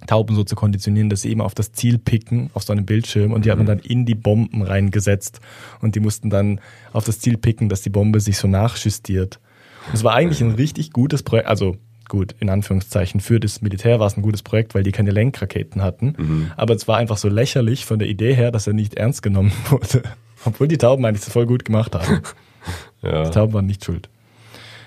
Tauben 0.06 0.36
so 0.36 0.44
zu 0.44 0.54
konditionieren, 0.54 1.08
dass 1.08 1.22
sie 1.22 1.30
eben 1.30 1.40
auf 1.40 1.54
das 1.54 1.72
Ziel 1.72 1.98
picken, 1.98 2.50
auf 2.54 2.62
so 2.62 2.72
einem 2.72 2.84
Bildschirm, 2.84 3.32
und 3.32 3.44
die 3.44 3.48
mhm. 3.48 3.52
hat 3.52 3.58
man 3.58 3.66
mhm. 3.66 3.80
dann 3.80 3.90
in 3.90 4.06
die 4.06 4.14
Bomben 4.14 4.62
reingesetzt. 4.62 5.40
Und 5.80 5.94
die 5.94 6.00
mussten 6.00 6.30
dann 6.30 6.60
auf 6.92 7.04
das 7.04 7.18
Ziel 7.18 7.38
picken, 7.38 7.68
dass 7.68 7.82
die 7.82 7.90
Bombe 7.90 8.20
sich 8.20 8.38
so 8.38 8.46
nachjustiert. 8.46 9.40
Und 9.88 9.94
es 9.94 10.04
war 10.04 10.14
eigentlich 10.14 10.42
ein 10.42 10.52
richtig 10.52 10.92
gutes 10.92 11.22
Projekt, 11.22 11.48
also 11.48 11.76
gut, 12.08 12.34
in 12.40 12.50
Anführungszeichen, 12.50 13.20
für 13.20 13.40
das 13.40 13.62
Militär 13.62 14.00
war 14.00 14.06
es 14.06 14.16
ein 14.16 14.22
gutes 14.22 14.42
Projekt, 14.42 14.74
weil 14.74 14.82
die 14.82 14.92
keine 14.92 15.10
Lenkraketen 15.10 15.82
hatten. 15.82 16.14
Mhm. 16.16 16.52
Aber 16.56 16.74
es 16.74 16.86
war 16.88 16.96
einfach 16.96 17.16
so 17.16 17.28
lächerlich 17.28 17.84
von 17.84 17.98
der 17.98 18.08
Idee 18.08 18.34
her, 18.34 18.50
dass 18.50 18.66
er 18.66 18.72
nicht 18.72 18.94
ernst 18.94 19.22
genommen 19.22 19.52
wurde. 19.70 20.02
Obwohl 20.44 20.68
die 20.68 20.78
Tauben 20.78 21.04
eigentlich 21.04 21.24
so 21.24 21.30
voll 21.30 21.46
gut 21.46 21.64
gemacht 21.64 21.94
haben. 21.94 22.22
ja. 23.02 23.24
Die 23.24 23.30
Tauben 23.30 23.52
waren 23.52 23.66
nicht 23.66 23.84
schuld. 23.84 24.08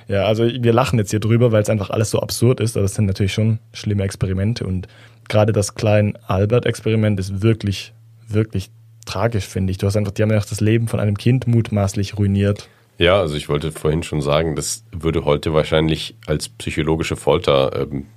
Ja, 0.08 0.24
also 0.24 0.44
wir 0.44 0.74
lachen 0.74 0.98
jetzt 0.98 1.12
hier 1.12 1.20
drüber, 1.20 1.52
weil 1.52 1.62
es 1.62 1.70
einfach 1.70 1.92
alles 1.92 2.10
so 2.10 2.20
absurd 2.20 2.60
ist, 2.62 2.76
aber 2.76 2.86
es 2.86 2.96
sind 2.96 3.06
natürlich 3.06 3.34
schon 3.34 3.60
schlimme 3.74 4.04
Experimente 4.04 4.66
und 4.66 4.88
gerade 5.28 5.54
das 5.54 5.76
kleine 5.76 6.14
Albert-Experiment 6.28 7.20
ist 7.20 7.44
wirklich, 7.44 7.94
wirklich 8.28 8.72
tragisch, 9.06 9.46
finde 9.46 9.70
ich. 9.72 9.78
Du 9.78 9.86
hast 9.86 9.96
einfach, 9.96 10.12
die 10.12 10.24
haben 10.24 10.32
ja 10.32 10.40
auch 10.40 10.46
das 10.46 10.62
Leben 10.62 10.88
von 10.88 11.00
einem 11.00 11.16
Kind 11.16 11.48
mutmaßlich 11.48 12.18
ruiniert. 12.18 12.70
Ja, 13.00 13.18
also 13.22 13.36
ich 13.36 13.48
wollte 13.48 13.72
vorhin 13.72 14.04
schon 14.04 14.22
sagen, 14.22 14.58
das 14.58 14.84
würde 14.92 15.24
heute 15.24 15.54
wahrscheinlich 15.54 16.18
als 16.28 16.50
psychologische 16.50 17.16
Folter 17.16 17.88
ähm, 17.90 18.08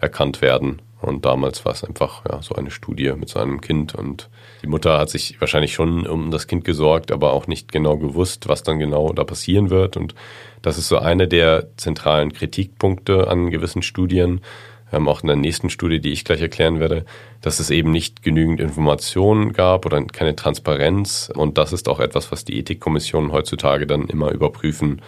erkannt 0.00 0.42
werden. 0.42 0.82
Und 1.00 1.24
damals 1.24 1.64
war 1.64 1.72
es 1.72 1.84
einfach 1.84 2.24
ja, 2.28 2.42
so 2.42 2.56
eine 2.56 2.72
Studie 2.72 3.12
mit 3.12 3.28
seinem 3.28 3.60
Kind. 3.60 3.94
Und 3.94 4.28
die 4.62 4.66
Mutter 4.66 4.98
hat 4.98 5.10
sich 5.10 5.40
wahrscheinlich 5.40 5.74
schon 5.74 6.08
um 6.08 6.32
das 6.32 6.48
Kind 6.48 6.64
gesorgt, 6.64 7.12
aber 7.12 7.32
auch 7.32 7.46
nicht 7.46 7.70
genau 7.70 7.98
gewusst, 7.98 8.48
was 8.48 8.64
dann 8.64 8.80
genau 8.80 9.12
da 9.12 9.22
passieren 9.22 9.70
wird. 9.70 9.96
Und 9.96 10.16
das 10.60 10.76
ist 10.76 10.88
so 10.88 10.98
eine 10.98 11.28
der 11.28 11.68
zentralen 11.76 12.32
Kritikpunkte 12.32 13.28
an 13.28 13.50
gewissen 13.50 13.82
Studien, 13.82 14.40
ähm, 14.92 15.08
auch 15.08 15.22
in 15.22 15.28
der 15.28 15.36
nächsten 15.36 15.70
Studie, 15.70 16.00
die 16.00 16.12
ich 16.12 16.24
gleich 16.24 16.40
erklären 16.40 16.80
werde, 16.80 17.04
dass 17.40 17.60
es 17.60 17.70
eben 17.70 17.90
nicht 17.90 18.22
genügend 18.22 18.60
Informationen 18.60 19.52
gab 19.52 19.86
oder 19.86 20.02
keine 20.04 20.36
Transparenz. 20.36 21.30
Und 21.34 21.58
das 21.58 21.72
ist 21.72 21.88
auch 21.88 22.00
etwas, 22.00 22.32
was 22.32 22.44
die 22.44 22.58
Ethikkommissionen 22.58 23.32
heutzutage 23.32 23.86
dann 23.86 24.08
immer 24.08 24.30
überprüfen, 24.30 25.02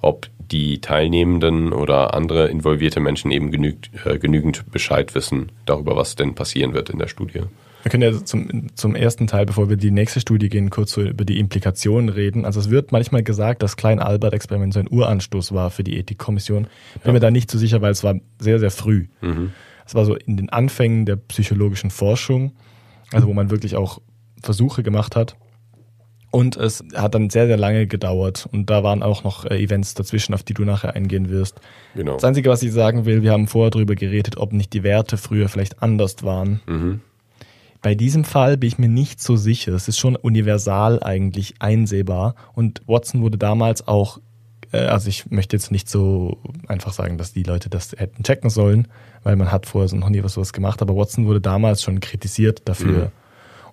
ob 0.00 0.28
die 0.38 0.80
Teilnehmenden 0.80 1.72
oder 1.72 2.14
andere 2.14 2.48
involvierte 2.48 3.00
Menschen 3.00 3.30
eben 3.30 3.50
genügt, 3.50 3.90
äh, 4.06 4.18
genügend 4.18 4.70
Bescheid 4.70 5.14
wissen 5.14 5.52
darüber, 5.66 5.96
was 5.96 6.16
denn 6.16 6.34
passieren 6.34 6.72
wird 6.72 6.90
in 6.90 6.98
der 6.98 7.08
Studie. 7.08 7.42
Wir 7.82 7.90
können 7.90 8.02
ja 8.02 8.24
zum, 8.24 8.74
zum 8.74 8.94
ersten 8.94 9.26
Teil, 9.26 9.46
bevor 9.46 9.68
wir 9.68 9.76
die 9.76 9.90
nächste 9.90 10.20
Studie 10.20 10.48
gehen, 10.48 10.70
kurz 10.70 10.92
so 10.92 11.02
über 11.02 11.24
die 11.24 11.38
Implikationen 11.38 12.08
reden. 12.08 12.44
Also 12.44 12.60
es 12.60 12.70
wird 12.70 12.92
manchmal 12.92 13.22
gesagt, 13.22 13.62
das 13.62 13.76
Klein-Albert-Experiment 13.76 14.74
so 14.74 14.80
ein 14.80 14.88
Uranstoß 14.88 15.52
war 15.52 15.70
für 15.70 15.84
die 15.84 15.96
Ethikkommission. 15.98 16.64
Bin 16.64 17.02
ja. 17.04 17.12
mir 17.12 17.20
da 17.20 17.30
nicht 17.30 17.50
so 17.50 17.58
sicher, 17.58 17.80
weil 17.80 17.92
es 17.92 18.02
war 18.02 18.16
sehr, 18.40 18.58
sehr 18.58 18.70
früh. 18.70 19.06
Mhm. 19.20 19.52
Es 19.86 19.94
war 19.94 20.04
so 20.04 20.16
in 20.16 20.36
den 20.36 20.50
Anfängen 20.50 21.06
der 21.06 21.16
psychologischen 21.16 21.90
Forschung, 21.90 22.52
also 23.12 23.26
wo 23.26 23.32
man 23.32 23.50
wirklich 23.50 23.76
auch 23.76 24.00
Versuche 24.42 24.82
gemacht 24.82 25.16
hat. 25.16 25.36
Und 26.30 26.56
es 26.56 26.84
hat 26.94 27.14
dann 27.14 27.30
sehr, 27.30 27.46
sehr 27.46 27.56
lange 27.56 27.86
gedauert. 27.86 28.46
Und 28.52 28.68
da 28.68 28.82
waren 28.82 29.02
auch 29.02 29.24
noch 29.24 29.46
äh, 29.46 29.62
Events 29.62 29.94
dazwischen, 29.94 30.34
auf 30.34 30.42
die 30.42 30.52
du 30.52 30.64
nachher 30.64 30.94
eingehen 30.94 31.30
wirst. 31.30 31.60
Genau. 31.94 32.14
Das 32.14 32.24
Einzige, 32.24 32.50
was 32.50 32.62
ich 32.62 32.72
sagen 32.72 33.06
will, 33.06 33.22
wir 33.22 33.32
haben 33.32 33.46
vorher 33.46 33.70
darüber 33.70 33.94
geredet, 33.94 34.36
ob 34.36 34.52
nicht 34.52 34.74
die 34.74 34.82
Werte 34.82 35.16
früher 35.16 35.48
vielleicht 35.48 35.82
anders 35.82 36.22
waren. 36.22 36.60
Mhm. 36.66 37.00
Bei 37.80 37.94
diesem 37.94 38.24
Fall 38.24 38.56
bin 38.56 38.68
ich 38.68 38.78
mir 38.78 38.88
nicht 38.88 39.22
so 39.22 39.36
sicher. 39.36 39.72
Es 39.72 39.88
ist 39.88 39.98
schon 39.98 40.16
universal 40.16 41.02
eigentlich 41.02 41.54
einsehbar. 41.60 42.34
Und 42.54 42.82
Watson 42.86 43.22
wurde 43.22 43.38
damals 43.38 43.86
auch, 43.86 44.18
äh, 44.72 44.78
also 44.78 45.08
ich 45.08 45.30
möchte 45.30 45.56
jetzt 45.56 45.70
nicht 45.70 45.88
so 45.88 46.38
einfach 46.66 46.92
sagen, 46.92 47.18
dass 47.18 47.32
die 47.32 47.44
Leute 47.44 47.70
das 47.70 47.92
hätten 47.92 48.24
checken 48.24 48.50
sollen, 48.50 48.88
weil 49.22 49.36
man 49.36 49.52
hat 49.52 49.66
vorher 49.66 49.88
so 49.88 49.96
noch 49.96 50.08
nie 50.08 50.22
was 50.22 50.34
sowas 50.34 50.52
gemacht. 50.52 50.82
Aber 50.82 50.96
Watson 50.96 51.26
wurde 51.26 51.40
damals 51.40 51.82
schon 51.82 52.00
kritisiert 52.00 52.62
dafür. 52.64 53.06
Mhm. 53.06 53.12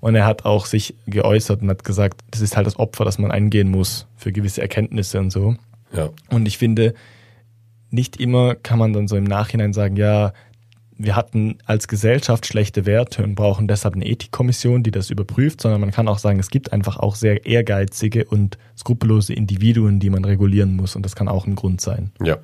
Und 0.01 0.13
er 0.13 0.25
hat 0.25 0.45
auch 0.45 0.67
sich 0.67 0.95
geäußert 1.07 1.63
und 1.63 1.69
hat 1.69 1.83
gesagt, 1.83 2.21
das 2.29 2.41
ist 2.41 2.55
halt 2.55 2.67
das 2.67 2.77
Opfer, 2.77 3.05
das 3.05 3.17
man 3.17 3.31
eingehen 3.31 3.71
muss 3.71 4.05
für 4.15 4.31
gewisse 4.31 4.61
Erkenntnisse 4.61 5.19
und 5.19 5.31
so. 5.31 5.55
Ja. 5.93 6.09
Und 6.29 6.47
ich 6.47 6.59
finde, 6.59 6.93
nicht 7.89 8.19
immer 8.19 8.53
kann 8.53 8.77
man 8.77 8.93
dann 8.93 9.07
so 9.07 9.15
im 9.15 9.23
Nachhinein 9.23 9.73
sagen, 9.73 9.95
ja, 9.95 10.33
wir 10.97 11.15
hatten 11.15 11.57
als 11.65 11.87
Gesellschaft 11.87 12.45
schlechte 12.45 12.85
Werte 12.85 13.23
und 13.23 13.35
brauchen 13.35 13.67
deshalb 13.67 13.95
eine 13.95 14.05
Ethikkommission, 14.05 14.83
die 14.83 14.91
das 14.91 15.09
überprüft, 15.09 15.61
sondern 15.61 15.81
man 15.81 15.91
kann 15.91 16.07
auch 16.07 16.19
sagen, 16.19 16.39
es 16.39 16.49
gibt 16.49 16.71
einfach 16.71 16.97
auch 16.97 17.15
sehr 17.15 17.45
ehrgeizige 17.45 18.25
und 18.25 18.57
skrupellose 18.77 19.33
Individuen, 19.33 19.99
die 19.99 20.09
man 20.09 20.23
regulieren 20.23 20.75
muss 20.75 20.95
und 20.95 21.03
das 21.03 21.15
kann 21.15 21.27
auch 21.27 21.45
ein 21.47 21.55
Grund 21.55 21.81
sein. 21.81 22.11
Ja. 22.23 22.37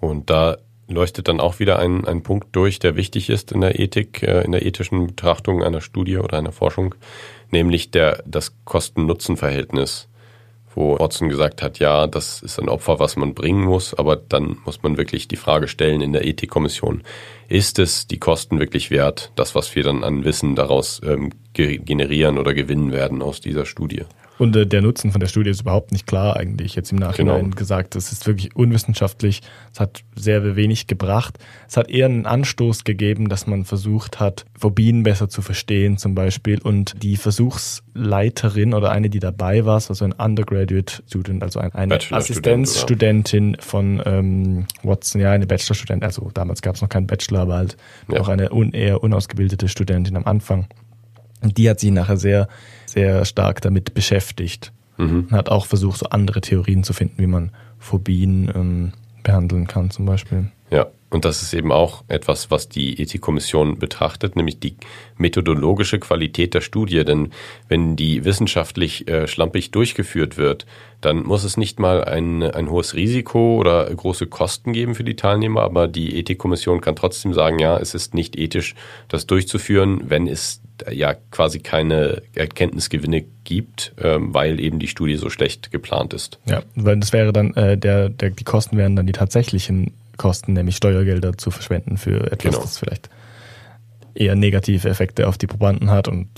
Und 0.00 0.30
da 0.30 0.58
leuchtet 0.88 1.28
dann 1.28 1.40
auch 1.40 1.58
wieder 1.58 1.78
ein, 1.78 2.04
ein 2.04 2.22
Punkt 2.22 2.54
durch, 2.54 2.78
der 2.78 2.94
wichtig 2.94 3.30
ist 3.30 3.50
in 3.50 3.60
der 3.60 3.80
Ethik, 3.80 4.22
äh, 4.22 4.42
in 4.42 4.52
der 4.52 4.64
ethischen 4.64 5.08
Betrachtung 5.08 5.64
einer 5.64 5.80
Studie 5.80 6.18
oder 6.18 6.38
einer 6.38 6.52
Forschung, 6.52 6.94
nämlich 7.50 7.90
der, 7.90 8.22
das 8.26 8.54
Kosten-Nutzen-Verhältnis 8.64 10.08
wo 10.76 10.98
Watson 10.98 11.28
gesagt 11.28 11.62
hat, 11.62 11.78
ja, 11.80 12.06
das 12.06 12.42
ist 12.42 12.60
ein 12.60 12.68
Opfer, 12.68 13.00
was 13.00 13.16
man 13.16 13.34
bringen 13.34 13.64
muss, 13.64 13.94
aber 13.94 14.14
dann 14.14 14.58
muss 14.64 14.82
man 14.82 14.98
wirklich 14.98 15.26
die 15.26 15.36
Frage 15.36 15.66
stellen 15.66 16.02
in 16.02 16.12
der 16.12 16.24
Ethikkommission, 16.24 17.02
ist 17.48 17.78
es 17.78 18.06
die 18.06 18.18
Kosten 18.18 18.60
wirklich 18.60 18.90
wert, 18.90 19.32
das, 19.34 19.54
was 19.54 19.74
wir 19.74 19.82
dann 19.82 20.04
an 20.04 20.24
Wissen 20.24 20.54
daraus 20.54 21.00
ähm, 21.04 21.30
generieren 21.54 22.38
oder 22.38 22.54
gewinnen 22.54 22.92
werden 22.92 23.22
aus 23.22 23.40
dieser 23.40 23.64
Studie? 23.64 24.04
Und 24.38 24.54
äh, 24.56 24.66
der 24.66 24.82
Nutzen 24.82 25.12
von 25.12 25.20
der 25.20 25.28
Studie 25.28 25.50
ist 25.50 25.62
überhaupt 25.62 25.92
nicht 25.92 26.06
klar 26.06 26.36
eigentlich. 26.36 26.74
Jetzt 26.74 26.92
im 26.92 26.98
Nachhinein 26.98 27.44
genau. 27.44 27.56
gesagt, 27.56 27.96
es 27.96 28.12
ist 28.12 28.26
wirklich 28.26 28.54
unwissenschaftlich. 28.54 29.40
Es 29.72 29.80
hat 29.80 30.02
sehr 30.14 30.56
wenig 30.56 30.86
gebracht. 30.86 31.38
Es 31.68 31.76
hat 31.76 31.90
eher 31.90 32.06
einen 32.06 32.26
Anstoß 32.26 32.84
gegeben, 32.84 33.28
dass 33.28 33.46
man 33.46 33.64
versucht 33.64 34.20
hat, 34.20 34.44
Phobien 34.58 35.02
besser 35.02 35.28
zu 35.28 35.42
verstehen 35.42 35.96
zum 35.96 36.14
Beispiel. 36.14 36.60
Und 36.60 37.02
die 37.02 37.16
Versuchsleiterin 37.16 38.74
oder 38.74 38.90
eine, 38.90 39.08
die 39.08 39.20
dabei 39.20 39.64
war, 39.64 39.76
also 39.76 40.04
ein 40.04 40.12
Undergraduate 40.12 41.02
Student, 41.06 41.42
also 41.42 41.60
eine 41.60 41.98
Assistenzstudentin 42.10 43.56
von 43.60 44.02
ähm, 44.04 44.66
Watson, 44.82 45.20
ja, 45.20 45.32
eine 45.32 45.46
Bachelorstudentin. 45.46 46.04
Also 46.04 46.30
damals 46.32 46.62
gab 46.62 46.74
es 46.74 46.82
noch 46.82 46.88
keinen 46.88 47.06
Bachelor, 47.06 47.40
aber 47.40 47.56
halt 47.56 47.76
ja. 48.08 48.20
auch 48.20 48.28
eine 48.28 48.52
un 48.52 48.72
eher 48.72 49.02
unausgebildete 49.02 49.68
Studentin 49.68 50.16
am 50.16 50.24
Anfang. 50.24 50.66
Und 51.42 51.58
die 51.58 51.68
hat 51.68 51.80
sich 51.80 51.90
nachher 51.90 52.16
sehr, 52.16 52.48
sehr 52.86 53.24
stark 53.24 53.60
damit 53.60 53.94
beschäftigt. 53.94 54.72
Mhm. 54.96 55.26
Und 55.30 55.32
hat 55.32 55.48
auch 55.50 55.66
versucht, 55.66 55.98
so 55.98 56.06
andere 56.06 56.40
Theorien 56.40 56.82
zu 56.82 56.92
finden, 56.92 57.18
wie 57.18 57.26
man 57.26 57.50
Phobien 57.78 58.50
ähm, 58.54 58.92
behandeln 59.22 59.66
kann, 59.66 59.90
zum 59.90 60.06
Beispiel. 60.06 60.50
Ja, 60.70 60.86
Und 61.08 61.24
das 61.24 61.40
ist 61.40 61.54
eben 61.54 61.70
auch 61.70 62.02
etwas, 62.08 62.50
was 62.50 62.68
die 62.68 63.00
Ethikkommission 63.00 63.78
betrachtet, 63.78 64.34
nämlich 64.34 64.58
die 64.58 64.76
methodologische 65.16 66.00
Qualität 66.00 66.52
der 66.52 66.60
Studie. 66.60 67.04
Denn 67.04 67.30
wenn 67.68 67.94
die 67.94 68.24
wissenschaftlich 68.24 69.08
äh, 69.08 69.28
schlampig 69.28 69.70
durchgeführt 69.70 70.36
wird, 70.36 70.66
dann 71.00 71.22
muss 71.22 71.44
es 71.44 71.56
nicht 71.56 71.78
mal 71.78 72.02
ein, 72.04 72.42
ein 72.42 72.70
hohes 72.70 72.94
Risiko 72.94 73.56
oder 73.56 73.84
große 73.94 74.26
Kosten 74.26 74.72
geben 74.72 74.94
für 74.94 75.04
die 75.04 75.14
Teilnehmer, 75.14 75.62
aber 75.62 75.86
die 75.86 76.18
Ethikkommission 76.18 76.80
kann 76.80 76.96
trotzdem 76.96 77.32
sagen, 77.34 77.58
ja, 77.58 77.78
es 77.78 77.94
ist 77.94 78.14
nicht 78.14 78.36
ethisch, 78.36 78.74
das 79.08 79.26
durchzuführen, 79.26 80.02
wenn 80.08 80.26
es 80.26 80.60
ja 80.90 81.14
quasi 81.30 81.60
keine 81.60 82.22
Erkenntnisgewinne 82.34 83.24
gibt, 83.44 83.94
ähm, 84.02 84.34
weil 84.34 84.58
eben 84.60 84.78
die 84.78 84.88
Studie 84.88 85.16
so 85.16 85.30
schlecht 85.30 85.70
geplant 85.70 86.12
ist. 86.12 86.38
Ja, 86.46 86.62
weil 86.74 86.98
das 86.98 87.12
wäre 87.12 87.32
dann, 87.32 87.54
äh, 87.54 87.78
der, 87.78 88.08
der, 88.08 88.30
die 88.30 88.44
Kosten 88.44 88.76
wären 88.76 88.96
dann 88.96 89.06
die 89.06 89.12
tatsächlichen 89.12 89.92
Kosten, 90.16 90.52
nämlich 90.52 90.76
Steuergelder 90.76 91.36
zu 91.36 91.50
verschwenden 91.50 91.96
für 91.96 92.32
etwas, 92.32 92.52
genau. 92.52 92.60
das 92.62 92.78
vielleicht 92.78 93.10
eher 94.14 94.34
negative 94.34 94.88
Effekte 94.88 95.28
auf 95.28 95.38
die 95.38 95.46
Probanden 95.46 95.90
hat 95.90 96.08
und 96.08 96.28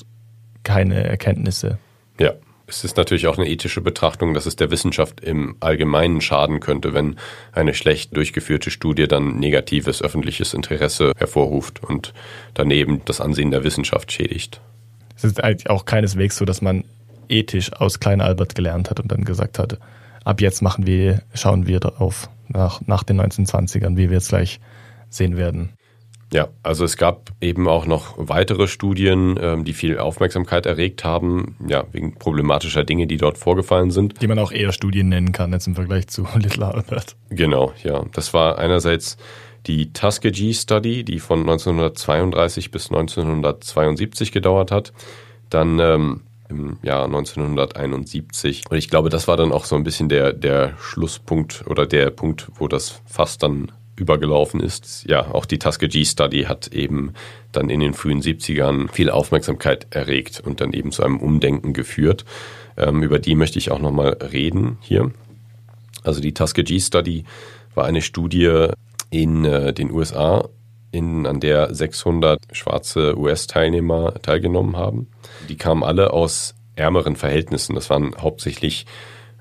keine 0.64 1.05
Erkenntnisse. 1.05 1.79
Ja, 2.18 2.35
es 2.66 2.85
ist 2.85 2.97
natürlich 2.99 3.26
auch 3.26 3.39
eine 3.39 3.49
ethische 3.49 3.81
Betrachtung, 3.81 4.35
dass 4.35 4.45
es 4.45 4.57
der 4.57 4.70
Wissenschaft 4.70 5.20
im 5.20 5.57
Allgemeinen 5.61 6.20
schaden 6.20 6.61
könnte, 6.61 6.93
wenn 6.93 7.16
eine 7.53 7.72
schlecht 7.72 8.14
durchgeführte 8.14 8.70
Studie 8.70 9.09
dann 9.09 9.39
negatives 9.39 10.03
öffentliches 10.03 10.53
Interesse 10.53 11.12
hervorruft 11.16 11.83
und 11.83 12.12
daneben 12.53 13.01
das 13.07 13.22
Ansehen 13.22 13.51
der 13.51 13.64
Wissenschaft 13.64 14.12
schädigt. 14.12 14.61
Es 15.16 15.24
ist 15.24 15.43
eigentlich 15.43 15.70
auch 15.70 15.87
keineswegs 15.87 16.37
so, 16.37 16.45
dass 16.45 16.61
man 16.61 16.85
ethisch 17.29 17.72
aus 17.72 18.01
Klein 18.01 18.20
Albert 18.20 18.55
gelernt 18.55 18.91
hat 18.91 19.01
und 19.01 19.11
dann 19.11 19.24
gesagt 19.24 19.59
hat, 19.59 19.79
ab 20.24 20.41
jetzt 20.43 20.61
machen 20.61 20.87
wir, 20.87 21.22
schauen 21.35 21.66
wir 21.66 21.81
darauf 21.81 22.29
nach, 22.49 22.80
nach 22.86 23.03
den 23.03 23.20
1920ern, 23.20 23.96
wie 23.96 24.09
wir 24.09 24.16
jetzt 24.16 24.28
gleich 24.28 24.61
sehen 25.09 25.36
werden. 25.36 25.70
Ja, 26.32 26.49
also 26.62 26.84
es 26.84 26.99
gab 26.99 27.30
eben 27.40 27.68
auch 27.68 27.86
noch 27.86 28.14
weitere 28.18 28.68
Studien, 28.68 29.38
ähm, 29.40 29.64
die 29.64 29.72
viel 29.72 29.99
Aufmerksamkeit 29.99 30.66
erregt 30.66 31.03
haben, 31.03 31.57
ja, 31.66 31.84
wegen 31.92 32.16
problematischer 32.16 32.84
Dinge, 32.84 33.07
die 33.07 33.16
dort 33.16 33.38
vorgefallen 33.38 33.90
sind. 33.90 34.20
Die 34.20 34.26
man 34.26 34.38
auch 34.38 34.53
eher 34.53 34.72
Studien 34.72 35.09
nennen 35.09 35.32
kann, 35.32 35.53
jetzt 35.53 35.66
im 35.66 35.74
Vergleich 35.74 36.09
zu 36.09 36.26
Little 36.34 36.66
Albert. 36.66 37.16
Genau, 37.30 37.72
ja. 37.82 38.05
Das 38.12 38.34
war 38.34 38.59
einerseits 38.59 39.16
die 39.66 39.92
Tuskegee 39.92 40.53
Study, 40.53 41.03
die 41.03 41.18
von 41.18 41.40
1932 41.40 42.70
bis 42.70 42.90
1972 42.90 44.30
gedauert 44.30 44.70
hat. 44.70 44.92
Dann 45.49 45.78
ähm, 45.78 46.20
im 46.49 46.78
Jahr 46.82 47.05
1971. 47.05 48.64
Und 48.70 48.76
ich 48.76 48.88
glaube, 48.88 49.11
das 49.11 49.28
war 49.28 49.36
dann 49.36 49.53
auch 49.53 49.64
so 49.64 49.76
ein 49.76 49.84
bisschen 49.84 50.09
der, 50.09 50.32
der 50.32 50.76
Schlusspunkt 50.78 51.64
oder 51.66 51.86
der 51.86 52.11
Punkt, 52.11 52.49
wo 52.57 52.68
das 52.68 53.01
fast 53.07 53.42
dann 53.42 53.72
übergelaufen 53.96 54.61
ist. 54.61 55.05
Ja, 55.09 55.32
auch 55.32 55.44
die 55.44 55.59
Tuskegee 55.59 56.05
Study 56.05 56.44
hat 56.44 56.68
eben 56.68 57.12
dann 57.53 57.68
in 57.68 57.80
den 57.80 57.94
frühen 57.94 58.22
70ern 58.22 58.90
viel 58.90 59.11
Aufmerksamkeit 59.11 59.86
erregt 59.90 60.40
und 60.44 60.61
dann 60.61 60.72
eben 60.72 60.92
zu 60.92 61.03
einem 61.03 61.18
Umdenken 61.18 61.72
geführt. 61.72 62.24
Ähm, 62.76 63.03
über 63.03 63.18
die 63.18 63.34
möchte 63.34 63.59
ich 63.59 63.70
auch 63.70 63.80
nochmal 63.80 64.16
reden 64.32 64.78
hier. 64.80 65.11
Also 66.05 66.20
die 66.20 66.32
Tuskegee 66.32 66.80
Study 66.80 67.24
war 67.74 67.84
eine 67.84 68.03
Studie 68.03 68.68
in 69.11 69.44
äh, 69.44 69.72
den 69.72 69.90
USA, 69.90 70.49
in, 70.91 71.26
an 71.26 71.41
der 71.41 71.74
600 71.74 72.39
schwarze 72.53 73.18
US-Teilnehmer 73.18 74.14
teilgenommen 74.22 74.76
haben. 74.76 75.09
Die 75.49 75.57
kamen 75.57 75.82
alle 75.82 76.12
aus 76.12 76.55
ärmeren 76.76 77.16
Verhältnissen. 77.16 77.74
Das 77.74 77.91
waren 77.91 78.14
hauptsächlich 78.18 78.86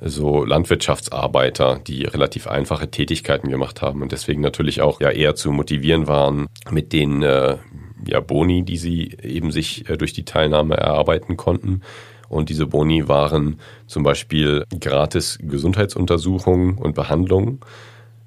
so 0.02 0.44
Landwirtschaftsarbeiter, 0.44 1.80
die 1.86 2.04
relativ 2.04 2.48
einfache 2.48 2.92
Tätigkeiten 2.92 3.50
gemacht 3.50 3.82
haben 3.82 4.02
und 4.02 4.12
deswegen 4.12 4.42
natürlich 4.42 4.82
auch 4.82 5.02
ja 5.02 5.10
eher 5.10 5.36
zu 5.36 5.52
motivieren 5.52 6.08
waren 6.08 6.48
mit 6.70 6.94
den 6.94 7.24
äh, 7.24 7.58
ja, 8.06 8.20
Boni, 8.20 8.64
die 8.64 8.78
sie 8.78 9.18
eben 9.24 9.52
sich 9.52 9.90
äh, 9.90 9.98
durch 9.98 10.14
die 10.14 10.26
Teilnahme 10.26 10.78
erarbeiten 10.78 11.36
konnten. 11.36 11.82
Und 12.30 12.50
diese 12.50 12.68
Boni 12.68 13.08
waren 13.08 13.60
zum 13.88 14.04
Beispiel 14.04 14.66
gratis 14.80 15.40
Gesundheitsuntersuchungen 15.42 16.78
und 16.78 16.94
Behandlungen 16.94 17.62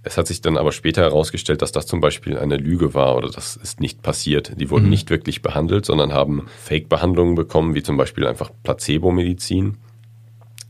es 0.03 0.17
hat 0.17 0.27
sich 0.27 0.41
dann 0.41 0.57
aber 0.57 0.73
später 0.73 1.03
herausgestellt, 1.03 1.61
dass 1.63 1.73
das 1.73 1.87
zum 1.87 2.01
Beispiel 2.01 2.39
eine 2.39 2.57
Lüge 2.57 2.95
war 2.95 3.17
oder 3.17 3.29
das 3.29 3.57
ist 3.57 3.81
nicht 3.81 4.03
passiert. 4.03 4.53
Die 4.59 4.71
wurden 4.71 4.85
mhm. 4.85 4.91
nicht 4.91 5.11
wirklich 5.11 5.43
behandelt, 5.43 5.85
sondern 5.85 6.13
haben 6.13 6.47
Fake-Behandlungen 6.59 7.35
bekommen, 7.35 7.75
wie 7.75 7.83
zum 7.83 7.97
Beispiel 7.97 8.27
einfach 8.27 8.51
Placebo-Medizin. 8.63 9.77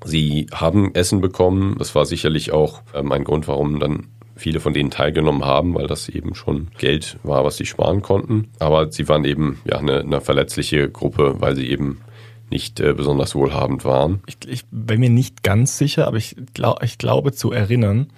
Sie 0.05 0.47
haben 0.53 0.95
Essen 0.95 1.21
bekommen. 1.21 1.77
Das 1.79 1.95
war 1.95 2.07
sicherlich 2.07 2.53
auch 2.53 2.83
ähm, 2.95 3.13
ein 3.13 3.25
Grund, 3.25 3.47
warum 3.47 3.79
dann 3.79 4.09
viele 4.35 4.59
von 4.59 4.73
denen 4.73 4.91
teilgenommen 4.91 5.45
haben, 5.45 5.75
weil 5.75 5.87
das 5.87 6.09
eben 6.09 6.35
schon 6.35 6.69
Geld 6.79 7.19
war, 7.23 7.45
was 7.45 7.57
sie 7.57 7.67
sparen 7.67 8.03
konnten. 8.03 8.49
Aber 8.59 8.91
sie 8.91 9.09
waren 9.09 9.25
eben 9.25 9.61
ja 9.65 9.79
eine, 9.79 10.01
eine 10.01 10.21
verletzliche 10.21 10.91
Gruppe, 10.91 11.37
weil 11.39 11.55
sie 11.55 11.69
eben 11.69 12.01
nicht 12.51 12.81
äh, 12.81 12.95
besonders 12.95 13.35
wohlhabend 13.37 13.85
waren. 13.85 14.23
Ich, 14.27 14.39
ich 14.49 14.65
bin 14.71 14.99
mir 14.99 15.11
nicht 15.11 15.45
ganz 15.45 15.79
sicher, 15.79 16.09
aber 16.09 16.17
ich, 16.17 16.35
glaub, 16.55 16.83
ich 16.83 16.99
glaube 16.99 17.33
zu 17.33 17.53
erinnern, 17.53 18.09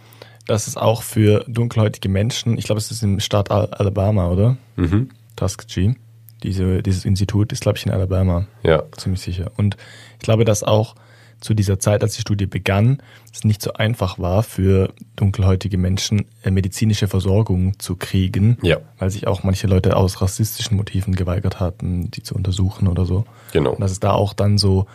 dass 0.46 0.66
es 0.66 0.76
auch 0.76 1.02
für 1.02 1.44
dunkelhäutige 1.48 2.08
Menschen, 2.08 2.58
ich 2.58 2.64
glaube, 2.64 2.78
es 2.78 2.90
ist 2.90 3.02
im 3.02 3.20
Staat 3.20 3.50
Alabama, 3.50 4.28
oder? 4.28 4.56
Mhm. 4.76 5.10
Tuskegee. 5.36 5.94
Diese, 6.42 6.82
dieses 6.82 7.04
Institut 7.04 7.52
ist, 7.52 7.62
glaube 7.62 7.78
ich, 7.78 7.86
in 7.86 7.92
Alabama. 7.92 8.46
Ja. 8.64 8.82
Ziemlich 8.96 9.20
sicher. 9.20 9.52
Und 9.56 9.76
ich 10.14 10.24
glaube, 10.24 10.44
dass 10.44 10.64
auch 10.64 10.96
zu 11.42 11.54
dieser 11.54 11.78
Zeit, 11.78 12.02
als 12.02 12.14
die 12.14 12.20
Studie 12.20 12.46
begann, 12.46 13.02
es 13.32 13.44
nicht 13.44 13.62
so 13.62 13.72
einfach 13.74 14.18
war 14.18 14.42
für 14.42 14.92
dunkelhäutige 15.16 15.76
Menschen 15.76 16.26
äh, 16.42 16.50
medizinische 16.50 17.08
Versorgung 17.08 17.78
zu 17.78 17.96
kriegen, 17.96 18.58
ja. 18.62 18.78
weil 18.98 19.10
sich 19.10 19.26
auch 19.26 19.42
manche 19.42 19.66
Leute 19.66 19.96
aus 19.96 20.20
rassistischen 20.20 20.76
Motiven 20.76 21.14
geweigert 21.14 21.60
hatten, 21.60 22.10
die 22.10 22.22
zu 22.22 22.34
untersuchen 22.34 22.86
oder 22.88 23.04
so. 23.04 23.24
Genau. 23.52 23.72
Und 23.72 23.80
dass 23.80 23.90
es 23.90 24.00
da 24.00 24.12
auch 24.12 24.34
dann 24.34 24.56
so 24.56 24.86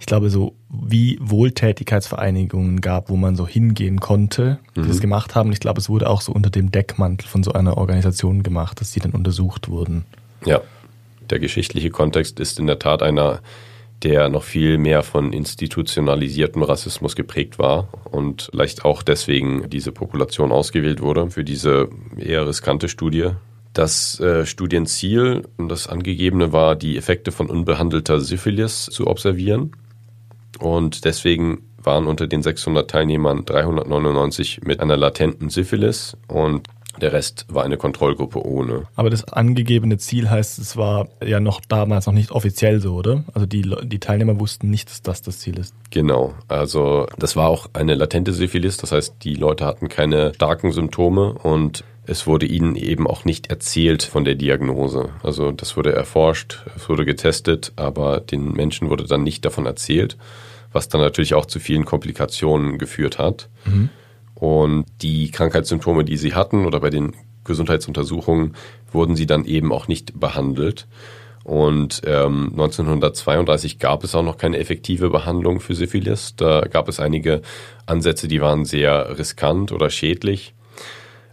ich 0.00 0.06
glaube, 0.06 0.30
so 0.30 0.54
wie 0.70 1.18
Wohltätigkeitsvereinigungen 1.20 2.80
gab, 2.80 3.10
wo 3.10 3.16
man 3.16 3.36
so 3.36 3.46
hingehen 3.46 4.00
konnte, 4.00 4.58
die 4.74 4.80
mhm. 4.80 4.88
das 4.88 5.00
gemacht 5.00 5.34
haben. 5.34 5.52
Ich 5.52 5.60
glaube, 5.60 5.78
es 5.78 5.90
wurde 5.90 6.08
auch 6.08 6.22
so 6.22 6.32
unter 6.32 6.48
dem 6.48 6.72
Deckmantel 6.72 7.28
von 7.28 7.42
so 7.42 7.52
einer 7.52 7.76
Organisation 7.76 8.42
gemacht, 8.42 8.80
dass 8.80 8.92
die 8.92 9.00
dann 9.00 9.12
untersucht 9.12 9.68
wurden. 9.68 10.06
Ja, 10.46 10.62
der 11.28 11.38
geschichtliche 11.38 11.90
Kontext 11.90 12.40
ist 12.40 12.58
in 12.58 12.66
der 12.66 12.78
Tat 12.78 13.02
einer, 13.02 13.40
der 14.02 14.30
noch 14.30 14.42
viel 14.42 14.78
mehr 14.78 15.02
von 15.02 15.34
institutionalisiertem 15.34 16.62
Rassismus 16.62 17.14
geprägt 17.14 17.58
war 17.58 17.88
und 18.10 18.48
vielleicht 18.50 18.86
auch 18.86 19.02
deswegen 19.02 19.68
diese 19.68 19.92
Population 19.92 20.50
ausgewählt 20.50 21.02
wurde 21.02 21.30
für 21.30 21.44
diese 21.44 21.90
eher 22.16 22.48
riskante 22.48 22.88
Studie. 22.88 23.32
Das 23.74 24.18
äh, 24.18 24.46
Studienziel, 24.46 25.46
das 25.58 25.86
angegebene 25.86 26.54
war, 26.54 26.74
die 26.74 26.96
Effekte 26.96 27.30
von 27.32 27.50
unbehandelter 27.50 28.18
Syphilis 28.20 28.86
zu 28.86 29.06
observieren. 29.06 29.72
Und 30.60 31.04
deswegen 31.04 31.62
waren 31.82 32.06
unter 32.06 32.26
den 32.26 32.42
600 32.42 32.90
Teilnehmern 32.90 33.44
399 33.44 34.60
mit 34.64 34.80
einer 34.80 34.96
latenten 34.96 35.48
Syphilis 35.48 36.16
und 36.28 36.68
der 37.00 37.12
Rest 37.12 37.46
war 37.48 37.64
eine 37.64 37.76
Kontrollgruppe 37.76 38.44
ohne. 38.44 38.82
Aber 38.96 39.10
das 39.10 39.24
angegebene 39.24 39.96
Ziel 39.98 40.28
heißt, 40.28 40.58
es 40.58 40.76
war 40.76 41.08
ja 41.24 41.40
noch 41.40 41.60
damals 41.60 42.06
noch 42.06 42.12
nicht 42.12 42.32
offiziell 42.32 42.80
so, 42.80 42.94
oder? 42.94 43.24
Also 43.32 43.46
die, 43.46 43.62
die 43.84 44.00
Teilnehmer 44.00 44.38
wussten 44.40 44.70
nicht, 44.70 44.90
dass 44.90 45.02
das 45.02 45.22
das 45.22 45.38
Ziel 45.38 45.58
ist. 45.58 45.74
Genau. 45.90 46.34
Also 46.48 47.06
das 47.18 47.36
war 47.36 47.48
auch 47.48 47.68
eine 47.72 47.94
latente 47.94 48.32
Syphilis. 48.32 48.76
Das 48.76 48.92
heißt, 48.92 49.16
die 49.22 49.34
Leute 49.34 49.64
hatten 49.64 49.88
keine 49.88 50.34
starken 50.34 50.72
Symptome 50.72 51.34
und 51.34 51.84
es 52.06 52.26
wurde 52.26 52.46
ihnen 52.46 52.74
eben 52.74 53.06
auch 53.06 53.24
nicht 53.24 53.50
erzählt 53.50 54.02
von 54.02 54.24
der 54.24 54.34
Diagnose. 54.34 55.10
Also 55.22 55.52
das 55.52 55.76
wurde 55.76 55.92
erforscht, 55.92 56.64
es 56.76 56.88
wurde 56.88 57.04
getestet, 57.04 57.72
aber 57.76 58.20
den 58.20 58.52
Menschen 58.52 58.90
wurde 58.90 59.04
dann 59.04 59.22
nicht 59.22 59.44
davon 59.44 59.64
erzählt 59.64 60.16
was 60.72 60.88
dann 60.88 61.00
natürlich 61.00 61.34
auch 61.34 61.46
zu 61.46 61.60
vielen 61.60 61.84
Komplikationen 61.84 62.78
geführt 62.78 63.18
hat. 63.18 63.48
Mhm. 63.64 63.90
Und 64.34 64.86
die 65.02 65.30
Krankheitssymptome, 65.30 66.04
die 66.04 66.16
sie 66.16 66.34
hatten 66.34 66.64
oder 66.64 66.80
bei 66.80 66.90
den 66.90 67.14
Gesundheitsuntersuchungen, 67.44 68.56
wurden 68.92 69.16
sie 69.16 69.26
dann 69.26 69.44
eben 69.44 69.72
auch 69.72 69.88
nicht 69.88 70.18
behandelt. 70.18 70.86
Und 71.44 72.02
ähm, 72.04 72.50
1932 72.52 73.78
gab 73.78 74.04
es 74.04 74.14
auch 74.14 74.22
noch 74.22 74.36
keine 74.36 74.58
effektive 74.58 75.10
Behandlung 75.10 75.60
für 75.60 75.74
Syphilis. 75.74 76.36
Da 76.36 76.60
gab 76.62 76.88
es 76.88 77.00
einige 77.00 77.42
Ansätze, 77.86 78.28
die 78.28 78.40
waren 78.40 78.64
sehr 78.64 79.18
riskant 79.18 79.72
oder 79.72 79.90
schädlich. 79.90 80.54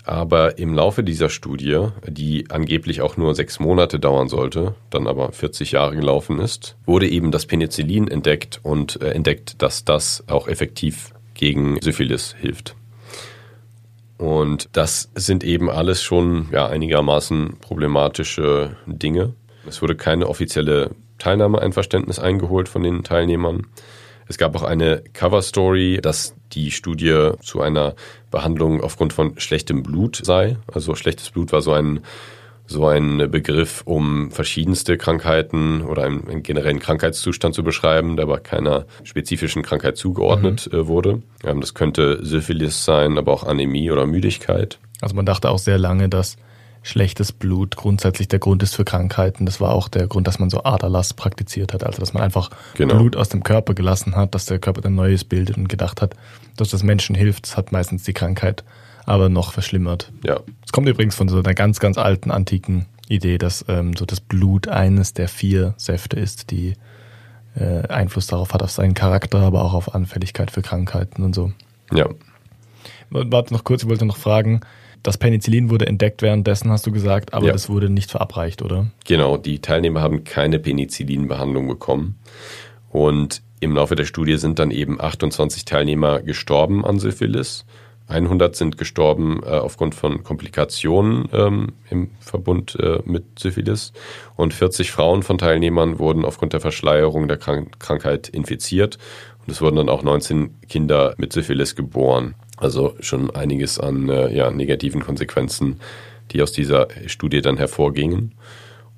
Aber 0.07 0.57
im 0.57 0.73
Laufe 0.73 1.03
dieser 1.03 1.27
Studie, 1.27 1.89
die 2.07 2.49
angeblich 2.49 3.01
auch 3.01 3.17
nur 3.17 3.35
sechs 3.35 3.59
Monate 3.59 3.99
dauern 3.99 4.29
sollte, 4.29 4.73
dann 4.89 5.05
aber 5.05 5.33
40 5.33 5.73
Jahre 5.73 5.97
gelaufen 5.97 6.39
ist, 6.39 6.77
wurde 6.85 7.09
eben 7.09 7.29
das 7.29 7.45
Penicillin 7.45 8.07
entdeckt 8.07 8.61
und 8.63 9.01
äh, 9.01 9.09
entdeckt, 9.09 9.61
dass 9.61 9.83
das 9.83 10.23
auch 10.27 10.47
effektiv 10.47 11.13
gegen 11.33 11.81
Syphilis 11.81 12.33
hilft. 12.39 12.73
Und 14.17 14.69
das 14.71 15.11
sind 15.13 15.43
eben 15.43 15.69
alles 15.69 16.01
schon 16.01 16.47
ja, 16.53 16.67
einigermaßen 16.67 17.57
problematische 17.59 18.77
Dinge. 18.85 19.33
Es 19.67 19.81
wurde 19.81 19.95
keine 19.95 20.29
offizielle 20.29 20.91
Teilnahmeeinverständnis 21.17 22.17
eingeholt 22.17 22.69
von 22.69 22.81
den 22.81 23.03
Teilnehmern. 23.03 23.67
Es 24.28 24.38
gab 24.38 24.55
auch 24.55 24.63
eine 24.63 25.03
Cover 25.13 25.41
Story, 25.41 25.99
dass 26.01 26.36
die 26.53 26.71
Studie 26.71 27.32
zu 27.41 27.61
einer 27.61 27.95
Behandlung 28.32 28.82
aufgrund 28.82 29.13
von 29.13 29.39
schlechtem 29.39 29.84
Blut 29.84 30.21
sei. 30.23 30.57
Also 30.71 30.95
schlechtes 30.95 31.30
Blut 31.30 31.51
war 31.51 31.61
so 31.61 31.73
ein 31.73 32.01
so 32.69 32.86
ein 32.86 33.32
Begriff, 33.32 33.82
um 33.86 34.30
verschiedenste 34.30 34.97
Krankheiten 34.97 35.82
oder 35.84 36.03
einen, 36.03 36.28
einen, 36.28 36.43
generellen 36.43 36.80
Krankheitszustand 36.80 37.55
zu 37.55 37.63
beschreiben, 37.63 38.17
der 38.17 38.23
aber 38.23 38.39
keiner 38.39 38.86
spezifischen 39.03 39.63
Krankheit 39.63 39.95
zugeordnet 39.95 40.69
mhm. 40.71 40.80
Äh, 40.80 40.88
wurde. 40.88 41.21
Ähm, 41.45 41.61
das 41.61 41.73
könnte 41.73 42.19
Syphilis 42.25 42.84
sein, 42.84 43.17
aber 43.17 43.32
auch 43.32 43.43
Anämie 43.45 43.89
oder 43.89 44.05
Müdigkeit. 44.05 44.80
Also 44.99 45.15
man 45.15 45.25
dachte 45.25 45.49
auch 45.49 45.59
sehr 45.59 45.78
lange, 45.78 46.09
dass 46.09 46.36
schlechtes 46.88 47.31
Blut 47.31 47.75
grundsätzlich 47.75 48.27
der 48.27 48.39
Grund 48.39 48.63
ist 48.63 48.75
für 48.75 48.85
Krankheiten. 48.85 49.45
Das 49.45 49.59
war 49.59 49.73
auch 49.73 49.88
der 49.88 50.07
Grund, 50.07 50.27
dass 50.27 50.39
man 50.39 50.49
so 50.49 50.63
Aderlass 50.63 51.13
praktiziert 51.13 51.73
hat, 51.73 51.83
also 51.83 51.99
dass 51.99 52.13
man 52.13 52.23
einfach 52.23 52.49
genau. 52.75 52.95
Blut 52.95 53.15
aus 53.15 53.29
dem 53.29 53.43
Körper 53.43 53.73
gelassen 53.73 54.15
hat, 54.15 54.33
dass 54.35 54.45
der 54.45 54.59
Körper 54.59 54.81
dann 54.81 54.95
Neues 54.95 55.23
bildet 55.23 55.57
und 55.57 55.69
gedacht 55.69 56.01
hat, 56.01 56.15
dass 56.55 56.69
das 56.69 56.83
Menschen 56.83 57.15
hilft. 57.15 57.47
Das 57.47 57.57
hat 57.57 57.71
meistens 57.71 58.03
die 58.03 58.13
Krankheit 58.13 58.63
aber 59.05 59.29
noch 59.29 59.53
verschlimmert. 59.53 60.11
Ja. 60.23 60.39
Es 60.65 60.71
kommt 60.71 60.88
übrigens 60.88 61.15
von 61.15 61.29
so 61.29 61.38
einer 61.38 61.53
ganz, 61.53 61.79
ganz 61.79 61.97
alten 61.97 62.29
antiken 62.29 62.85
Idee, 63.07 63.38
dass 63.38 63.63
ähm, 63.69 63.95
so 63.95 64.05
das 64.05 64.19
Blut 64.19 64.67
eines 64.67 65.13
der 65.13 65.29
vier 65.29 65.73
Säfte 65.77 66.19
ist, 66.19 66.51
die 66.51 66.73
äh, 67.55 67.88
Einfluss 67.88 68.27
darauf 68.27 68.53
hat, 68.53 68.63
auf 68.63 68.71
seinen 68.71 68.93
Charakter, 68.93 69.39
aber 69.39 69.63
auch 69.63 69.73
auf 69.73 69.95
Anfälligkeit 69.95 70.51
für 70.51 70.61
Krankheiten 70.61 71.23
und 71.23 71.33
so. 71.33 71.51
Ja. 71.93 72.09
Warte 73.09 73.53
noch 73.53 73.63
kurz, 73.63 73.83
ich 73.83 73.89
wollte 73.89 74.05
noch 74.05 74.17
fragen, 74.17 74.61
das 75.07 75.17
Penicillin 75.17 75.69
wurde 75.69 75.87
entdeckt 75.87 76.21
währenddessen, 76.21 76.69
hast 76.69 76.85
du 76.85 76.91
gesagt, 76.91 77.33
aber 77.33 77.45
ja. 77.45 77.53
das 77.53 77.69
wurde 77.69 77.89
nicht 77.89 78.11
verabreicht, 78.11 78.61
oder? 78.61 78.87
Genau, 79.05 79.37
die 79.37 79.59
Teilnehmer 79.59 80.01
haben 80.01 80.25
keine 80.25 80.59
Penicillinbehandlung 80.59 81.65
bekommen. 81.65 82.19
Und 82.89 83.41
im 83.61 83.73
Laufe 83.73 83.95
der 83.95 84.03
Studie 84.03 84.35
sind 84.35 84.59
dann 84.59 84.69
eben 84.69 84.99
28 84.99 85.63
Teilnehmer 85.63 86.21
gestorben 86.21 86.83
an 86.83 86.99
Syphilis. 86.99 87.65
100 88.09 88.53
sind 88.57 88.77
gestorben 88.77 89.41
äh, 89.43 89.51
aufgrund 89.51 89.95
von 89.95 90.23
Komplikationen 90.23 91.29
ähm, 91.31 91.73
im 91.89 92.09
Verbund 92.19 92.75
äh, 92.77 92.99
mit 93.05 93.39
Syphilis 93.39 93.93
und 94.35 94.53
40 94.53 94.91
Frauen 94.91 95.23
von 95.23 95.37
Teilnehmern 95.37 95.99
wurden 95.99 96.25
aufgrund 96.25 96.51
der 96.51 96.59
Verschleierung 96.59 97.29
der 97.29 97.37
Krank 97.37 97.79
Krankheit 97.79 98.27
infiziert 98.27 98.97
und 99.39 99.51
es 99.51 99.61
wurden 99.61 99.77
dann 99.77 99.89
auch 99.89 100.03
19 100.03 100.59
Kinder 100.67 101.15
mit 101.17 101.31
Syphilis 101.31 101.75
geboren. 101.77 102.35
Also 102.57 102.95
schon 102.99 103.29
einiges 103.29 103.79
an 103.79 104.09
äh, 104.09 104.33
ja, 104.35 104.51
negativen 104.51 105.01
Konsequenzen, 105.01 105.79
die 106.31 106.41
aus 106.41 106.51
dieser 106.51 106.87
Studie 107.05 107.41
dann 107.41 107.57
hervorgingen. 107.57 108.33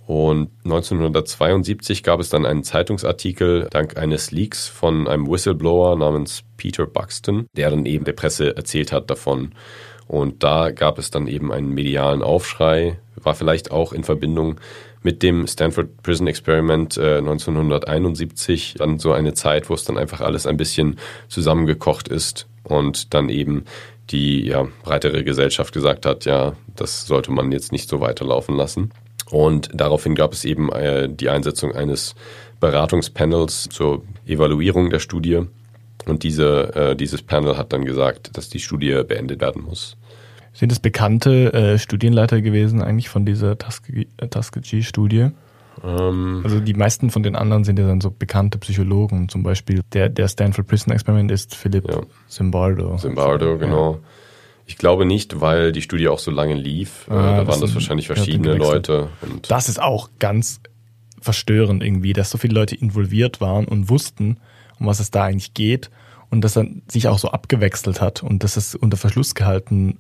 Und 0.08 0.50
1972 0.64 2.02
gab 2.02 2.20
es 2.20 2.30
dann 2.30 2.46
einen 2.46 2.64
Zeitungsartikel 2.64 3.68
dank 3.70 3.96
eines 3.96 4.32
Leaks 4.32 4.68
von 4.68 5.08
einem 5.08 5.30
Whistleblower 5.30 5.96
namens 5.98 6.42
Peter 6.58 6.88
Buxton, 6.88 7.46
der 7.56 7.70
dann 7.70 7.86
eben 7.86 8.06
der 8.06 8.14
Presse 8.14 8.58
erzählt 8.58 8.92
hat 8.92 9.12
davon. 9.12 9.52
Und 10.08 10.44
da 10.44 10.72
gab 10.72 10.98
es 10.98 11.12
dann 11.12 11.28
eben 11.28 11.52
einen 11.52 11.76
medialen 11.76 12.24
Aufschrei, 12.24 12.98
war 13.18 13.36
vielleicht 13.36 13.70
auch 13.70 13.94
in 13.94 14.04
Verbindung 14.04 14.60
mit 15.02 15.24
dem 15.24 15.48
Stanford 15.48 16.02
Prison 16.04 16.28
Experiment 16.28 16.98
äh, 16.98 17.18
1971 17.18 18.76
dann 18.78 19.00
so 19.00 19.14
eine 19.14 19.34
Zeit, 19.34 19.70
wo 19.70 19.74
es 19.74 19.84
dann 19.86 19.98
einfach 19.98 20.22
alles 20.22 20.46
ein 20.46 20.58
bisschen 20.58 21.00
zusammengekocht 21.28 22.08
ist 22.08 22.48
und 22.64 23.14
dann 23.14 23.30
eben 23.30 23.66
die 24.10 24.46
ja, 24.46 24.68
breitere 24.84 25.24
Gesellschaft 25.24 25.74
gesagt 25.74 26.06
hat, 26.06 26.26
ja, 26.26 26.54
das 26.76 27.06
sollte 27.06 27.32
man 27.32 27.52
jetzt 27.52 27.72
nicht 27.72 27.90
so 27.90 28.02
weiterlaufen 28.02 28.56
lassen. 28.56 28.92
Und 29.30 29.70
daraufhin 29.74 30.16
gab 30.16 30.34
es 30.34 30.44
eben 30.46 30.72
äh, 30.72 31.08
die 31.08 31.30
Einsetzung 31.30 31.74
eines 31.74 32.16
Beratungspanels 32.60 33.70
zur 33.70 34.04
Evaluierung 34.26 34.90
der 34.90 35.00
Studie. 35.00 35.44
Und 36.06 36.24
diese, 36.24 36.76
äh, 36.76 36.96
dieses 36.96 37.22
Panel 37.22 37.58
hat 37.58 37.72
dann 37.72 37.86
gesagt, 37.86 38.36
dass 38.36 38.50
die 38.50 38.60
Studie 38.60 39.04
beendet 39.08 39.42
werden 39.42 39.64
muss. 39.64 39.96
Sind 40.60 40.74
es 40.74 40.82
bekannte 40.82 41.54
äh, 41.54 41.80
Studienleiter 41.80 42.42
gewesen 42.42 42.82
eigentlich 42.82 43.08
von 43.08 43.26
dieser 43.26 43.58
Tuskegee-Studie? 43.58 45.30
Ähm, 45.82 46.42
also 46.44 46.60
die 46.60 46.74
meisten 46.74 47.12
von 47.12 47.24
den 47.24 47.38
anderen 47.38 47.64
sind 47.64 47.80
ja 47.80 47.88
dann 47.88 48.02
so 48.02 48.12
bekannte 48.12 48.58
Psychologen. 48.58 49.30
Zum 49.30 49.42
Beispiel 49.42 49.84
der, 49.94 50.10
der 50.10 50.28
Stanford 50.28 50.68
Prison 50.68 50.92
Experiment 50.92 51.32
ist 51.32 51.56
Philip 51.56 51.90
ja. 51.90 52.02
Zimbardo. 52.28 52.98
Zimbardo, 52.98 53.58
genau. 53.58 53.94
Ja. 53.94 54.00
Ich 54.66 54.78
glaube 54.78 55.06
nicht, 55.06 55.40
weil 55.40 55.72
die 55.72 55.82
Studie 55.82 56.10
auch 56.10 56.20
so 56.20 56.30
lange 56.30 56.56
lief. 56.56 57.08
Äh, 57.10 57.14
ah, 57.14 57.38
da 57.38 57.48
waren 57.48 57.62
das 57.62 57.74
wahrscheinlich 57.74 58.08
verschiedene 58.08 58.56
Leute. 58.56 59.08
das 59.48 59.70
ist 59.70 59.82
auch 59.82 60.10
ganz 60.20 60.60
verstörend 61.22 61.82
irgendwie, 61.86 62.12
dass 62.12 62.32
so 62.32 62.38
viele 62.38 62.56
Leute 62.56 62.76
involviert 62.76 63.40
waren 63.40 63.64
und 63.66 63.88
wussten, 63.88 64.42
um 64.78 64.88
was 64.88 65.00
es 65.00 65.10
da 65.10 65.24
eigentlich 65.24 65.54
geht 65.54 65.90
und 66.30 66.42
dass 66.42 66.52
dann 66.52 66.82
sich 66.90 67.08
auch 67.08 67.18
so 67.18 67.30
abgewechselt 67.30 68.02
hat 68.02 68.24
und 68.24 68.44
dass 68.44 68.58
es 68.58 68.76
unter 68.76 68.98
Verschluss 68.98 69.36
gehalten 69.36 70.00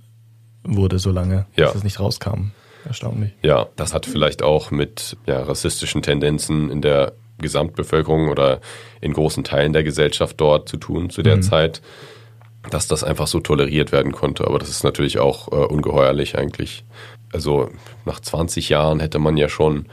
wurde 0.64 1.00
so 1.00 1.12
lange, 1.12 1.46
ja. 1.56 1.66
dass 1.66 1.76
es 1.76 1.84
nicht 1.84 2.00
rauskam. 2.00 2.52
Erstaunlich. 2.86 3.32
Ja, 3.42 3.68
das 3.76 3.94
hat 3.94 4.06
vielleicht 4.06 4.42
auch 4.42 4.72
mit 4.72 5.18
ja, 5.26 5.42
rassistischen 5.44 6.02
Tendenzen 6.02 6.70
in 6.70 6.82
der 6.82 7.14
Gesamtbevölkerung 7.38 8.30
oder 8.30 8.62
in 9.02 9.14
großen 9.14 9.44
Teilen 9.44 9.74
der 9.74 9.84
Gesellschaft 9.84 10.40
dort 10.40 10.70
zu 10.70 10.78
tun 10.78 11.10
zu 11.10 11.22
der 11.22 11.38
mhm. 11.38 11.42
Zeit 11.42 11.82
dass 12.70 12.88
das 12.88 13.04
einfach 13.04 13.28
so 13.28 13.40
toleriert 13.40 13.92
werden 13.92 14.12
konnte. 14.12 14.46
Aber 14.46 14.60
das 14.60 14.70
ist 14.70 14.84
natürlich 14.84 15.20
auch 15.20 15.52
äh, 15.52 15.56
ungeheuerlich 15.56 16.38
eigentlich. 16.38 16.84
Also 17.32 17.70
nach 18.06 18.20
20 18.20 18.70
Jahren 18.70 19.00
hätte 19.00 19.20
man 19.20 19.38
ja 19.38 19.50
schon 19.50 19.86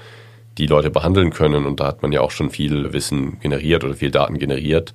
die 0.59 0.67
Leute 0.67 0.91
behandeln 0.91 1.31
können 1.31 1.67
und 1.67 1.81
da 1.81 1.87
hat 1.87 2.03
man 2.03 2.13
ja 2.13 2.23
auch 2.23 2.31
schon 2.31 2.51
viel 2.51 2.93
Wissen 2.93 3.39
generiert 3.41 3.85
oder 3.85 3.95
viel 3.95 4.11
Daten 4.11 4.39
generiert. 4.39 4.95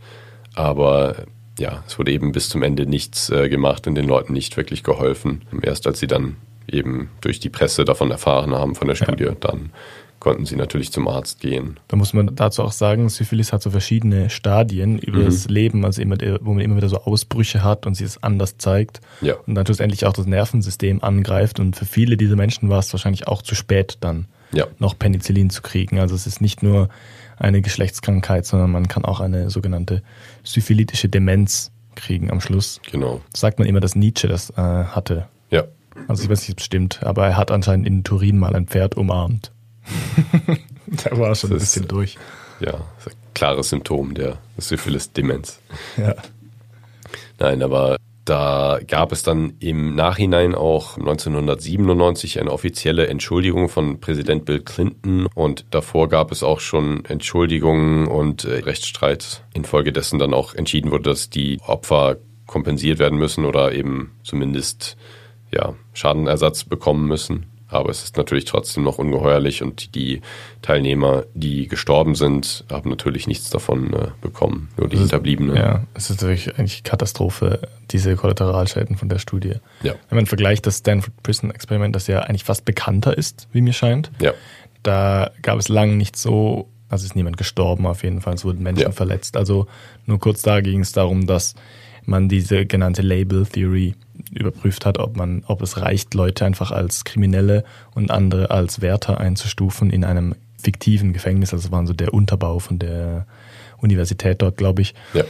Aber 0.56 1.26
ja, 1.62 1.84
es 1.88 2.00
wurde 2.00 2.12
eben 2.12 2.32
bis 2.32 2.50
zum 2.50 2.64
Ende 2.64 2.88
nichts 2.88 3.30
äh, 3.30 3.48
gemacht 3.48 3.86
und 3.88 3.96
den 3.96 4.08
Leuten 4.08 4.34
nicht 4.34 4.58
wirklich 4.58 4.84
geholfen. 4.84 5.44
Erst 5.62 5.86
als 5.86 6.00
sie 6.00 6.08
dann 6.08 6.38
eben 6.68 7.10
durch 7.22 7.40
die 7.40 7.50
Presse 7.50 7.86
davon 7.86 8.10
erfahren 8.10 8.54
haben 8.54 8.74
von 8.74 8.88
der 8.88 8.96
Studie, 8.96 9.26
ja. 9.26 9.36
dann 9.40 9.72
konnten 10.20 10.46
sie 10.46 10.56
natürlich 10.56 10.92
zum 10.92 11.08
Arzt 11.08 11.40
gehen. 11.40 11.80
Da 11.88 11.98
muss 11.98 12.14
man 12.14 12.36
dazu 12.36 12.64
auch 12.64 12.72
sagen, 12.72 13.10
Syphilis 13.10 13.54
hat 13.54 13.62
so 13.62 13.70
verschiedene 13.70 14.30
Stadien 14.30 14.98
über 14.98 15.20
mhm. 15.20 15.26
das 15.26 15.50
Leben, 15.50 15.86
also 15.86 16.02
immer, 16.02 16.16
wo 16.42 16.54
man 16.54 16.64
immer 16.64 16.78
wieder 16.78 16.90
so 16.90 16.98
Ausbrüche 16.98 17.64
hat 17.64 17.86
und 17.86 17.96
sich 17.96 18.06
es 18.08 18.24
anders 18.24 18.58
zeigt. 18.58 19.02
Ja. 19.22 19.36
Und 19.46 19.56
dann 19.56 19.66
schlussendlich 19.66 20.06
auch 20.06 20.14
das 20.14 20.26
Nervensystem 20.26 21.04
angreift. 21.04 21.60
Und 21.60 21.76
für 21.76 21.86
viele 21.86 22.18
dieser 22.18 22.36
Menschen 22.36 22.70
war 22.70 22.80
es 22.80 22.92
wahrscheinlich 22.94 23.28
auch 23.28 23.42
zu 23.42 23.56
spät, 23.56 23.98
dann 24.00 24.28
ja. 24.52 24.66
noch 24.80 24.98
Penicillin 24.98 25.50
zu 25.50 25.62
kriegen. 25.62 26.00
Also 26.00 26.16
es 26.16 26.28
ist 26.28 26.42
nicht 26.42 26.64
nur 26.64 26.90
eine 27.42 27.62
Geschlechtskrankheit, 27.62 28.46
sondern 28.46 28.72
man 28.72 28.88
kann 28.88 29.06
auch 29.06 29.20
eine 29.20 29.50
sogenannte 29.50 30.04
syphilitische 30.44 31.10
Demenz 31.10 31.72
kriegen 31.96 32.32
am 32.32 32.42
Schluss. 32.42 32.82
Genau. 32.90 33.22
Das 33.32 33.42
sagt 33.42 33.60
man 33.60 33.68
immer, 33.68 33.80
dass 33.80 33.96
Nietzsche 33.96 34.28
das 34.28 34.52
äh, 34.52 34.56
hatte. 34.56 35.28
Ja. 35.50 35.66
Also 36.08 36.24
ich 36.24 36.30
weiß 36.30 36.42
nicht, 36.42 36.52
ob 36.52 36.60
es 36.60 36.66
stimmt, 36.66 37.04
aber 37.04 37.28
er 37.28 37.38
hat 37.38 37.52
anscheinend 37.52 37.86
in 37.88 38.04
Turin 38.04 38.38
mal 38.38 38.56
ein 38.56 38.68
Pferd 38.68 38.96
umarmt. 38.96 39.52
da 40.88 41.18
war 41.18 41.36
schon 41.36 41.52
ein 41.52 41.58
bisschen 41.58 41.88
durch. 41.88 42.18
Ja, 42.60 42.76
ein 42.76 43.14
klares 43.34 43.70
Symptom 43.70 44.14
der 44.14 44.38
Syphilis-Demenz. 44.58 45.60
Ja. 45.98 46.16
Nein, 47.40 47.64
aber 47.64 47.98
da 48.26 48.80
gab 48.88 49.12
es 49.12 49.24
dann 49.24 49.54
im 49.60 49.96
Nachhinein 49.96 50.54
auch 50.54 50.98
1997 50.98 52.40
eine 52.40 52.52
offizielle 52.52 53.08
Entschuldigung 53.08 53.68
von 53.68 54.00
Präsident 54.00 54.46
Bill 54.46 54.62
Clinton 54.62 55.28
und 55.34 55.66
davor 55.72 56.08
gab 56.08 56.32
es 56.32 56.44
auch 56.44 56.60
schon 56.60 57.04
Entschuldigungen 57.06 58.08
und 58.08 58.46
äh, 58.46 58.60
Rechtsstreit, 58.60 59.44
infolgedessen 59.54 60.20
dann 60.20 60.34
auch 60.34 60.54
entschieden 60.54 60.92
wurde, 60.92 61.10
dass 61.10 61.30
die 61.30 61.60
Opfer 61.66 62.18
kompensiert 62.46 63.00
werden 63.00 63.18
müssen 63.18 63.46
oder 63.46 63.72
eben 63.72 64.12
zumindest 64.24 64.98
ja, 65.52 65.74
Schadenersatz 65.94 66.64
bekommen 66.64 67.08
müssen. 67.08 67.51
Aber 67.72 67.90
es 67.90 68.04
ist 68.04 68.18
natürlich 68.18 68.46
trotzdem 68.46 68.84
noch 68.84 68.98
ungeheuerlich 68.98 69.64
und 69.64 69.96
die 69.96 70.22
Teilnehmer, 70.62 71.24
die 71.34 71.70
gestorben 71.70 72.16
sind, 72.16 72.66
haben 72.70 72.90
natürlich 72.90 73.28
nichts 73.28 73.50
davon 73.50 73.94
äh, 73.94 74.08
bekommen, 74.20 74.70
nur 74.76 74.90
die 74.90 74.98
Hinterbliebenen. 74.98 75.56
Ja, 75.56 75.84
es 75.94 76.10
ist 76.10 76.22
natürlich 76.22 76.60
eigentlich 76.60 76.84
Katastrophe, 76.84 77.62
diese 77.90 78.16
Kollateralschäden 78.18 78.98
von 78.98 79.08
der 79.08 79.20
Studie. 79.20 79.56
Ja. 79.84 79.94
Wenn 80.10 80.18
man 80.18 80.26
vergleicht 80.26 80.68
das 80.68 80.80
Stanford 80.80 81.14
Prison 81.24 81.50
Experiment, 81.50 81.96
das 81.96 82.08
ja 82.08 82.20
eigentlich 82.20 82.44
fast 82.44 82.66
bekannter 82.66 83.18
ist, 83.18 83.48
wie 83.54 83.62
mir 83.62 83.74
scheint, 83.74 84.12
ja. 84.20 84.34
da 84.84 85.32
gab 85.42 85.58
es 85.58 85.70
lange 85.70 85.96
nicht 85.96 86.18
so, 86.18 86.68
also 86.90 87.06
ist 87.06 87.16
niemand 87.16 87.38
gestorben 87.38 87.88
auf 87.88 88.04
jeden 88.04 88.20
Fall, 88.20 88.34
es 88.34 88.44
wurden 88.44 88.64
Menschen 88.64 88.84
ja. 88.84 88.92
verletzt. 88.92 89.38
Also 89.38 89.68
nur 90.06 90.20
kurz 90.20 90.42
da 90.42 90.60
ging 90.60 90.82
es 90.82 90.92
darum, 90.92 91.26
dass 91.26 91.56
man 92.06 92.28
diese 92.28 92.66
genannte 92.66 93.02
Label 93.02 93.46
Theory 93.46 93.96
überprüft 94.32 94.86
hat, 94.86 94.98
ob 94.98 95.18
man, 95.18 95.44
ob 95.48 95.62
es 95.62 95.82
reicht, 95.82 96.14
Leute 96.14 96.46
einfach 96.46 96.72
als 96.72 97.04
Kriminelle 97.04 97.64
und 97.94 98.12
andere 98.12 98.52
als 98.52 98.82
Wärter 98.82 99.20
einzustufen 99.20 99.90
in 99.90 100.04
einem 100.04 100.36
fiktiven 100.58 101.14
Gefängnis. 101.14 101.54
Also 101.54 101.68
das 101.68 101.72
war 101.72 101.86
so 101.86 101.94
der 101.94 102.14
Unterbau 102.14 102.60
von 102.60 102.80
der 102.80 103.26
Universität 103.78 104.42
dort, 104.42 104.58
glaube 104.58 104.82
ich. 104.82 104.94
Ja. 105.14 105.24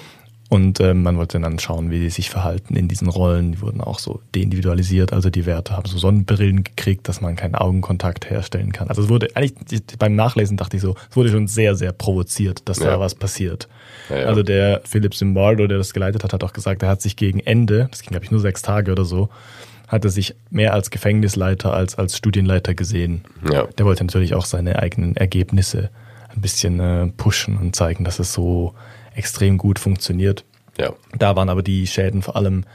Und 0.52 0.82
äh, 0.82 0.94
man 0.94 1.16
wollte 1.16 1.40
dann 1.40 1.60
schauen, 1.60 1.92
wie 1.92 2.00
die 2.00 2.10
sich 2.10 2.30
verhalten 2.30 2.76
in 2.76 2.90
diesen 2.90 3.08
Rollen. 3.08 3.54
Die 3.54 3.62
wurden 3.62 3.80
auch 3.80 4.00
so 4.00 4.20
deindividualisiert. 4.36 5.14
Also 5.14 5.30
die 5.30 5.46
Werte 5.46 5.78
haben 5.78 5.88
so 5.88 5.98
Sonnenbrillen 5.98 6.66
gekriegt, 6.66 7.08
dass 7.08 7.22
man 7.22 7.38
keinen 7.38 7.56
Augenkontakt 7.56 8.30
herstellen 8.30 8.74
kann. 8.74 8.90
Also 8.90 9.04
es 9.04 9.08
wurde 9.08 9.30
eigentlich 9.36 9.82
beim 9.98 10.14
Nachlesen 10.14 10.58
dachte 10.58 10.76
ich 10.76 10.84
so, 10.84 10.98
es 11.10 11.16
wurde 11.16 11.30
schon 11.30 11.48
sehr, 11.48 11.76
sehr 11.76 11.94
provoziert, 11.94 12.68
dass 12.68 12.80
ja. 12.80 12.88
da 12.88 13.00
was 13.00 13.16
passiert. 13.16 13.70
Ja, 14.10 14.18
ja. 14.18 14.26
Also 14.26 14.44
der 14.44 14.82
Philip 14.84 15.14
Zimbardo, 15.14 15.68
der 15.68 15.78
das 15.78 15.94
geleitet 15.94 16.26
hat, 16.26 16.34
hat 16.34 16.44
auch 16.44 16.52
gesagt, 16.52 16.84
er 16.84 16.90
hat 16.90 17.02
sich 17.02 17.16
gegen 17.16 17.40
Ende, 17.40 17.88
das 17.90 18.02
ging 18.02 18.10
glaube 18.10 18.26
ich 18.26 18.32
nur 18.32 18.42
sechs 18.42 18.62
Tage 18.62 18.92
oder 18.92 19.06
so, 19.06 19.30
hat 19.88 20.04
er 20.04 20.12
sich 20.12 20.36
mehr 20.50 20.74
als 20.74 20.90
Gefängnisleiter 20.90 21.72
als 21.72 21.98
als 21.98 22.18
Studienleiter 22.18 22.74
gesehen. 22.74 23.24
Ja. 23.50 23.68
Der 23.78 23.86
wollte 23.86 24.04
natürlich 24.04 24.36
auch 24.36 24.46
seine 24.46 24.80
eigenen 24.80 25.16
Ergebnisse 25.16 25.92
ein 26.28 26.42
bisschen 26.42 26.82
äh, 26.82 27.08
pushen 27.08 27.56
und 27.56 27.74
zeigen, 27.74 28.04
dass 28.04 28.20
es 28.20 28.34
so 28.34 28.76
extrem 29.16 29.58
gut 29.58 29.80
funktioniert. 29.80 30.46
Ja. 30.78 30.94
Da 31.18 31.36
waren 31.36 31.50
aber 31.50 31.64
die 31.64 31.88
Schäden 31.88 32.22
vor 32.22 32.36
allem, 32.36 32.66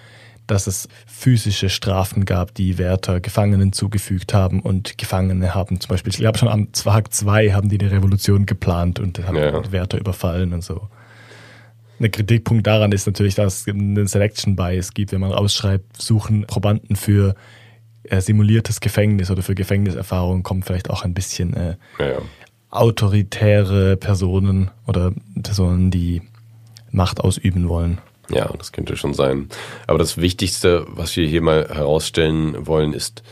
dass 0.46 0.66
es 0.66 0.88
physische 1.06 1.68
Strafen 1.68 2.24
gab, 2.24 2.54
die 2.54 2.78
Wärter 2.78 3.20
Gefangenen 3.20 3.72
zugefügt 3.72 4.32
haben 4.32 4.60
und 4.60 4.96
Gefangene 4.96 5.54
haben 5.54 5.80
zum 5.80 5.88
Beispiel, 5.88 6.12
ich 6.12 6.18
glaube 6.18 6.38
schon 6.38 6.48
am 6.48 6.70
Tag 6.72 7.12
2 7.12 7.52
haben 7.52 7.68
die 7.68 7.80
eine 7.80 7.90
Revolution 7.90 8.46
geplant 8.46 9.00
und 9.00 9.26
haben 9.26 9.36
ja. 9.36 9.72
Wärter 9.72 9.98
überfallen 9.98 10.52
und 10.52 10.62
so. 10.62 10.88
Ein 11.98 12.10
Kritikpunkt 12.10 12.66
daran 12.66 12.92
ist 12.92 13.06
natürlich, 13.06 13.34
dass 13.34 13.62
es 13.62 13.68
einen 13.68 14.06
Selection 14.06 14.54
Bias 14.54 14.92
gibt, 14.92 15.12
wenn 15.12 15.20
man 15.20 15.32
ausschreibt, 15.32 16.00
suchen 16.00 16.46
Probanden 16.46 16.94
für 16.94 17.34
äh, 18.04 18.20
simuliertes 18.20 18.80
Gefängnis 18.80 19.30
oder 19.30 19.42
für 19.42 19.54
Gefängniserfahrung, 19.54 20.42
kommt 20.42 20.66
vielleicht 20.66 20.90
auch 20.90 21.02
ein 21.02 21.14
bisschen 21.14 21.54
äh, 21.54 21.76
ja, 21.98 22.06
ja 22.06 22.18
autoritäre 22.78 23.96
Personen 23.96 24.70
oder 24.86 25.12
Personen, 25.42 25.90
die 25.90 26.22
Macht 26.90 27.20
ausüben 27.20 27.68
wollen. 27.68 27.98
Ja, 28.30 28.50
das 28.58 28.72
könnte 28.72 28.96
schon 28.96 29.14
sein. 29.14 29.48
Aber 29.86 29.98
das 29.98 30.16
Wichtigste, 30.16 30.86
was 30.88 31.16
wir 31.16 31.26
hier 31.26 31.42
mal 31.42 31.68
herausstellen 31.68 32.66
wollen, 32.66 32.92
ist, 32.92 33.22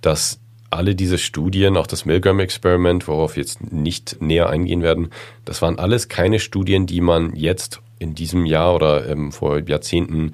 dass 0.00 0.38
alle 0.70 0.94
diese 0.94 1.18
Studien, 1.18 1.76
auch 1.76 1.86
das 1.86 2.04
Milgram-Experiment, 2.04 3.08
worauf 3.08 3.36
wir 3.36 3.42
jetzt 3.42 3.72
nicht 3.72 4.20
näher 4.20 4.50
eingehen 4.50 4.82
werden, 4.82 5.10
das 5.44 5.62
waren 5.62 5.78
alles 5.78 6.08
keine 6.08 6.38
Studien, 6.38 6.86
die 6.86 7.00
man 7.00 7.34
jetzt 7.34 7.80
in 7.98 8.14
diesem 8.14 8.44
Jahr 8.44 8.74
oder 8.74 9.08
ähm, 9.08 9.32
vor 9.32 9.58
Jahrzehnten 9.66 10.32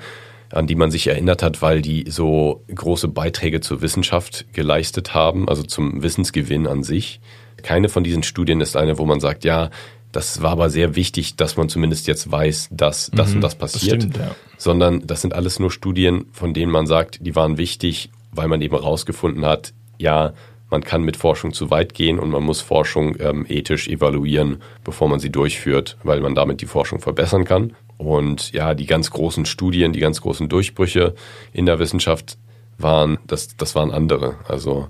an 0.53 0.67
die 0.67 0.75
man 0.75 0.91
sich 0.91 1.07
erinnert 1.07 1.43
hat, 1.43 1.63
weil 1.63 1.81
die 1.81 2.05
so 2.09 2.63
große 2.73 3.09
Beiträge 3.09 3.61
zur 3.61 3.81
Wissenschaft 3.81 4.45
geleistet 4.53 5.15
haben, 5.15 5.49
also 5.49 5.63
zum 5.63 6.03
Wissensgewinn 6.03 6.67
an 6.67 6.83
sich, 6.83 7.21
keine 7.63 7.89
von 7.89 8.05
diesen 8.05 8.23
Studien 8.23 8.61
ist 8.61 8.77
eine, 8.77 8.99
wo 8.99 9.05
man 9.05 9.21
sagt, 9.21 9.45
ja, 9.45 9.71
das 10.13 10.43
war 10.43 10.53
aber 10.53 10.71
sehr 10.71 10.95
wichtig, 10.95 11.37
dass 11.37 11.57
man 11.57 11.69
zumindest 11.69 12.07
jetzt 12.07 12.31
weiß, 12.31 12.69
dass 12.71 13.11
das 13.15 13.31
mhm, 13.31 13.37
und 13.37 13.41
das 13.41 13.55
passiert. 13.55 13.97
Das 13.97 14.03
stimmt, 14.03 14.17
ja. 14.19 14.35
Sondern 14.59 15.07
das 15.07 15.23
sind 15.23 15.35
alles 15.35 15.59
nur 15.59 15.71
Studien, 15.71 16.27
von 16.33 16.53
denen 16.53 16.71
man 16.71 16.87
sagt, 16.87 17.19
die 17.27 17.35
waren 17.35 17.57
wichtig, 17.57 18.11
weil 18.31 18.49
man 18.49 18.61
eben 18.61 18.77
herausgefunden 18.77 19.45
hat, 19.45 19.73
ja, 19.99 20.35
man 20.71 20.83
kann 20.83 21.03
mit 21.03 21.17
Forschung 21.19 21.53
zu 21.53 21.71
weit 21.71 21.93
gehen 21.93 22.19
und 22.19 22.31
man 22.31 22.43
muss 22.43 22.63
Forschung 22.63 23.17
ähm, 23.21 23.45
ethisch 23.49 23.89
evaluieren, 23.89 24.63
bevor 24.85 25.09
man 25.09 25.21
sie 25.21 25.31
durchführt, 25.31 25.99
weil 26.03 26.21
man 26.21 26.35
damit 26.35 26.63
die 26.63 26.67
Forschung 26.67 26.99
verbessern 26.99 27.45
kann. 27.45 27.75
Und 27.99 28.53
ja, 28.53 28.75
die 28.75 28.87
ganz 28.87 29.11
großen 29.11 29.45
Studien, 29.45 29.93
die 29.93 30.01
ganz 30.01 30.23
großen 30.23 30.49
Durchbrüche 30.49 31.15
in 31.53 31.67
der 31.67 31.79
Wissenschaft 31.79 32.39
waren, 32.79 33.19
das, 33.27 33.55
das 33.57 33.75
waren 33.75 33.91
andere. 33.91 34.37
Also 34.49 34.89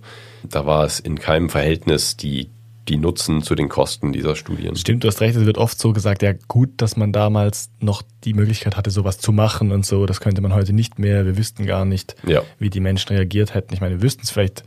da 0.49 0.67
war 0.67 0.85
es 0.85 1.01
in 1.01 1.19
keinem 1.19 1.49
Verhältnis 1.49 2.17
die 2.17 2.49
die 2.89 2.97
Nutzen 2.97 3.43
zu 3.43 3.55
den 3.55 3.69
Kosten 3.69 4.13
dieser 4.13 4.35
Studien. 4.35 4.75
Stimmt, 4.77 5.05
du 5.05 5.09
hast 5.09 5.21
recht, 5.21 5.37
es 5.37 5.47
wird 5.47 5.59
oft 5.59 5.79
so 5.79 5.93
gesagt, 5.93 6.23
ja 6.23 6.33
gut, 6.49 6.71
dass 6.79 6.97
man 6.97 7.13
damals 7.13 7.71
noch 7.81 8.03
die 8.25 8.35
Möglichkeit 8.35 8.77
hatte, 8.77 8.91
sowas 8.91 9.19
zu 9.19 9.33
machen 9.33 9.71
und 9.71 9.87
so, 9.87 10.07
das 10.07 10.21
könnte 10.21 10.41
man 10.41 10.53
heute 10.53 10.73
nicht 10.73 10.99
mehr, 10.99 11.25
wir 11.25 11.37
wüssten 11.37 11.65
gar 11.65 11.85
nicht, 11.85 12.17
ja. 12.27 12.43
wie 12.59 12.71
die 12.71 12.81
Menschen 12.81 13.15
reagiert 13.15 13.55
hätten. 13.55 13.73
Ich 13.73 13.81
meine, 13.81 13.97
wir 13.97 14.03
wüssten 14.03 14.23
es 14.25 14.31
vielleicht 14.31 14.65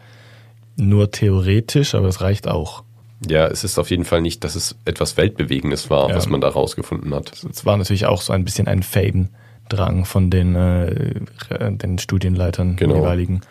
nur 0.77 1.11
theoretisch, 1.11 1.93
aber 1.93 2.07
es 2.07 2.21
reicht 2.21 2.47
auch. 2.47 2.83
Ja, 3.27 3.47
es 3.47 3.63
ist 3.63 3.79
auf 3.79 3.89
jeden 3.89 4.05
Fall 4.05 4.21
nicht, 4.21 4.43
dass 4.43 4.55
es 4.55 4.75
etwas 4.85 5.17
Weltbewegendes 5.17 5.89
war, 5.89 6.09
ja. 6.09 6.15
was 6.15 6.27
man 6.27 6.41
da 6.41 6.49
rausgefunden 6.49 7.13
hat. 7.13 7.31
Es 7.49 7.65
war 7.65 7.77
natürlich 7.77 8.05
auch 8.05 8.21
so 8.21 8.33
ein 8.33 8.43
bisschen 8.43 8.67
ein 8.67 8.83
Faden-Drang 8.83 10.05
von 10.05 10.29
den, 10.29 10.55
äh, 10.55 11.21
den 11.71 11.97
Studienleitern 11.97 12.75
genau. 12.75 12.95
jeweiligen. 12.95 13.41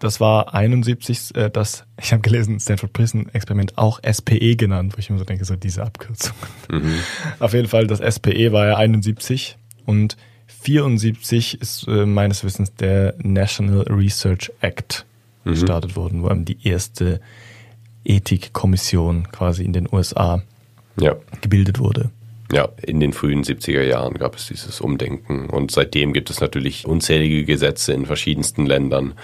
Das 0.00 0.18
war 0.18 0.54
71, 0.54 1.36
äh, 1.36 1.50
das, 1.50 1.84
ich 2.00 2.12
habe 2.12 2.22
gelesen, 2.22 2.58
Stanford 2.58 2.92
Prison 2.92 3.28
Experiment 3.32 3.76
auch 3.76 4.00
SPE 4.10 4.56
genannt, 4.56 4.94
wo 4.96 4.98
ich 4.98 5.10
mir 5.10 5.18
so 5.18 5.24
denke, 5.24 5.44
so 5.44 5.56
diese 5.56 5.84
Abkürzung. 5.84 6.34
Mhm. 6.70 6.94
Auf 7.38 7.52
jeden 7.52 7.68
Fall, 7.68 7.86
das 7.86 7.98
SPE 8.14 8.50
war 8.50 8.66
ja 8.66 8.76
71 8.76 9.56
und 9.84 10.16
74 10.62 11.60
ist 11.60 11.86
äh, 11.86 12.06
meines 12.06 12.44
Wissens 12.44 12.74
der 12.74 13.14
National 13.22 13.82
Research 13.82 14.50
Act 14.60 15.04
mhm. 15.44 15.50
gestartet 15.50 15.96
worden, 15.96 16.22
wo 16.22 16.30
eben 16.30 16.46
die 16.46 16.66
erste 16.66 17.20
Ethikkommission 18.04 19.28
quasi 19.30 19.64
in 19.64 19.74
den 19.74 19.86
USA 19.92 20.42
ja. 20.98 21.14
gebildet 21.42 21.78
wurde. 21.78 22.10
Ja, 22.52 22.68
in 22.82 22.98
den 22.98 23.12
frühen 23.12 23.44
70er 23.44 23.82
Jahren 23.82 24.14
gab 24.14 24.34
es 24.34 24.48
dieses 24.48 24.80
Umdenken 24.80 25.48
und 25.48 25.70
seitdem 25.70 26.12
gibt 26.12 26.30
es 26.30 26.40
natürlich 26.40 26.84
unzählige 26.84 27.44
Gesetze 27.44 27.92
in 27.92 28.06
verschiedensten 28.06 28.66
Ländern 28.66 29.14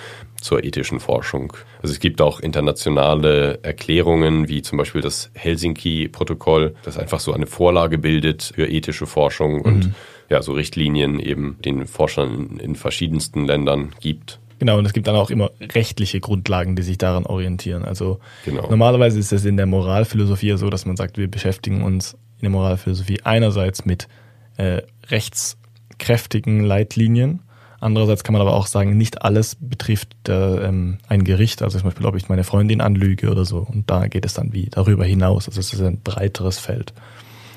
zur 0.40 0.64
ethischen 0.64 1.00
Forschung. 1.00 1.52
Also 1.82 1.92
es 1.92 2.00
gibt 2.00 2.20
auch 2.20 2.40
internationale 2.40 3.60
Erklärungen, 3.62 4.48
wie 4.48 4.62
zum 4.62 4.78
Beispiel 4.78 5.00
das 5.00 5.30
Helsinki-Protokoll, 5.34 6.74
das 6.82 6.98
einfach 6.98 7.20
so 7.20 7.32
eine 7.32 7.46
Vorlage 7.46 7.98
bildet 7.98 8.52
für 8.54 8.66
ethische 8.66 9.06
Forschung 9.06 9.60
und 9.60 9.86
mhm. 9.86 9.94
ja, 10.28 10.42
so 10.42 10.52
Richtlinien 10.52 11.20
eben 11.20 11.58
den 11.64 11.86
Forschern 11.86 12.58
in 12.60 12.74
verschiedensten 12.74 13.46
Ländern 13.46 13.92
gibt. 14.00 14.38
Genau, 14.58 14.78
und 14.78 14.86
es 14.86 14.92
gibt 14.92 15.06
dann 15.06 15.16
auch 15.16 15.30
immer 15.30 15.50
rechtliche 15.60 16.20
Grundlagen, 16.20 16.76
die 16.76 16.82
sich 16.82 16.96
daran 16.96 17.26
orientieren. 17.26 17.84
Also 17.84 18.20
genau. 18.44 18.68
normalerweise 18.70 19.18
ist 19.18 19.32
es 19.32 19.44
in 19.44 19.56
der 19.56 19.66
Moralphilosophie 19.66 20.56
so, 20.56 20.70
dass 20.70 20.86
man 20.86 20.96
sagt, 20.96 21.18
wir 21.18 21.30
beschäftigen 21.30 21.82
uns 21.82 22.14
in 22.36 22.42
der 22.42 22.50
Moralphilosophie 22.50 23.20
einerseits 23.24 23.84
mit 23.84 24.08
äh, 24.56 24.82
rechtskräftigen 25.08 26.64
Leitlinien, 26.64 27.42
andererseits 27.80 28.24
kann 28.24 28.32
man 28.32 28.42
aber 28.42 28.54
auch 28.54 28.66
sagen, 28.66 28.96
nicht 28.96 29.22
alles 29.22 29.56
betrifft 29.58 30.28
äh, 30.28 30.66
ähm, 30.66 30.98
ein 31.08 31.24
Gericht, 31.24 31.62
also 31.62 31.78
zum 31.78 31.88
Beispiel, 31.88 32.06
ob 32.06 32.16
ich 32.16 32.28
meine 32.28 32.44
Freundin 32.44 32.80
anlüge 32.80 33.30
oder 33.30 33.44
so. 33.44 33.58
Und 33.58 33.90
da 33.90 34.06
geht 34.08 34.24
es 34.24 34.34
dann 34.34 34.52
wie 34.52 34.66
darüber 34.66 35.04
hinaus. 35.04 35.48
Also 35.48 35.60
es 35.60 35.72
ist 35.72 35.80
ein 35.80 36.00
breiteres 36.02 36.58
Feld. 36.58 36.92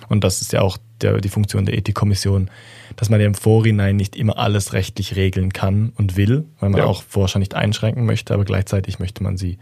Und 0.09 0.23
das 0.23 0.41
ist 0.41 0.53
ja 0.53 0.61
auch 0.61 0.77
der, 1.01 1.21
die 1.21 1.29
Funktion 1.29 1.65
der 1.65 1.77
Ethikkommission, 1.77 2.49
dass 2.95 3.09
man 3.09 3.21
ja 3.21 3.27
im 3.27 3.35
Vorhinein 3.35 3.95
nicht 3.95 4.15
immer 4.15 4.37
alles 4.37 4.73
rechtlich 4.73 5.15
regeln 5.15 5.53
kann 5.53 5.93
und 5.95 6.17
will, 6.17 6.45
weil 6.59 6.69
man 6.69 6.79
ja. 6.79 6.85
auch 6.87 7.03
Forscher 7.03 7.39
nicht 7.39 7.55
einschränken 7.55 8.05
möchte, 8.05 8.33
aber 8.33 8.43
gleichzeitig 8.43 8.99
möchte 8.99 9.23
man 9.23 9.37
sie 9.37 9.59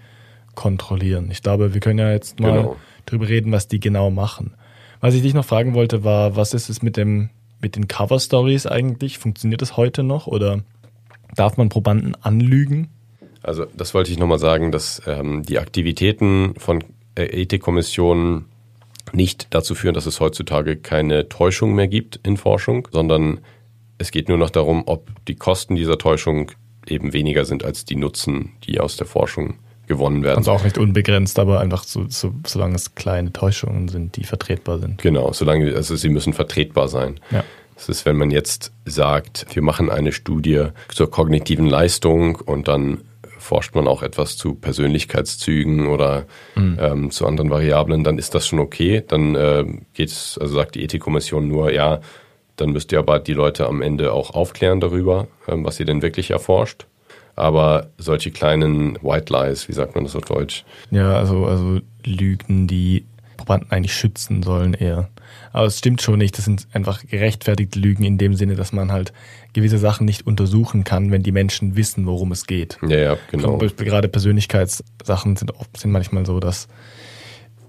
kontrollieren. 0.56 1.30
Ich 1.32 1.44
glaube, 1.44 1.74
wir 1.74 1.82
können 1.82 2.00
ja 2.00 2.12
jetzt 2.12 2.40
mal 2.40 2.54
genau. 2.54 2.76
drüber 3.06 3.28
reden, 3.28 3.52
was 3.52 3.68
die 3.68 3.80
genau 3.80 4.10
machen. 4.10 4.56
Was 5.02 5.14
ich 5.14 5.22
dich 5.22 5.34
noch 5.34 5.46
fragen 5.46 5.76
wollte, 5.76 6.04
war, 6.04 6.36
was 6.36 6.54
ist 6.54 6.70
es 6.70 6.82
mit 6.82 6.98
dem, 6.98 7.30
mit 7.62 7.76
den 7.76 7.88
Cover 7.88 8.20
Stories 8.20 8.66
eigentlich? 8.66 9.18
Funktioniert 9.18 9.62
das 9.62 9.78
heute 9.78 10.04
noch 10.04 10.28
oder 10.28 10.64
darf 11.36 11.58
man 11.58 11.70
Probanden 11.70 12.16
anlügen? 12.16 12.90
Also, 13.44 13.66
das 13.66 13.94
wollte 13.94 14.12
ich 14.12 14.18
nochmal 14.18 14.40
sagen, 14.40 14.72
dass 14.72 15.02
ähm, 15.06 15.44
die 15.44 15.60
Aktivitäten 15.60 16.54
von 16.58 16.84
äh, 17.16 17.24
Ethikkommissionen 17.24 18.46
nicht 19.14 19.48
dazu 19.52 19.74
führen, 19.74 19.94
dass 19.94 20.06
es 20.06 20.20
heutzutage 20.20 20.76
keine 20.76 21.30
Täuschung 21.30 21.74
mehr 21.74 21.88
gibt 21.88 22.20
in 22.24 22.38
Forschung, 22.38 22.88
sondern 22.92 23.40
es 23.98 24.12
geht 24.12 24.28
nur 24.28 24.38
noch 24.38 24.50
darum, 24.50 24.84
ob 24.86 25.10
die 25.28 25.36
Kosten 25.36 25.76
dieser 25.76 25.98
Täuschung 25.98 26.52
eben 26.86 27.14
weniger 27.14 27.46
sind 27.46 27.64
als 27.64 27.86
die 27.86 27.96
Nutzen, 27.96 28.54
die 28.64 28.80
aus 28.80 28.98
der 28.98 29.08
Forschung 29.08 29.56
gewonnen 29.88 30.24
werden. 30.24 30.38
Also 30.38 30.52
auch 30.52 30.64
nicht 30.64 30.78
unbegrenzt, 30.78 31.40
aber 31.40 31.60
einfach 31.60 31.84
so, 31.84 32.06
so, 32.10 32.34
solange 32.46 32.76
es 32.76 32.96
kleine 32.96 33.34
Täuschungen 33.34 33.88
sind, 33.88 34.16
die 34.18 34.24
vertretbar 34.24 34.80
sind. 34.80 35.02
Genau, 35.02 35.34
solange, 35.34 35.74
also 35.76 35.96
sie 35.96 36.10
müssen 36.10 36.34
vertretbar 36.34 36.88
sein. 36.88 37.20
Ja. 37.32 37.44
Das 37.76 37.90
ist, 37.90 38.06
wenn 38.06 38.18
man 38.18 38.32
jetzt 38.32 38.72
sagt, 38.86 39.46
wir 39.54 39.62
machen 39.62 39.90
eine 39.90 40.12
Studie 40.12 40.68
zur 40.90 41.12
kognitiven 41.12 41.68
Leistung 41.68 42.36
und 42.36 42.68
dann 42.68 43.02
forscht 43.38 43.76
man 43.76 43.88
auch 43.88 44.04
etwas 44.04 44.36
zu 44.36 44.56
Persönlichkeitszügen 44.56 45.88
oder 45.88 46.26
mhm. 46.56 46.78
ähm, 46.82 47.12
zu 47.12 47.26
anderen 47.26 47.50
Variablen, 47.50 48.04
dann 48.04 48.18
ist 48.18 48.36
das 48.36 48.48
schon 48.48 48.60
okay. 48.60 49.04
Dann 49.08 49.36
äh, 49.36 49.64
geht 49.94 50.10
es, 50.10 50.38
also 50.42 50.56
sagt 50.56 50.76
die 50.76 50.84
Ethikkommission 50.84 51.48
nur, 51.48 51.72
ja, 51.72 52.02
dann 52.56 52.72
müsst 52.72 52.92
ihr 52.92 53.00
aber 53.00 53.20
die 53.20 53.34
Leute 53.34 53.68
am 53.68 53.82
Ende 53.82 54.12
auch 54.12 54.32
aufklären 54.32 54.80
darüber, 54.80 55.28
ähm, 55.48 55.64
was 55.64 55.80
ihr 55.80 55.86
denn 55.86 56.02
wirklich 56.02 56.32
erforscht. 56.32 56.88
Aber 57.38 57.92
solche 58.00 58.32
kleinen 58.32 58.98
White 59.04 59.32
Lies, 59.32 59.70
wie 59.70 59.74
sagt 59.74 59.94
man 59.96 60.04
das 60.04 60.16
auf 60.16 60.26
Deutsch? 60.26 60.66
Ja, 60.90 61.14
also, 61.18 61.46
also 61.46 61.80
Lügen, 62.04 62.68
die 62.68 63.06
Probanden 63.38 63.72
eigentlich 63.72 63.94
schützen 63.94 64.42
sollen 64.42 64.74
eher. 64.74 65.10
Aber 65.54 65.68
es 65.68 65.78
stimmt 65.78 66.02
schon 66.02 66.18
nicht. 66.18 66.36
Das 66.38 66.46
sind 66.46 66.68
einfach 66.74 67.06
gerechtfertigte 67.06 67.78
Lügen 67.80 68.04
in 68.04 68.18
dem 68.18 68.34
Sinne, 68.34 68.56
dass 68.56 68.74
man 68.74 68.92
halt 68.92 69.14
gewisse 69.54 69.78
Sachen 69.78 70.06
nicht 70.06 70.26
untersuchen 70.26 70.84
kann, 70.84 71.12
wenn 71.12 71.22
die 71.22 71.32
Menschen 71.32 71.76
wissen, 71.76 72.08
worum 72.08 72.32
es 72.32 72.48
geht. 72.48 72.80
Ja, 72.82 72.98
ja, 72.98 73.18
genau. 73.32 73.58
Gerade 73.60 74.08
Persönlichkeitssachen 74.08 75.36
sind, 75.36 75.52
sind 75.76 75.92
manchmal 75.92 76.26
so, 76.26 76.40
dass 76.40 76.68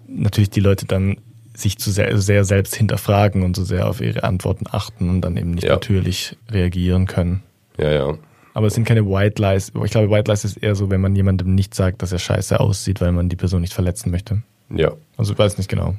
natürlich 0.07 0.51
die 0.51 0.61
Leute 0.61 0.87
dann 0.87 1.19
sich 1.55 1.77
zu 1.79 1.91
sehr, 1.91 2.17
sehr 2.19 2.45
selbst 2.45 2.75
hinterfragen 2.75 3.43
und 3.43 3.55
so 3.55 3.65
sehr 3.65 3.89
auf 3.89 4.01
ihre 4.01 4.25
Antworten 4.25 4.65
achten 4.71 5.11
und 5.11 5.21
dann 5.21 5.37
eben 5.37 5.51
nicht 5.51 5.65
Ja. 5.65 5.75
natürlich 5.75 6.37
reagieren 6.51 7.07
können. 7.07 7.43
Ja, 7.77 7.91
ja. 7.91 8.19
Aber 8.59 8.67
es 8.67 8.75
sind 8.75 8.89
keine 8.89 9.07
White 9.07 9.41
Lies. 9.41 9.71
Ich 9.85 9.93
glaube, 9.93 10.11
White 10.11 10.29
Lies 10.29 10.45
ist 10.45 10.57
eher 10.57 10.75
so, 10.75 10.91
wenn 10.91 11.01
man 11.01 11.15
jemandem 11.15 11.55
nicht 11.55 11.77
sagt, 11.77 12.03
dass 12.03 12.11
er 12.11 12.19
scheiße 12.19 12.59
aussieht, 12.59 13.01
weil 13.01 13.13
man 13.13 13.29
die 13.29 13.37
Person 13.37 13.61
nicht 13.61 13.73
verletzen 13.73 14.11
möchte. 14.11 14.43
Ja. 14.69 14.95
Also 15.17 15.33
ich 15.33 15.39
weiß 15.39 15.59
nicht 15.59 15.71
genau. 15.71 15.95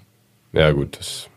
Ja, 0.51 0.69
gut. 0.71 0.99
Das 0.99 1.29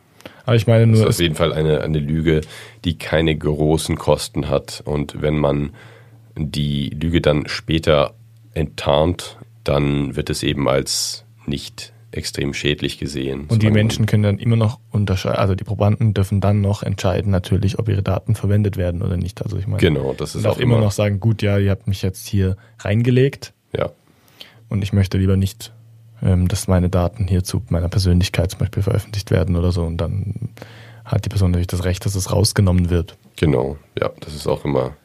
Aber 0.46 0.56
ich 0.56 0.66
meine 0.66 0.90
ist 0.92 0.98
nur, 0.98 1.06
auf 1.06 1.10
es, 1.10 1.20
jeden 1.20 1.36
Fall 1.36 1.52
eine, 1.52 1.82
eine 1.82 2.00
Lüge, 2.00 2.40
die 2.84 2.98
keine 2.98 3.36
großen 3.36 3.96
Kosten 3.96 4.48
hat. 4.48 4.82
Und 4.84 5.22
wenn 5.22 5.38
man 5.38 5.70
die 6.34 6.88
Lüge 6.88 7.20
dann 7.20 7.46
später 7.46 8.14
enttarnt, 8.52 9.38
dann 9.62 10.16
wird 10.16 10.28
es 10.28 10.42
eben 10.42 10.68
als 10.68 11.24
nicht 11.46 11.92
extrem 12.12 12.54
schädlich 12.54 12.98
gesehen. 12.98 13.46
und 13.48 13.62
die 13.62 13.70
Menschen 13.70 14.06
können 14.06 14.22
dann 14.22 14.38
immer 14.38 14.56
noch 14.56 14.78
unterscheiden, 14.90 15.38
also 15.38 15.54
die 15.54 15.64
Probanden 15.64 16.14
dürfen 16.14 16.40
dann 16.40 16.60
noch 16.60 16.82
entscheiden 16.82 17.30
natürlich, 17.30 17.78
ob 17.78 17.88
ihre 17.88 18.02
Daten 18.02 18.34
verwendet 18.34 18.76
werden 18.76 19.02
oder 19.02 19.16
nicht. 19.16 19.42
Also 19.42 19.58
ich 19.58 19.66
meine, 19.66 19.78
Genau, 19.80 20.14
das 20.16 20.34
ist 20.34 20.46
auch 20.46 20.58
immer 20.58 20.78
noch 20.78 20.92
sagen, 20.92 21.20
gut, 21.20 21.42
ja, 21.42 21.58
ihr 21.58 21.70
habt 21.70 21.88
mich 21.88 22.02
jetzt 22.02 22.26
hier 22.26 22.56
reingelegt 22.78 23.52
Ja, 23.76 23.90
und 24.68 24.82
ich 24.82 24.92
möchte 24.92 25.18
lieber 25.18 25.36
nicht, 25.36 25.72
ähm, 26.22 26.48
dass 26.48 26.68
meine 26.68 26.88
Daten 26.88 27.26
hier 27.26 27.44
zu 27.44 27.62
meiner 27.68 27.88
Persönlichkeit 27.88 28.50
zum 28.50 28.60
Beispiel 28.60 28.82
veröffentlicht 28.82 29.30
werden 29.30 29.56
oder 29.56 29.72
so. 29.72 29.82
Und 29.82 29.98
dann 29.98 30.50
hat 31.04 31.24
die 31.24 31.28
Person 31.28 31.50
natürlich 31.50 31.66
das 31.66 31.84
Recht, 31.84 32.04
dass 32.06 32.14
es 32.14 32.32
rausgenommen 32.32 32.90
wird. 32.90 33.16
genau. 33.36 33.76
Ja, 34.00 34.10
das 34.20 34.34
ist 34.34 34.46
auch 34.46 34.64
immer 34.64 34.96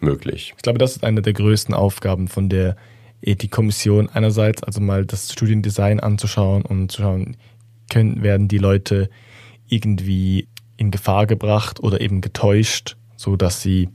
möglich. 0.00 0.54
Ich 0.56 0.62
glaube, 0.62 0.78
das 0.78 0.96
ist 0.96 1.04
eine 1.04 1.22
der 1.22 1.32
größten 1.32 1.74
Aufgaben 1.74 2.28
von 2.28 2.48
der 2.48 2.76
Ethikkommission. 3.22 4.08
Einerseits 4.10 4.62
also 4.62 4.80
mal 4.80 5.06
das 5.06 5.32
Studiendesign 5.32 6.00
anzuschauen 6.00 6.62
und 6.62 6.90
zu 6.92 7.02
schauen, 7.02 7.36
können, 7.90 8.22
werden 8.22 8.48
die 8.48 8.58
Leute 8.58 9.10
irgendwie 9.68 10.48
in 10.76 10.90
Gefahr 10.90 11.26
gebracht 11.26 11.80
oder 11.80 12.00
eben 12.00 12.20
getäuscht, 12.20 12.96
so 13.16 13.36
dass 13.36 13.62
sie 13.62 13.88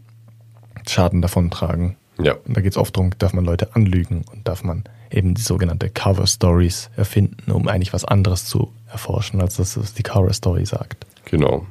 Schaden 0.88 1.22
davontragen. 1.22 1.98
Ja, 2.20 2.34
Und 2.34 2.58
da 2.58 2.62
geht 2.62 2.72
es 2.72 2.78
oft 2.78 2.96
darum, 2.96 3.12
darf 3.20 3.34
man 3.34 3.46
Leute 3.46 3.76
anlügen 3.76 4.24
und 4.32 4.48
darf 4.48 4.64
man 4.64 4.84
eben 5.12 5.36
die 5.36 5.42
sogenannte 5.42 5.90
Cover 5.90 6.26
Stories 6.26 6.90
erfinden, 6.96 7.52
um 7.52 7.68
eigentlich 7.68 7.94
was 7.94 8.06
anderes 8.06 8.46
zu 8.46 8.74
erforschen, 8.90 9.42
als 9.42 9.58
das, 9.58 9.78
was 9.78 9.94
die 9.94 10.04
Cover 10.04 10.34
Story 10.34 10.66
sagt. 10.66 11.06
genau. 11.26 11.66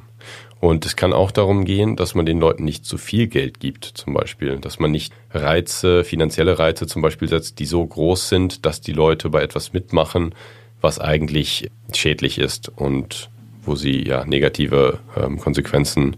Und 0.59 0.85
es 0.85 0.95
kann 0.95 1.13
auch 1.13 1.31
darum 1.31 1.65
gehen, 1.65 1.95
dass 1.95 2.15
man 2.15 2.25
den 2.25 2.39
Leuten 2.39 2.63
nicht 2.63 2.85
zu 2.85 2.97
viel 2.97 3.27
Geld 3.27 3.59
gibt, 3.59 3.85
zum 3.85 4.13
Beispiel. 4.13 4.57
Dass 4.57 4.79
man 4.79 4.91
nicht 4.91 5.13
Reize, 5.31 6.03
finanzielle 6.03 6.57
Reize 6.57 6.87
zum 6.87 7.01
Beispiel 7.01 7.27
setzt, 7.27 7.59
die 7.59 7.65
so 7.65 7.85
groß 7.85 8.29
sind, 8.29 8.65
dass 8.65 8.81
die 8.81 8.93
Leute 8.93 9.29
bei 9.29 9.43
etwas 9.43 9.73
mitmachen, 9.73 10.33
was 10.81 10.99
eigentlich 10.99 11.69
schädlich 11.93 12.39
ist 12.39 12.69
und 12.69 13.29
wo 13.63 13.75
sie 13.75 14.07
ja 14.07 14.25
negative 14.25 14.99
ähm, 15.15 15.39
Konsequenzen 15.39 16.17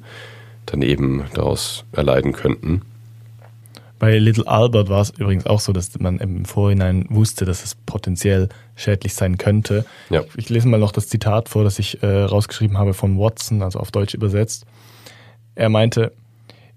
dann 0.66 0.82
eben 0.84 1.26
daraus 1.34 1.84
erleiden 1.92 2.32
könnten. 2.32 2.84
Bei 4.00 4.18
Little 4.18 4.48
Albert 4.48 4.88
war 4.88 5.02
es 5.02 5.10
übrigens 5.12 5.46
auch 5.46 5.60
so, 5.60 5.74
dass 5.74 6.00
man 6.00 6.20
im 6.20 6.46
Vorhinein 6.46 7.06
wusste, 7.10 7.44
dass 7.44 7.66
es 7.66 7.76
potenziell 7.76 8.48
schädlich 8.76 9.14
sein 9.14 9.38
könnte. 9.38 9.86
Ja. 10.10 10.22
Ich, 10.22 10.38
ich 10.38 10.50
lese 10.50 10.70
mal 10.70 10.80
noch 10.80 10.94
das 10.94 11.10
Zitat 11.10 11.50
vor, 11.50 11.66
das 11.66 11.78
ich 11.80 12.02
äh, 12.02 12.24
rausgeschrieben 12.24 12.78
habe 12.78 12.94
von 12.94 13.20
Watson, 13.20 13.62
also 13.62 13.80
auf 13.80 13.92
Deutsch 13.92 14.14
übersetzt. 14.14 14.66
Er 15.56 15.68
meinte, 15.68 16.14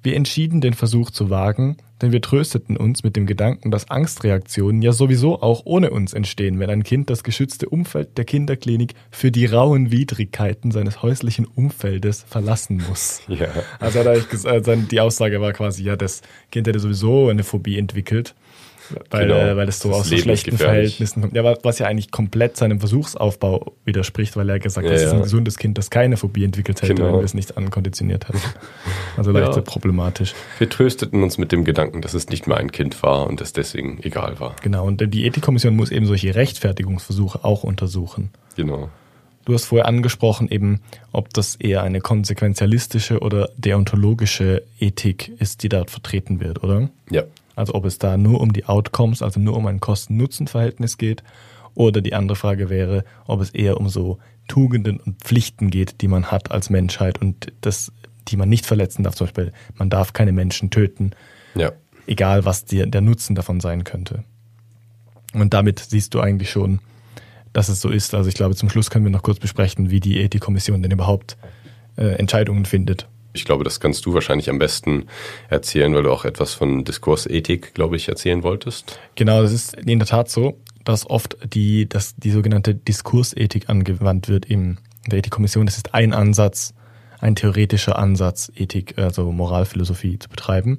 wir 0.03 0.17
entschieden 0.17 0.61
den 0.61 0.75
Versuch 0.75 1.13
zu 1.13 1.31
wagen, 1.31 1.77
denn 2.03 2.13
wir 2.13 2.21
trösteten 2.21 2.77
uns 2.77 3.03
mit 3.03 3.17
dem 3.17 3.27
Gedanken, 3.27 3.71
dass 3.71 3.89
Angstreaktionen 3.89 4.83
ja 4.83 4.93
sowieso 4.93 5.41
auch 5.41 5.63
ohne 5.65 5.91
uns 5.91 6.13
entstehen, 6.13 6.59
wenn 6.59 6.69
ein 6.69 6.83
Kind 6.83 7.09
das 7.09 7.23
geschützte 7.25 7.69
Umfeld 7.69 8.19
der 8.19 8.25
Kinderklinik 8.25 8.95
für 9.11 9.31
die 9.31 9.47
rauen 9.47 9.91
Widrigkeiten 9.91 10.71
seines 10.71 11.03
häuslichen 11.03 11.47
Umfeldes 11.47 12.25
verlassen 12.29 12.83
muss. 12.89 13.21
Ja. 13.33 13.49
Also 13.81 14.01
hat 14.01 14.07
er 14.07 14.69
äh, 14.69 14.77
die 14.91 15.01
Aussage 15.01 15.41
war 15.41 15.53
quasi, 15.53 15.83
ja, 15.83 15.97
das 15.97 16.21
Kind 16.51 16.67
hätte 16.67 16.79
sowieso 16.81 17.29
eine 17.29 17.45
Phobie 17.45 17.79
entwickelt, 17.79 18.35
weil, 19.11 19.27
Genau. 19.29 19.39
äh, 19.39 19.57
weil 19.57 19.69
es 19.69 19.81
so 19.81 19.89
Das 19.91 19.99
aus 20.01 20.09
so 20.09 20.17
schlechten. 20.17 20.57
Verhältnissen 20.57 21.21
kommt. 21.23 21.35
Ja, 21.35 21.45
wa- 21.45 21.57
was 21.63 21.79
ja 21.79 21.87
eigentlich 21.87 22.11
komplett 22.11 22.57
seinem 22.57 22.79
Versuchsaufbau 22.81 23.73
widerspricht, 23.85 24.37
weil 24.37 24.49
er 24.49 24.59
gesagt 24.59 24.87
hat, 24.87 24.93
Ja, 24.93 24.99
das 24.99 25.07
ist 25.09 25.13
ein 25.15 25.23
gesundes 25.23 25.59
Kind, 25.59 25.79
das 25.79 25.91
keine 25.91 26.17
Phobie 26.17 26.45
entwickelt 26.45 26.83
hätte, 26.83 26.95
Genau. 26.95 27.09
wenn 27.09 27.15
wir 27.21 27.25
es 27.25 27.35
nicht 27.35 27.57
ankonditioniert 27.57 28.29
hätten. 28.29 28.39
Also 29.17 29.31
leicht 29.31 29.57
Ja. 29.57 29.61
problematisch. 29.63 30.35
Wir 30.59 30.71
trösteten 30.71 31.23
uns 31.23 31.37
mit 31.37 31.53
dem 31.53 31.65
Gedanken, 31.65 32.01
dass 32.01 32.15
es 32.15 32.29
nicht 32.31 32.47
mehr 32.47 32.57
ein 32.57 32.73
Kind 32.73 33.03
war 33.03 33.27
und 33.27 33.41
es 33.43 33.53
deswegen 33.53 33.99
egal 34.03 34.41
war. 34.41 34.57
Genau, 34.63 34.87
und 34.87 35.03
die 35.13 35.27
Ethikkommission 35.27 35.77
muss 35.77 35.91
eben 35.91 36.07
solche 36.07 36.35
Rechtfertigungsversuche 36.35 37.45
auch 37.45 37.63
untersuchen. 37.63 38.31
Genau. 38.57 38.89
Du 39.45 39.55
hast 39.55 39.65
vorher 39.67 39.87
angesprochen, 39.87 40.49
eben, 40.49 40.81
ob 41.11 41.35
das 41.35 41.57
eher 41.57 41.83
eine 41.83 42.01
konsequenzialistische 42.01 43.19
oder 43.21 43.49
deontologische 43.57 44.63
Ethik 44.79 45.33
ist, 45.39 45.63
die 45.63 45.69
dort 45.69 45.91
vertreten 45.91 46.41
wird, 46.41 46.63
oder? 46.63 46.89
Ja. 47.11 47.25
Also 47.55 47.75
ob 47.75 47.85
es 47.85 47.99
da 47.99 48.17
nur 48.17 48.41
um 48.41 48.53
die 48.53 48.65
Outcomes, 48.67 49.23
also 49.23 49.41
nur 49.41 49.57
um 49.57 49.67
ein 49.67 49.81
Kosten-Nutzen-Verhältnis 49.81 50.99
geht, 50.99 51.23
oder 51.75 52.01
die 52.01 52.15
andere 52.15 52.37
Frage 52.37 52.69
wäre, 52.69 53.05
ob 53.27 53.41
es 53.41 53.51
eher 53.51 53.79
um 53.79 53.89
so 53.89 54.19
Tugenden 54.49 55.01
und 55.01 55.21
Pflichten 55.21 55.71
geht, 55.71 56.01
die 56.03 56.09
man 56.09 56.31
hat 56.31 56.51
als 56.51 56.69
Menschheit 56.69 57.21
und 57.21 57.53
das, 57.63 57.93
die 58.29 58.37
man 58.37 58.49
nicht 58.49 58.67
verletzen 58.67 59.05
darf. 59.05 59.15
Zum 59.15 59.27
Beispiel, 59.27 59.53
man 59.77 59.89
darf 59.89 60.13
keine 60.13 60.33
Menschen 60.33 60.71
töten, 60.71 61.13
Ja. 61.55 61.73
egal 62.07 62.45
was 62.45 62.65
dir 62.65 62.87
der 62.87 63.01
Nutzen 63.01 63.35
davon 63.35 63.61
sein 63.61 63.85
könnte. 63.85 64.25
Und 65.33 65.55
damit 65.55 65.79
siehst 65.79 66.13
du 66.15 66.21
eigentlich 66.21 66.51
schon, 66.51 66.81
dass 67.55 67.69
es 67.69 67.81
so 67.81 67.89
ist. 67.89 68.15
Also 68.15 68.29
ich 68.29 68.35
glaube, 68.35 68.55
zum 68.55 68.69
Schluss 68.69 68.91
können 68.91 69.05
wir 69.05 69.13
noch 69.13 69.23
kurz 69.23 69.39
besprechen, 69.39 69.91
wie 69.91 70.01
die 70.01 70.21
Ethikkommission 70.21 70.83
denn 70.83 70.91
überhaupt 70.91 71.37
äh, 71.97 72.17
Entscheidungen 72.17 72.67
findet. 72.67 73.09
Ich 73.33 73.45
glaube, 73.45 73.65
das 73.65 73.81
kannst 73.81 74.05
du 74.05 74.15
wahrscheinlich 74.15 74.51
am 74.51 74.59
besten 74.59 75.07
erzählen, 75.49 75.95
weil 75.95 76.03
du 76.03 76.11
auch 76.11 76.25
etwas 76.25 76.55
von 76.55 76.85
Diskursethik, 76.85 77.75
glaube 77.75 77.97
ich, 77.97 78.09
erzählen 78.09 78.43
wolltest. 78.43 78.99
Genau, 79.15 79.43
das 79.43 79.53
ist 79.53 79.75
in 79.75 79.99
der 79.99 80.09
Tat 80.09 80.29
so, 80.29 80.59
dass 80.85 81.09
oft 81.09 81.37
die, 81.55 81.89
dass 81.89 82.15
die 82.17 82.31
sogenannte 82.31 82.75
Diskursethik 82.75 83.69
angewandt 83.69 84.29
wird 84.29 84.45
in 84.45 84.79
der 85.07 85.19
Ethikkommission. 85.19 85.67
Das 85.67 85.77
ist 85.77 85.95
ein 85.95 86.13
Ansatz, 86.13 86.75
ein 87.21 87.35
theoretischer 87.35 87.99
Ansatz, 87.99 88.53
Ethik, 88.55 88.99
also 88.99 89.31
Moralphilosophie 89.33 90.19
zu 90.19 90.29
betreiben 90.29 90.79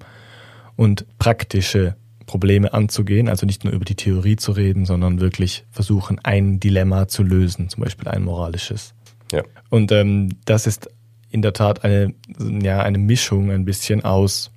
und 0.76 1.06
praktische 1.18 1.96
Probleme 2.26 2.74
anzugehen, 2.74 3.30
also 3.30 3.46
nicht 3.46 3.64
nur 3.64 3.74
über 3.74 3.86
die 3.86 3.96
Theorie 3.96 4.36
zu 4.36 4.52
reden, 4.52 4.86
sondern 4.86 5.20
wirklich 5.20 5.66
versuchen, 5.72 6.20
ein 6.24 6.60
Dilemma 6.60 7.08
zu 7.08 7.24
lösen, 7.24 7.70
zum 7.70 7.84
Beispiel 7.84 8.08
ein 8.08 8.24
moralisches. 8.24 8.94
Ja. 9.32 9.44
Und 9.70 9.92
ähm, 9.92 10.30
das 10.46 10.68
ist 10.68 10.90
in 11.34 11.42
der 11.42 11.54
Tat 11.54 11.84
eine, 11.84 12.14
ja, 12.62 12.82
eine 12.84 13.00
Mischung 13.00 13.52
ein 13.52 13.66
bisschen 13.66 14.06
aus 14.06 14.52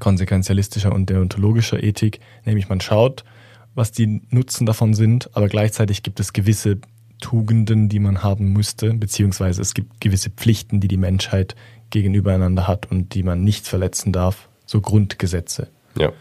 konsequenzialistischer 0.00 0.92
und 0.92 1.10
deontologischer 1.10 1.82
Ethik, 1.82 2.20
nämlich 2.46 2.68
man 2.68 2.80
schaut, 2.80 3.22
was 3.74 3.92
die 3.92 4.22
Nutzen 4.30 4.66
davon 4.66 4.94
sind, 4.94 5.30
aber 5.36 5.48
gleichzeitig 5.48 6.02
gibt 6.02 6.20
es 6.20 6.32
gewisse 6.32 6.78
Tugenden, 7.20 7.88
die 7.90 7.98
man 7.98 8.22
haben 8.22 8.52
müsste, 8.52 8.94
beziehungsweise 8.94 9.60
es 9.60 9.74
gibt 9.74 10.00
gewisse 10.00 10.30
Pflichten, 10.30 10.80
die 10.80 10.88
die 10.88 10.96
Menschheit 10.96 11.54
gegenübereinander 11.90 12.66
hat 12.66 12.90
und 12.90 13.14
die 13.14 13.22
man 13.22 13.44
nicht 13.44 13.68
verletzen 13.68 14.12
darf, 14.12 14.48
so 14.64 14.80
Grundgesetze. 14.80 15.68
Ja. 15.98 16.12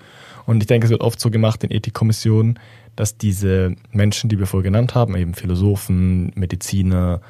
Und 0.46 0.62
ich 0.62 0.68
denke, 0.68 0.86
es 0.86 0.92
wird 0.92 1.02
oft 1.02 1.22
so 1.22 1.32
gemacht 1.32 1.64
in 1.64 1.72
Ethikkommissionen, 1.72 2.60
dass 2.98 3.18
diese 3.18 3.76
Menschen, 3.92 4.30
die 4.30 4.38
wir 4.38 4.46
vorher 4.46 4.70
genannt 4.70 4.94
haben, 4.94 5.16
eben 5.16 5.34
Philosophen, 5.34 6.34
Mediziner, 6.36 7.22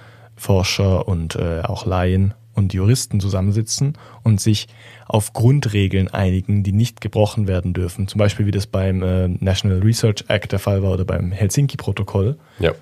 Forscher 0.44 1.08
und 1.08 1.36
äh, 1.36 1.62
auch 1.62 1.86
Laien 1.86 2.34
und 2.54 2.74
Juristen 2.74 3.20
zusammensitzen 3.20 3.98
und 4.24 4.40
sich 4.40 4.68
auf 5.08 5.34
Grundregeln 5.34 6.08
einigen, 6.08 6.64
die 6.64 6.72
nicht 6.72 7.02
gebrochen 7.02 7.48
werden 7.48 7.74
dürfen. 7.74 8.08
Zum 8.08 8.20
Beispiel 8.20 8.46
wie 8.46 8.52
das 8.52 8.68
beim 8.68 9.02
äh, 9.02 9.28
National 9.28 9.80
Research 9.80 10.26
Act 10.28 10.52
der 10.52 10.60
Fall 10.60 10.84
war 10.84 10.92
oder 10.92 11.06
beim 11.06 11.32
Helsinki-Protokoll. 11.32 12.38
Ja. 12.60 12.74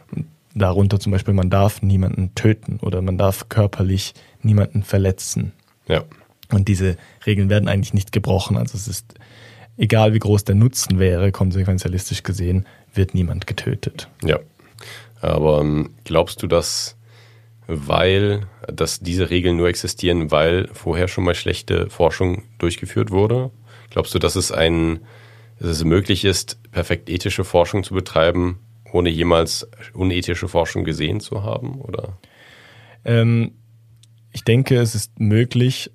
Darunter 0.53 0.99
zum 0.99 1.13
Beispiel, 1.13 1.33
man 1.33 1.49
darf 1.49 1.81
niemanden 1.81 2.35
töten 2.35 2.79
oder 2.81 3.01
man 3.01 3.17
darf 3.17 3.47
körperlich 3.47 4.13
niemanden 4.41 4.83
verletzen. 4.83 5.53
Ja. 5.87 6.03
Und 6.51 6.67
diese 6.67 6.97
Regeln 7.25 7.49
werden 7.49 7.69
eigentlich 7.69 7.93
nicht 7.93 8.11
gebrochen. 8.11 8.57
Also 8.57 8.75
es 8.75 8.87
ist, 8.89 9.13
egal 9.77 10.13
wie 10.13 10.19
groß 10.19 10.43
der 10.43 10.55
Nutzen 10.55 10.99
wäre, 10.99 11.31
konsequenzialistisch 11.31 12.23
gesehen, 12.23 12.65
wird 12.93 13.13
niemand 13.13 13.47
getötet. 13.47 14.09
Ja. 14.23 14.39
Aber 15.21 15.61
ähm, 15.61 15.91
glaubst 16.03 16.43
du, 16.43 16.47
dass 16.47 16.97
weil 17.71 18.47
dass 18.67 18.99
diese 18.99 19.29
Regeln 19.29 19.57
nur 19.57 19.67
existieren, 19.67 20.31
weil 20.31 20.67
vorher 20.73 21.07
schon 21.07 21.23
mal 21.23 21.35
schlechte 21.35 21.89
Forschung 21.89 22.43
durchgeführt 22.57 23.11
wurde? 23.11 23.51
Glaubst 23.89 24.13
du, 24.13 24.19
dass 24.19 24.35
es 24.35 24.51
ein 24.51 25.01
dass 25.59 25.69
es 25.69 25.83
möglich 25.83 26.25
ist, 26.25 26.57
perfekt 26.71 27.07
ethische 27.07 27.43
Forschung 27.43 27.83
zu 27.83 27.93
betreiben, 27.93 28.59
ohne 28.91 29.09
jemals 29.09 29.69
unethische 29.93 30.47
Forschung 30.47 30.83
gesehen 30.83 31.19
zu 31.19 31.43
haben? 31.43 31.79
Oder? 31.79 32.17
Ähm, 33.05 33.51
ich 34.31 34.43
denke, 34.43 34.77
es 34.77 34.95
ist 34.95 35.19
möglich, 35.19 35.91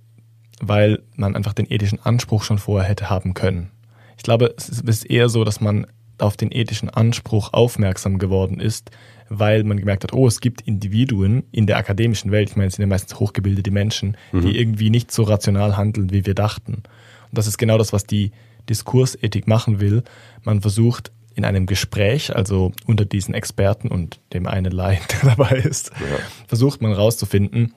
weil 0.60 1.02
man 1.16 1.34
einfach 1.34 1.52
den 1.52 1.70
ethischen 1.70 2.00
Anspruch 2.00 2.44
schon 2.44 2.58
vorher 2.58 2.88
hätte 2.88 3.10
haben 3.10 3.34
können. 3.34 3.72
Ich 4.16 4.22
glaube, 4.22 4.54
es 4.56 4.68
ist 4.68 5.10
eher 5.10 5.28
so, 5.28 5.42
dass 5.42 5.60
man 5.60 5.86
auf 6.18 6.36
den 6.36 6.52
ethischen 6.52 6.88
Anspruch 6.88 7.52
aufmerksam 7.52 8.18
geworden 8.18 8.60
ist, 8.60 8.90
weil 9.28 9.64
man 9.64 9.78
gemerkt 9.78 10.04
hat, 10.04 10.12
oh, 10.12 10.26
es 10.26 10.40
gibt 10.40 10.62
Individuen 10.62 11.44
in 11.52 11.66
der 11.66 11.78
akademischen 11.78 12.30
Welt, 12.30 12.50
ich 12.50 12.56
meine, 12.56 12.68
es 12.68 12.74
sind 12.74 12.82
ja 12.82 12.86
meistens 12.86 13.18
hochgebildete 13.18 13.70
Menschen, 13.70 14.16
mhm. 14.32 14.42
die 14.42 14.58
irgendwie 14.58 14.90
nicht 14.90 15.10
so 15.10 15.24
rational 15.24 15.76
handeln, 15.76 16.12
wie 16.12 16.26
wir 16.26 16.34
dachten. 16.34 16.74
Und 16.74 16.84
das 17.32 17.46
ist 17.46 17.58
genau 17.58 17.78
das, 17.78 17.92
was 17.92 18.04
die 18.04 18.32
Diskursethik 18.68 19.46
machen 19.46 19.80
will. 19.80 20.02
Man 20.44 20.60
versucht 20.60 21.12
in 21.34 21.44
einem 21.44 21.66
Gespräch, 21.66 22.34
also 22.34 22.72
unter 22.86 23.04
diesen 23.04 23.34
Experten 23.34 23.88
und 23.88 24.20
dem 24.32 24.46
einen 24.46 24.72
Laien, 24.72 25.02
der 25.22 25.36
dabei 25.36 25.56
ist, 25.56 25.90
ja. 25.90 26.18
versucht 26.46 26.80
man 26.80 26.92
herauszufinden, 26.92 27.74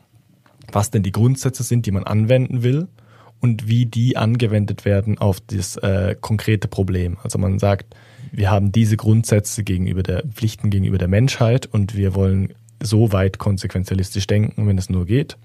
was 0.72 0.92
denn 0.92 1.04
die 1.04 1.12
Grundsätze 1.12 1.64
sind, 1.64 1.86
die 1.86 1.92
man 1.92 2.04
anwenden 2.04 2.64
will 2.64 2.88
und 3.42 3.68
wie 3.68 3.86
die 3.86 4.18
angewendet 4.18 4.86
werden 4.86 5.18
auf 5.18 5.40
das 5.42 5.78
äh, 5.78 6.16
konkrete 6.20 6.68
Problem. 6.68 7.18
Also 7.24 7.38
man 7.38 7.60
sagt, 7.60 7.96
wir 8.32 8.52
haben 8.52 8.72
diese 8.72 8.98
Grundsätze 8.98 9.64
gegenüber 9.64 10.04
der 10.04 10.24
Pflichten 10.24 10.70
gegenüber 10.70 10.98
der 10.98 11.08
Menschheit 11.08 11.66
und 11.66 11.96
wir 11.96 12.16
wollen 12.16 12.54
so 12.82 13.12
weit 13.12 13.40
konsequenzialistisch 13.40 14.28
denken, 14.28 14.68
wenn 14.68 14.78
es 14.78 14.90
nur 14.90 15.06
geht. 15.06 15.38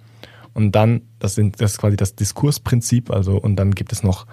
Und 0.53 0.73
dann, 0.73 1.03
das 1.19 1.35
sind 1.35 1.61
das 1.61 1.73
ist 1.73 1.79
quasi 1.79 1.97
das 1.97 2.15
Diskursprinzip, 2.15 3.11
also 3.11 3.37
und 3.37 3.57
dann 3.57 3.73
gibt 3.73 3.93
es 3.93 4.03
noch 4.03 4.27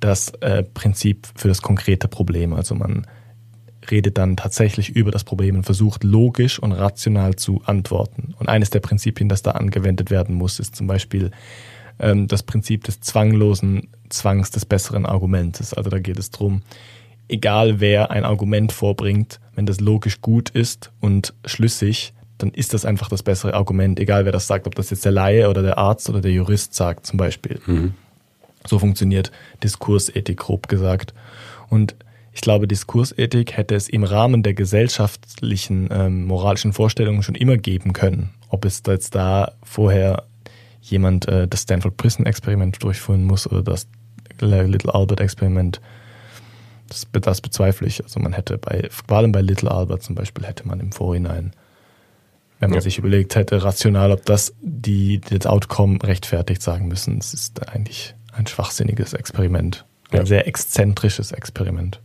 das 0.00 0.30
äh, 0.40 0.62
Prinzip 0.62 1.28
für 1.34 1.48
das 1.48 1.62
konkrete 1.62 2.08
Problem. 2.08 2.52
Also 2.52 2.74
man 2.74 3.06
redet 3.90 4.18
dann 4.18 4.36
tatsächlich 4.36 4.90
über 4.90 5.10
das 5.10 5.24
Problem 5.24 5.56
und 5.56 5.64
versucht 5.64 6.04
logisch 6.04 6.58
und 6.58 6.72
rational 6.72 7.36
zu 7.36 7.62
antworten. 7.64 8.34
Und 8.38 8.48
eines 8.48 8.70
der 8.70 8.80
Prinzipien, 8.80 9.28
das 9.28 9.42
da 9.42 9.52
angewendet 9.52 10.10
werden 10.10 10.34
muss, 10.34 10.60
ist 10.60 10.76
zum 10.76 10.86
Beispiel 10.86 11.30
ähm, 11.98 12.28
das 12.28 12.42
Prinzip 12.42 12.84
des 12.84 13.00
zwanglosen 13.00 13.88
Zwangs 14.08 14.50
des 14.50 14.66
besseren 14.66 15.06
Argumentes. 15.06 15.72
Also 15.74 15.90
da 15.90 15.98
geht 15.98 16.18
es 16.18 16.30
darum, 16.30 16.62
egal 17.28 17.80
wer 17.80 18.10
ein 18.10 18.24
Argument 18.24 18.72
vorbringt, 18.72 19.40
wenn 19.54 19.66
das 19.66 19.80
logisch 19.80 20.20
gut 20.20 20.50
ist 20.50 20.92
und 21.00 21.34
schlüssig, 21.44 22.14
dann 22.38 22.50
ist 22.50 22.74
das 22.74 22.84
einfach 22.84 23.08
das 23.08 23.22
bessere 23.22 23.54
Argument, 23.54 24.00
egal 24.00 24.24
wer 24.24 24.32
das 24.32 24.46
sagt, 24.46 24.66
ob 24.66 24.74
das 24.74 24.90
jetzt 24.90 25.04
der 25.04 25.12
Laie 25.12 25.48
oder 25.48 25.62
der 25.62 25.78
Arzt 25.78 26.08
oder 26.08 26.20
der 26.20 26.32
Jurist 26.32 26.74
sagt 26.74 27.06
zum 27.06 27.16
Beispiel. 27.16 27.60
Mhm. 27.66 27.94
So 28.66 28.78
funktioniert 28.78 29.30
Diskursethik 29.62 30.38
grob 30.38 30.68
gesagt. 30.68 31.14
Und 31.68 31.94
ich 32.32 32.40
glaube, 32.40 32.66
Diskursethik 32.66 33.56
hätte 33.56 33.74
es 33.74 33.88
im 33.88 34.04
Rahmen 34.04 34.42
der 34.42 34.54
gesellschaftlichen 34.54 35.88
ähm, 35.92 36.24
moralischen 36.26 36.72
Vorstellungen 36.72 37.22
schon 37.22 37.34
immer 37.34 37.56
geben 37.56 37.92
können. 37.92 38.30
Ob 38.48 38.64
es 38.64 38.82
jetzt 38.86 39.14
da 39.14 39.52
vorher 39.62 40.24
jemand 40.80 41.28
äh, 41.28 41.46
das 41.46 41.62
Stanford 41.62 41.96
Prison 41.96 42.26
Experiment 42.26 42.82
durchführen 42.82 43.24
muss 43.24 43.46
oder 43.50 43.62
das 43.62 43.86
Little 44.40 44.94
Albert 44.94 45.20
Experiment, 45.20 45.80
das, 46.88 47.06
das 47.12 47.40
bezweifle 47.40 47.86
ich. 47.86 48.02
Also 48.02 48.20
man 48.20 48.32
hätte 48.32 48.58
bei, 48.58 48.88
vor 48.90 49.18
allem 49.18 49.32
bei 49.32 49.40
Little 49.40 49.70
Albert 49.70 50.02
zum 50.02 50.14
Beispiel, 50.14 50.44
hätte 50.44 50.66
man 50.66 50.80
im 50.80 50.92
Vorhinein, 50.92 51.52
wenn 52.60 52.70
man 52.70 52.78
ja. 52.78 52.80
sich 52.80 52.98
überlegt 52.98 53.34
hätte, 53.34 53.62
rational, 53.64 54.12
ob 54.12 54.24
das 54.24 54.54
die, 54.60 55.20
das 55.20 55.46
Outcome 55.46 55.98
rechtfertigt, 56.02 56.62
sagen 56.62 56.88
müssen, 56.88 57.18
es 57.18 57.34
ist 57.34 57.68
eigentlich 57.68 58.14
ein 58.32 58.46
schwachsinniges 58.46 59.14
Experiment. 59.14 59.84
Ein 60.10 60.18
ja. 60.18 60.26
sehr 60.26 60.46
exzentrisches 60.46 61.32
Experiment. 61.32 62.00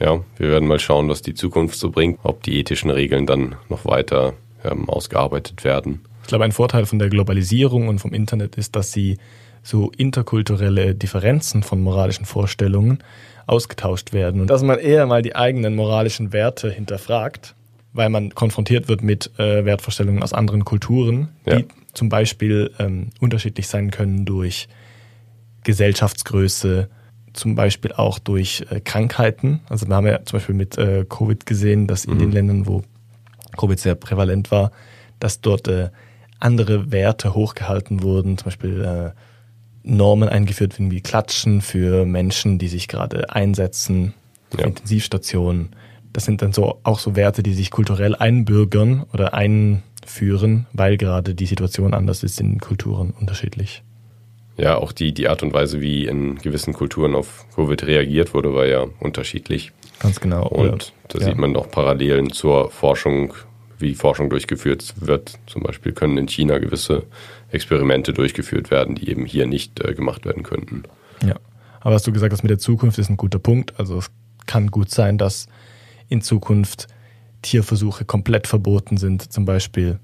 Ja, 0.00 0.20
wir 0.36 0.48
werden 0.48 0.68
mal 0.68 0.80
schauen, 0.80 1.08
was 1.08 1.22
die 1.22 1.34
Zukunft 1.34 1.78
so 1.78 1.90
bringt, 1.90 2.18
ob 2.24 2.42
die 2.42 2.58
ethischen 2.58 2.90
Regeln 2.90 3.26
dann 3.26 3.54
noch 3.68 3.84
weiter 3.84 4.34
ähm, 4.64 4.88
ausgearbeitet 4.88 5.64
werden. 5.64 6.00
Ich 6.22 6.28
glaube, 6.28 6.44
ein 6.44 6.52
Vorteil 6.52 6.86
von 6.86 6.98
der 6.98 7.08
Globalisierung 7.08 7.88
und 7.88 8.00
vom 8.00 8.12
Internet 8.12 8.56
ist, 8.56 8.74
dass 8.76 8.92
sie 8.92 9.18
so 9.62 9.92
interkulturelle 9.96 10.94
Differenzen 10.94 11.62
von 11.62 11.80
moralischen 11.80 12.24
Vorstellungen 12.24 12.98
ausgetauscht 13.52 14.12
werden 14.12 14.40
und 14.40 14.48
dass 14.48 14.62
man 14.62 14.78
eher 14.78 15.06
mal 15.06 15.22
die 15.22 15.36
eigenen 15.36 15.76
moralischen 15.76 16.32
Werte 16.32 16.70
hinterfragt, 16.70 17.54
weil 17.92 18.08
man 18.08 18.34
konfrontiert 18.34 18.88
wird 18.88 19.02
mit 19.02 19.30
äh, 19.38 19.64
Wertvorstellungen 19.64 20.22
aus 20.22 20.32
anderen 20.32 20.64
Kulturen, 20.64 21.28
ja. 21.44 21.56
die 21.56 21.66
zum 21.92 22.08
Beispiel 22.08 22.70
ähm, 22.78 23.10
unterschiedlich 23.20 23.68
sein 23.68 23.90
können 23.90 24.24
durch 24.24 24.68
Gesellschaftsgröße, 25.64 26.88
zum 27.34 27.54
Beispiel 27.54 27.92
auch 27.92 28.18
durch 28.18 28.64
äh, 28.70 28.80
Krankheiten. 28.80 29.60
Also 29.68 29.86
wir 29.86 29.94
haben 29.94 30.06
ja 30.06 30.24
zum 30.24 30.38
Beispiel 30.38 30.54
mit 30.54 30.78
äh, 30.78 31.04
Covid 31.06 31.44
gesehen, 31.44 31.86
dass 31.86 32.06
in 32.06 32.14
mhm. 32.14 32.18
den 32.18 32.32
Ländern, 32.32 32.66
wo 32.66 32.82
Covid 33.58 33.78
sehr 33.78 33.94
prävalent 33.94 34.50
war, 34.50 34.72
dass 35.20 35.42
dort 35.42 35.68
äh, 35.68 35.90
andere 36.40 36.90
Werte 36.90 37.34
hochgehalten 37.34 38.02
wurden, 38.02 38.38
zum 38.38 38.46
Beispiel 38.46 38.82
äh, 38.82 39.10
Normen 39.82 40.28
eingeführt 40.28 40.78
werden 40.78 40.90
wie 40.90 41.00
Klatschen 41.00 41.60
für 41.60 42.04
Menschen, 42.06 42.58
die 42.58 42.68
sich 42.68 42.88
gerade 42.88 43.30
einsetzen, 43.30 44.14
ja. 44.56 44.66
Intensivstationen. 44.66 45.70
Das 46.12 46.24
sind 46.24 46.42
dann 46.42 46.52
so 46.52 46.78
auch 46.82 46.98
so 46.98 47.16
Werte, 47.16 47.42
die 47.42 47.54
sich 47.54 47.70
kulturell 47.70 48.14
einbürgern 48.14 49.04
oder 49.12 49.34
einführen, 49.34 50.66
weil 50.72 50.96
gerade 50.96 51.34
die 51.34 51.46
Situation 51.46 51.94
anders 51.94 52.22
ist 52.22 52.40
in 52.40 52.58
Kulturen 52.60 53.14
unterschiedlich. 53.18 53.82
Ja, 54.58 54.76
auch 54.76 54.92
die, 54.92 55.12
die 55.14 55.28
Art 55.28 55.42
und 55.42 55.54
Weise, 55.54 55.80
wie 55.80 56.06
in 56.06 56.36
gewissen 56.36 56.74
Kulturen 56.74 57.14
auf 57.14 57.46
Covid 57.54 57.84
reagiert 57.84 58.34
wurde, 58.34 58.54
war 58.54 58.66
ja 58.66 58.84
unterschiedlich. 59.00 59.72
Ganz 59.98 60.20
genau. 60.20 60.46
Und 60.46 60.92
da 61.08 61.18
ja. 61.18 61.26
sieht 61.26 61.38
man 61.38 61.56
auch 61.56 61.70
Parallelen 61.70 62.30
zur 62.30 62.70
Forschung, 62.70 63.32
wie 63.82 63.94
Forschung 63.94 64.30
durchgeführt 64.30 64.94
wird. 64.96 65.38
Zum 65.46 65.62
Beispiel 65.62 65.92
können 65.92 66.16
in 66.16 66.28
China 66.28 66.58
gewisse 66.58 67.04
Experimente 67.50 68.12
durchgeführt 68.12 68.70
werden, 68.70 68.94
die 68.94 69.10
eben 69.10 69.26
hier 69.26 69.46
nicht 69.46 69.80
äh, 69.84 69.94
gemacht 69.94 70.24
werden 70.24 70.42
könnten. 70.42 70.84
Ja, 71.22 71.36
aber 71.80 71.96
was 71.96 72.02
du 72.02 72.12
gesagt 72.12 72.32
hast 72.32 72.42
mit 72.42 72.50
der 72.50 72.58
Zukunft 72.58 72.98
ist 72.98 73.10
ein 73.10 73.16
guter 73.16 73.38
Punkt. 73.38 73.78
Also 73.78 73.98
es 73.98 74.10
kann 74.46 74.68
gut 74.68 74.90
sein, 74.90 75.18
dass 75.18 75.46
in 76.08 76.22
Zukunft 76.22 76.86
Tierversuche 77.42 78.04
komplett 78.04 78.46
verboten 78.46 78.96
sind, 78.96 79.32
zum 79.32 79.44
Beispiel 79.44 79.98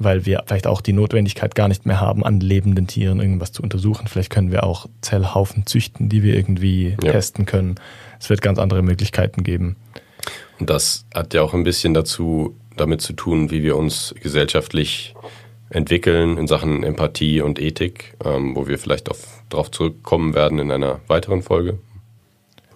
weil 0.00 0.24
wir 0.24 0.42
vielleicht 0.46 0.66
auch 0.66 0.80
die 0.80 0.94
Notwendigkeit 0.94 1.54
gar 1.54 1.68
nicht 1.68 1.84
mehr 1.84 2.00
haben, 2.00 2.24
an 2.24 2.40
lebenden 2.40 2.86
Tieren 2.86 3.20
irgendwas 3.20 3.52
zu 3.52 3.62
untersuchen. 3.62 4.08
Vielleicht 4.08 4.30
können 4.30 4.50
wir 4.50 4.64
auch 4.64 4.86
Zellhaufen 5.02 5.66
züchten, 5.66 6.08
die 6.08 6.22
wir 6.22 6.34
irgendwie 6.34 6.96
ja. 7.04 7.12
testen 7.12 7.44
können. 7.44 7.74
Es 8.18 8.30
wird 8.30 8.40
ganz 8.40 8.58
andere 8.58 8.82
Möglichkeiten 8.82 9.44
geben. 9.44 9.76
Und 10.58 10.70
das 10.70 11.04
hat 11.14 11.34
ja 11.34 11.42
auch 11.42 11.52
ein 11.52 11.64
bisschen 11.64 11.92
dazu, 11.92 12.56
damit 12.76 13.00
zu 13.00 13.12
tun, 13.12 13.50
wie 13.50 13.62
wir 13.62 13.76
uns 13.76 14.14
gesellschaftlich 14.20 15.14
entwickeln 15.70 16.36
in 16.36 16.46
Sachen 16.46 16.82
Empathie 16.82 17.40
und 17.40 17.60
Ethik, 17.60 18.14
ähm, 18.24 18.56
wo 18.56 18.66
wir 18.66 18.78
vielleicht 18.78 19.08
darauf 19.48 19.70
zurückkommen 19.70 20.34
werden 20.34 20.58
in 20.58 20.70
einer 20.70 21.00
weiteren 21.06 21.42
Folge. 21.42 21.78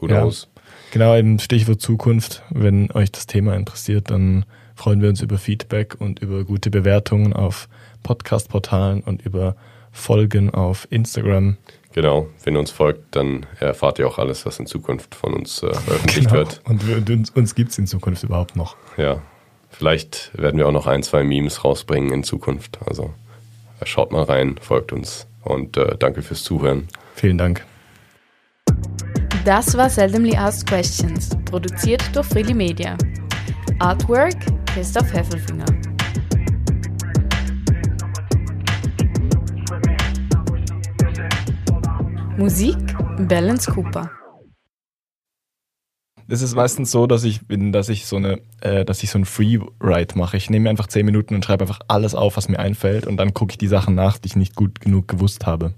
Who 0.01 0.07
knows? 0.07 0.49
Ja, 0.55 0.63
genau, 0.93 1.17
im 1.17 1.39
Stichwort 1.39 1.81
Zukunft. 1.81 2.43
Wenn 2.51 2.91
euch 2.93 3.11
das 3.11 3.27
Thema 3.27 3.55
interessiert, 3.55 4.11
dann 4.11 4.45
freuen 4.75 5.03
wir 5.03 5.09
uns 5.09 5.23
über 5.23 5.39
Feedback 5.39 5.97
und 5.99 6.21
über 6.21 6.45
gute 6.45 6.71
Bewertungen 6.71 7.33
auf 7.33 7.69
Podcast-Portalen 8.03 9.01
und 9.01 9.23
über 9.23 9.57
Folgen 9.91 10.51
auf 10.51 10.87
Instagram. 10.91 11.57
Genau, 11.93 12.29
wenn 12.43 12.55
ihr 12.57 12.61
uns 12.61 12.73
folgt, 12.73 13.15
dann 13.15 13.47
erfahrt 13.61 14.01
ihr 14.01 14.09
auch 14.09 14.19
alles, 14.19 14.45
was 14.47 14.59
in 14.59 14.67
Zukunft 14.67 15.15
von 15.15 15.33
uns 15.33 15.63
äh, 15.63 15.73
veröffentlicht 15.73 16.29
genau. 16.29 16.33
wird. 16.33 16.61
Und, 16.65 16.83
und 16.89 17.11
uns, 17.11 17.31
uns 17.31 17.55
gibt 17.55 17.71
es 17.71 17.79
in 17.79 17.87
Zukunft 17.87 18.25
überhaupt 18.25 18.57
noch. 18.57 18.77
Ja, 18.97 19.23
vielleicht 19.77 20.31
werden 20.41 20.59
wir 20.59 20.69
auch 20.69 20.73
noch 20.73 20.87
ein, 20.87 21.03
zwei 21.03 21.25
Memes 21.25 21.65
rausbringen 21.65 22.13
in 22.13 22.25
Zukunft. 22.25 22.79
Also 22.87 23.13
schaut 23.85 24.13
mal 24.13 24.23
rein, 24.23 24.57
folgt 24.61 24.93
uns 24.93 25.27
und 25.43 25.77
äh, 25.77 25.97
danke 25.99 26.23
fürs 26.23 26.43
Zuhören. 26.43 26.89
Vielen 27.15 27.39
Dank. 27.39 27.65
Das 29.45 29.77
war 29.77 29.91
Seldomly 29.91 30.35
Asked 30.37 30.67
Questions, 30.69 31.31
produziert 31.45 32.03
durch 32.15 32.27
Freely 32.27 32.55
Media. 32.55 32.97
Artwork 33.79 34.37
Christoph 34.67 35.13
Heffelfinger. 35.13 35.67
Musik 42.37 42.77
Balance 43.29 43.71
Cooper. 43.71 44.11
Es 46.27 46.41
ist 46.41 46.55
meistens 46.55 46.91
so, 46.91 47.07
dass 47.07 47.25
ich 47.25 47.47
bin, 47.47 47.73
dass 47.73 47.89
ich 47.89 48.07
so 48.07 48.17
eine, 48.17 48.41
äh, 48.61 48.85
dass 48.85 49.03
ich 49.03 49.11
so 49.11 49.19
ein 49.19 49.25
Freeride 49.25 50.17
mache. 50.17 50.37
Ich 50.37 50.49
nehme 50.49 50.65
mir 50.65 50.71
einfach 50.71 50.87
zehn 50.87 51.05
Minuten 51.05 51.35
und 51.35 51.45
schreibe 51.45 51.65
einfach 51.65 51.81
alles 51.89 52.15
auf, 52.15 52.37
was 52.37 52.49
mir 52.49 52.59
einfällt, 52.59 53.07
und 53.07 53.17
dann 53.19 53.35
gucke 53.35 53.53
ich 53.53 53.59
die 53.59 53.69
Sachen 53.69 53.95
nach, 53.95 54.19
die 54.19 54.29
ich 54.29 54.37
nicht 54.37 54.55
gut 54.55 54.81
genug 54.81 55.09
gewusst 55.09 55.47
habe. 55.47 55.75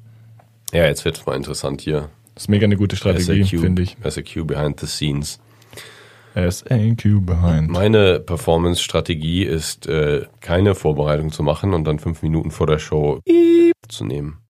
Ja, 0.72 0.84
jetzt 0.86 1.04
wird 1.04 1.18
es 1.18 1.26
mal 1.26 1.36
interessant 1.36 1.80
hier. 1.80 2.10
Das 2.34 2.44
ist 2.44 2.48
mega 2.48 2.64
eine 2.64 2.76
gute 2.76 2.96
Strategie, 2.96 3.44
finde 3.44 3.82
ich. 3.82 3.96
SAQ 4.04 4.46
behind 4.46 4.78
the 4.78 4.86
scenes. 4.86 5.40
SAQ 6.34 7.24
behind. 7.24 7.70
Meine 7.70 8.20
Performance-Strategie 8.20 9.44
ist, 9.44 9.86
äh, 9.86 10.26
keine 10.40 10.74
Vorbereitung 10.74 11.32
zu 11.32 11.42
machen 11.42 11.72
und 11.72 11.84
dann 11.84 11.98
fünf 11.98 12.22
Minuten 12.22 12.50
vor 12.50 12.66
der 12.66 12.78
Show 12.78 13.20
zu 13.88 14.04
nehmen. 14.04 14.38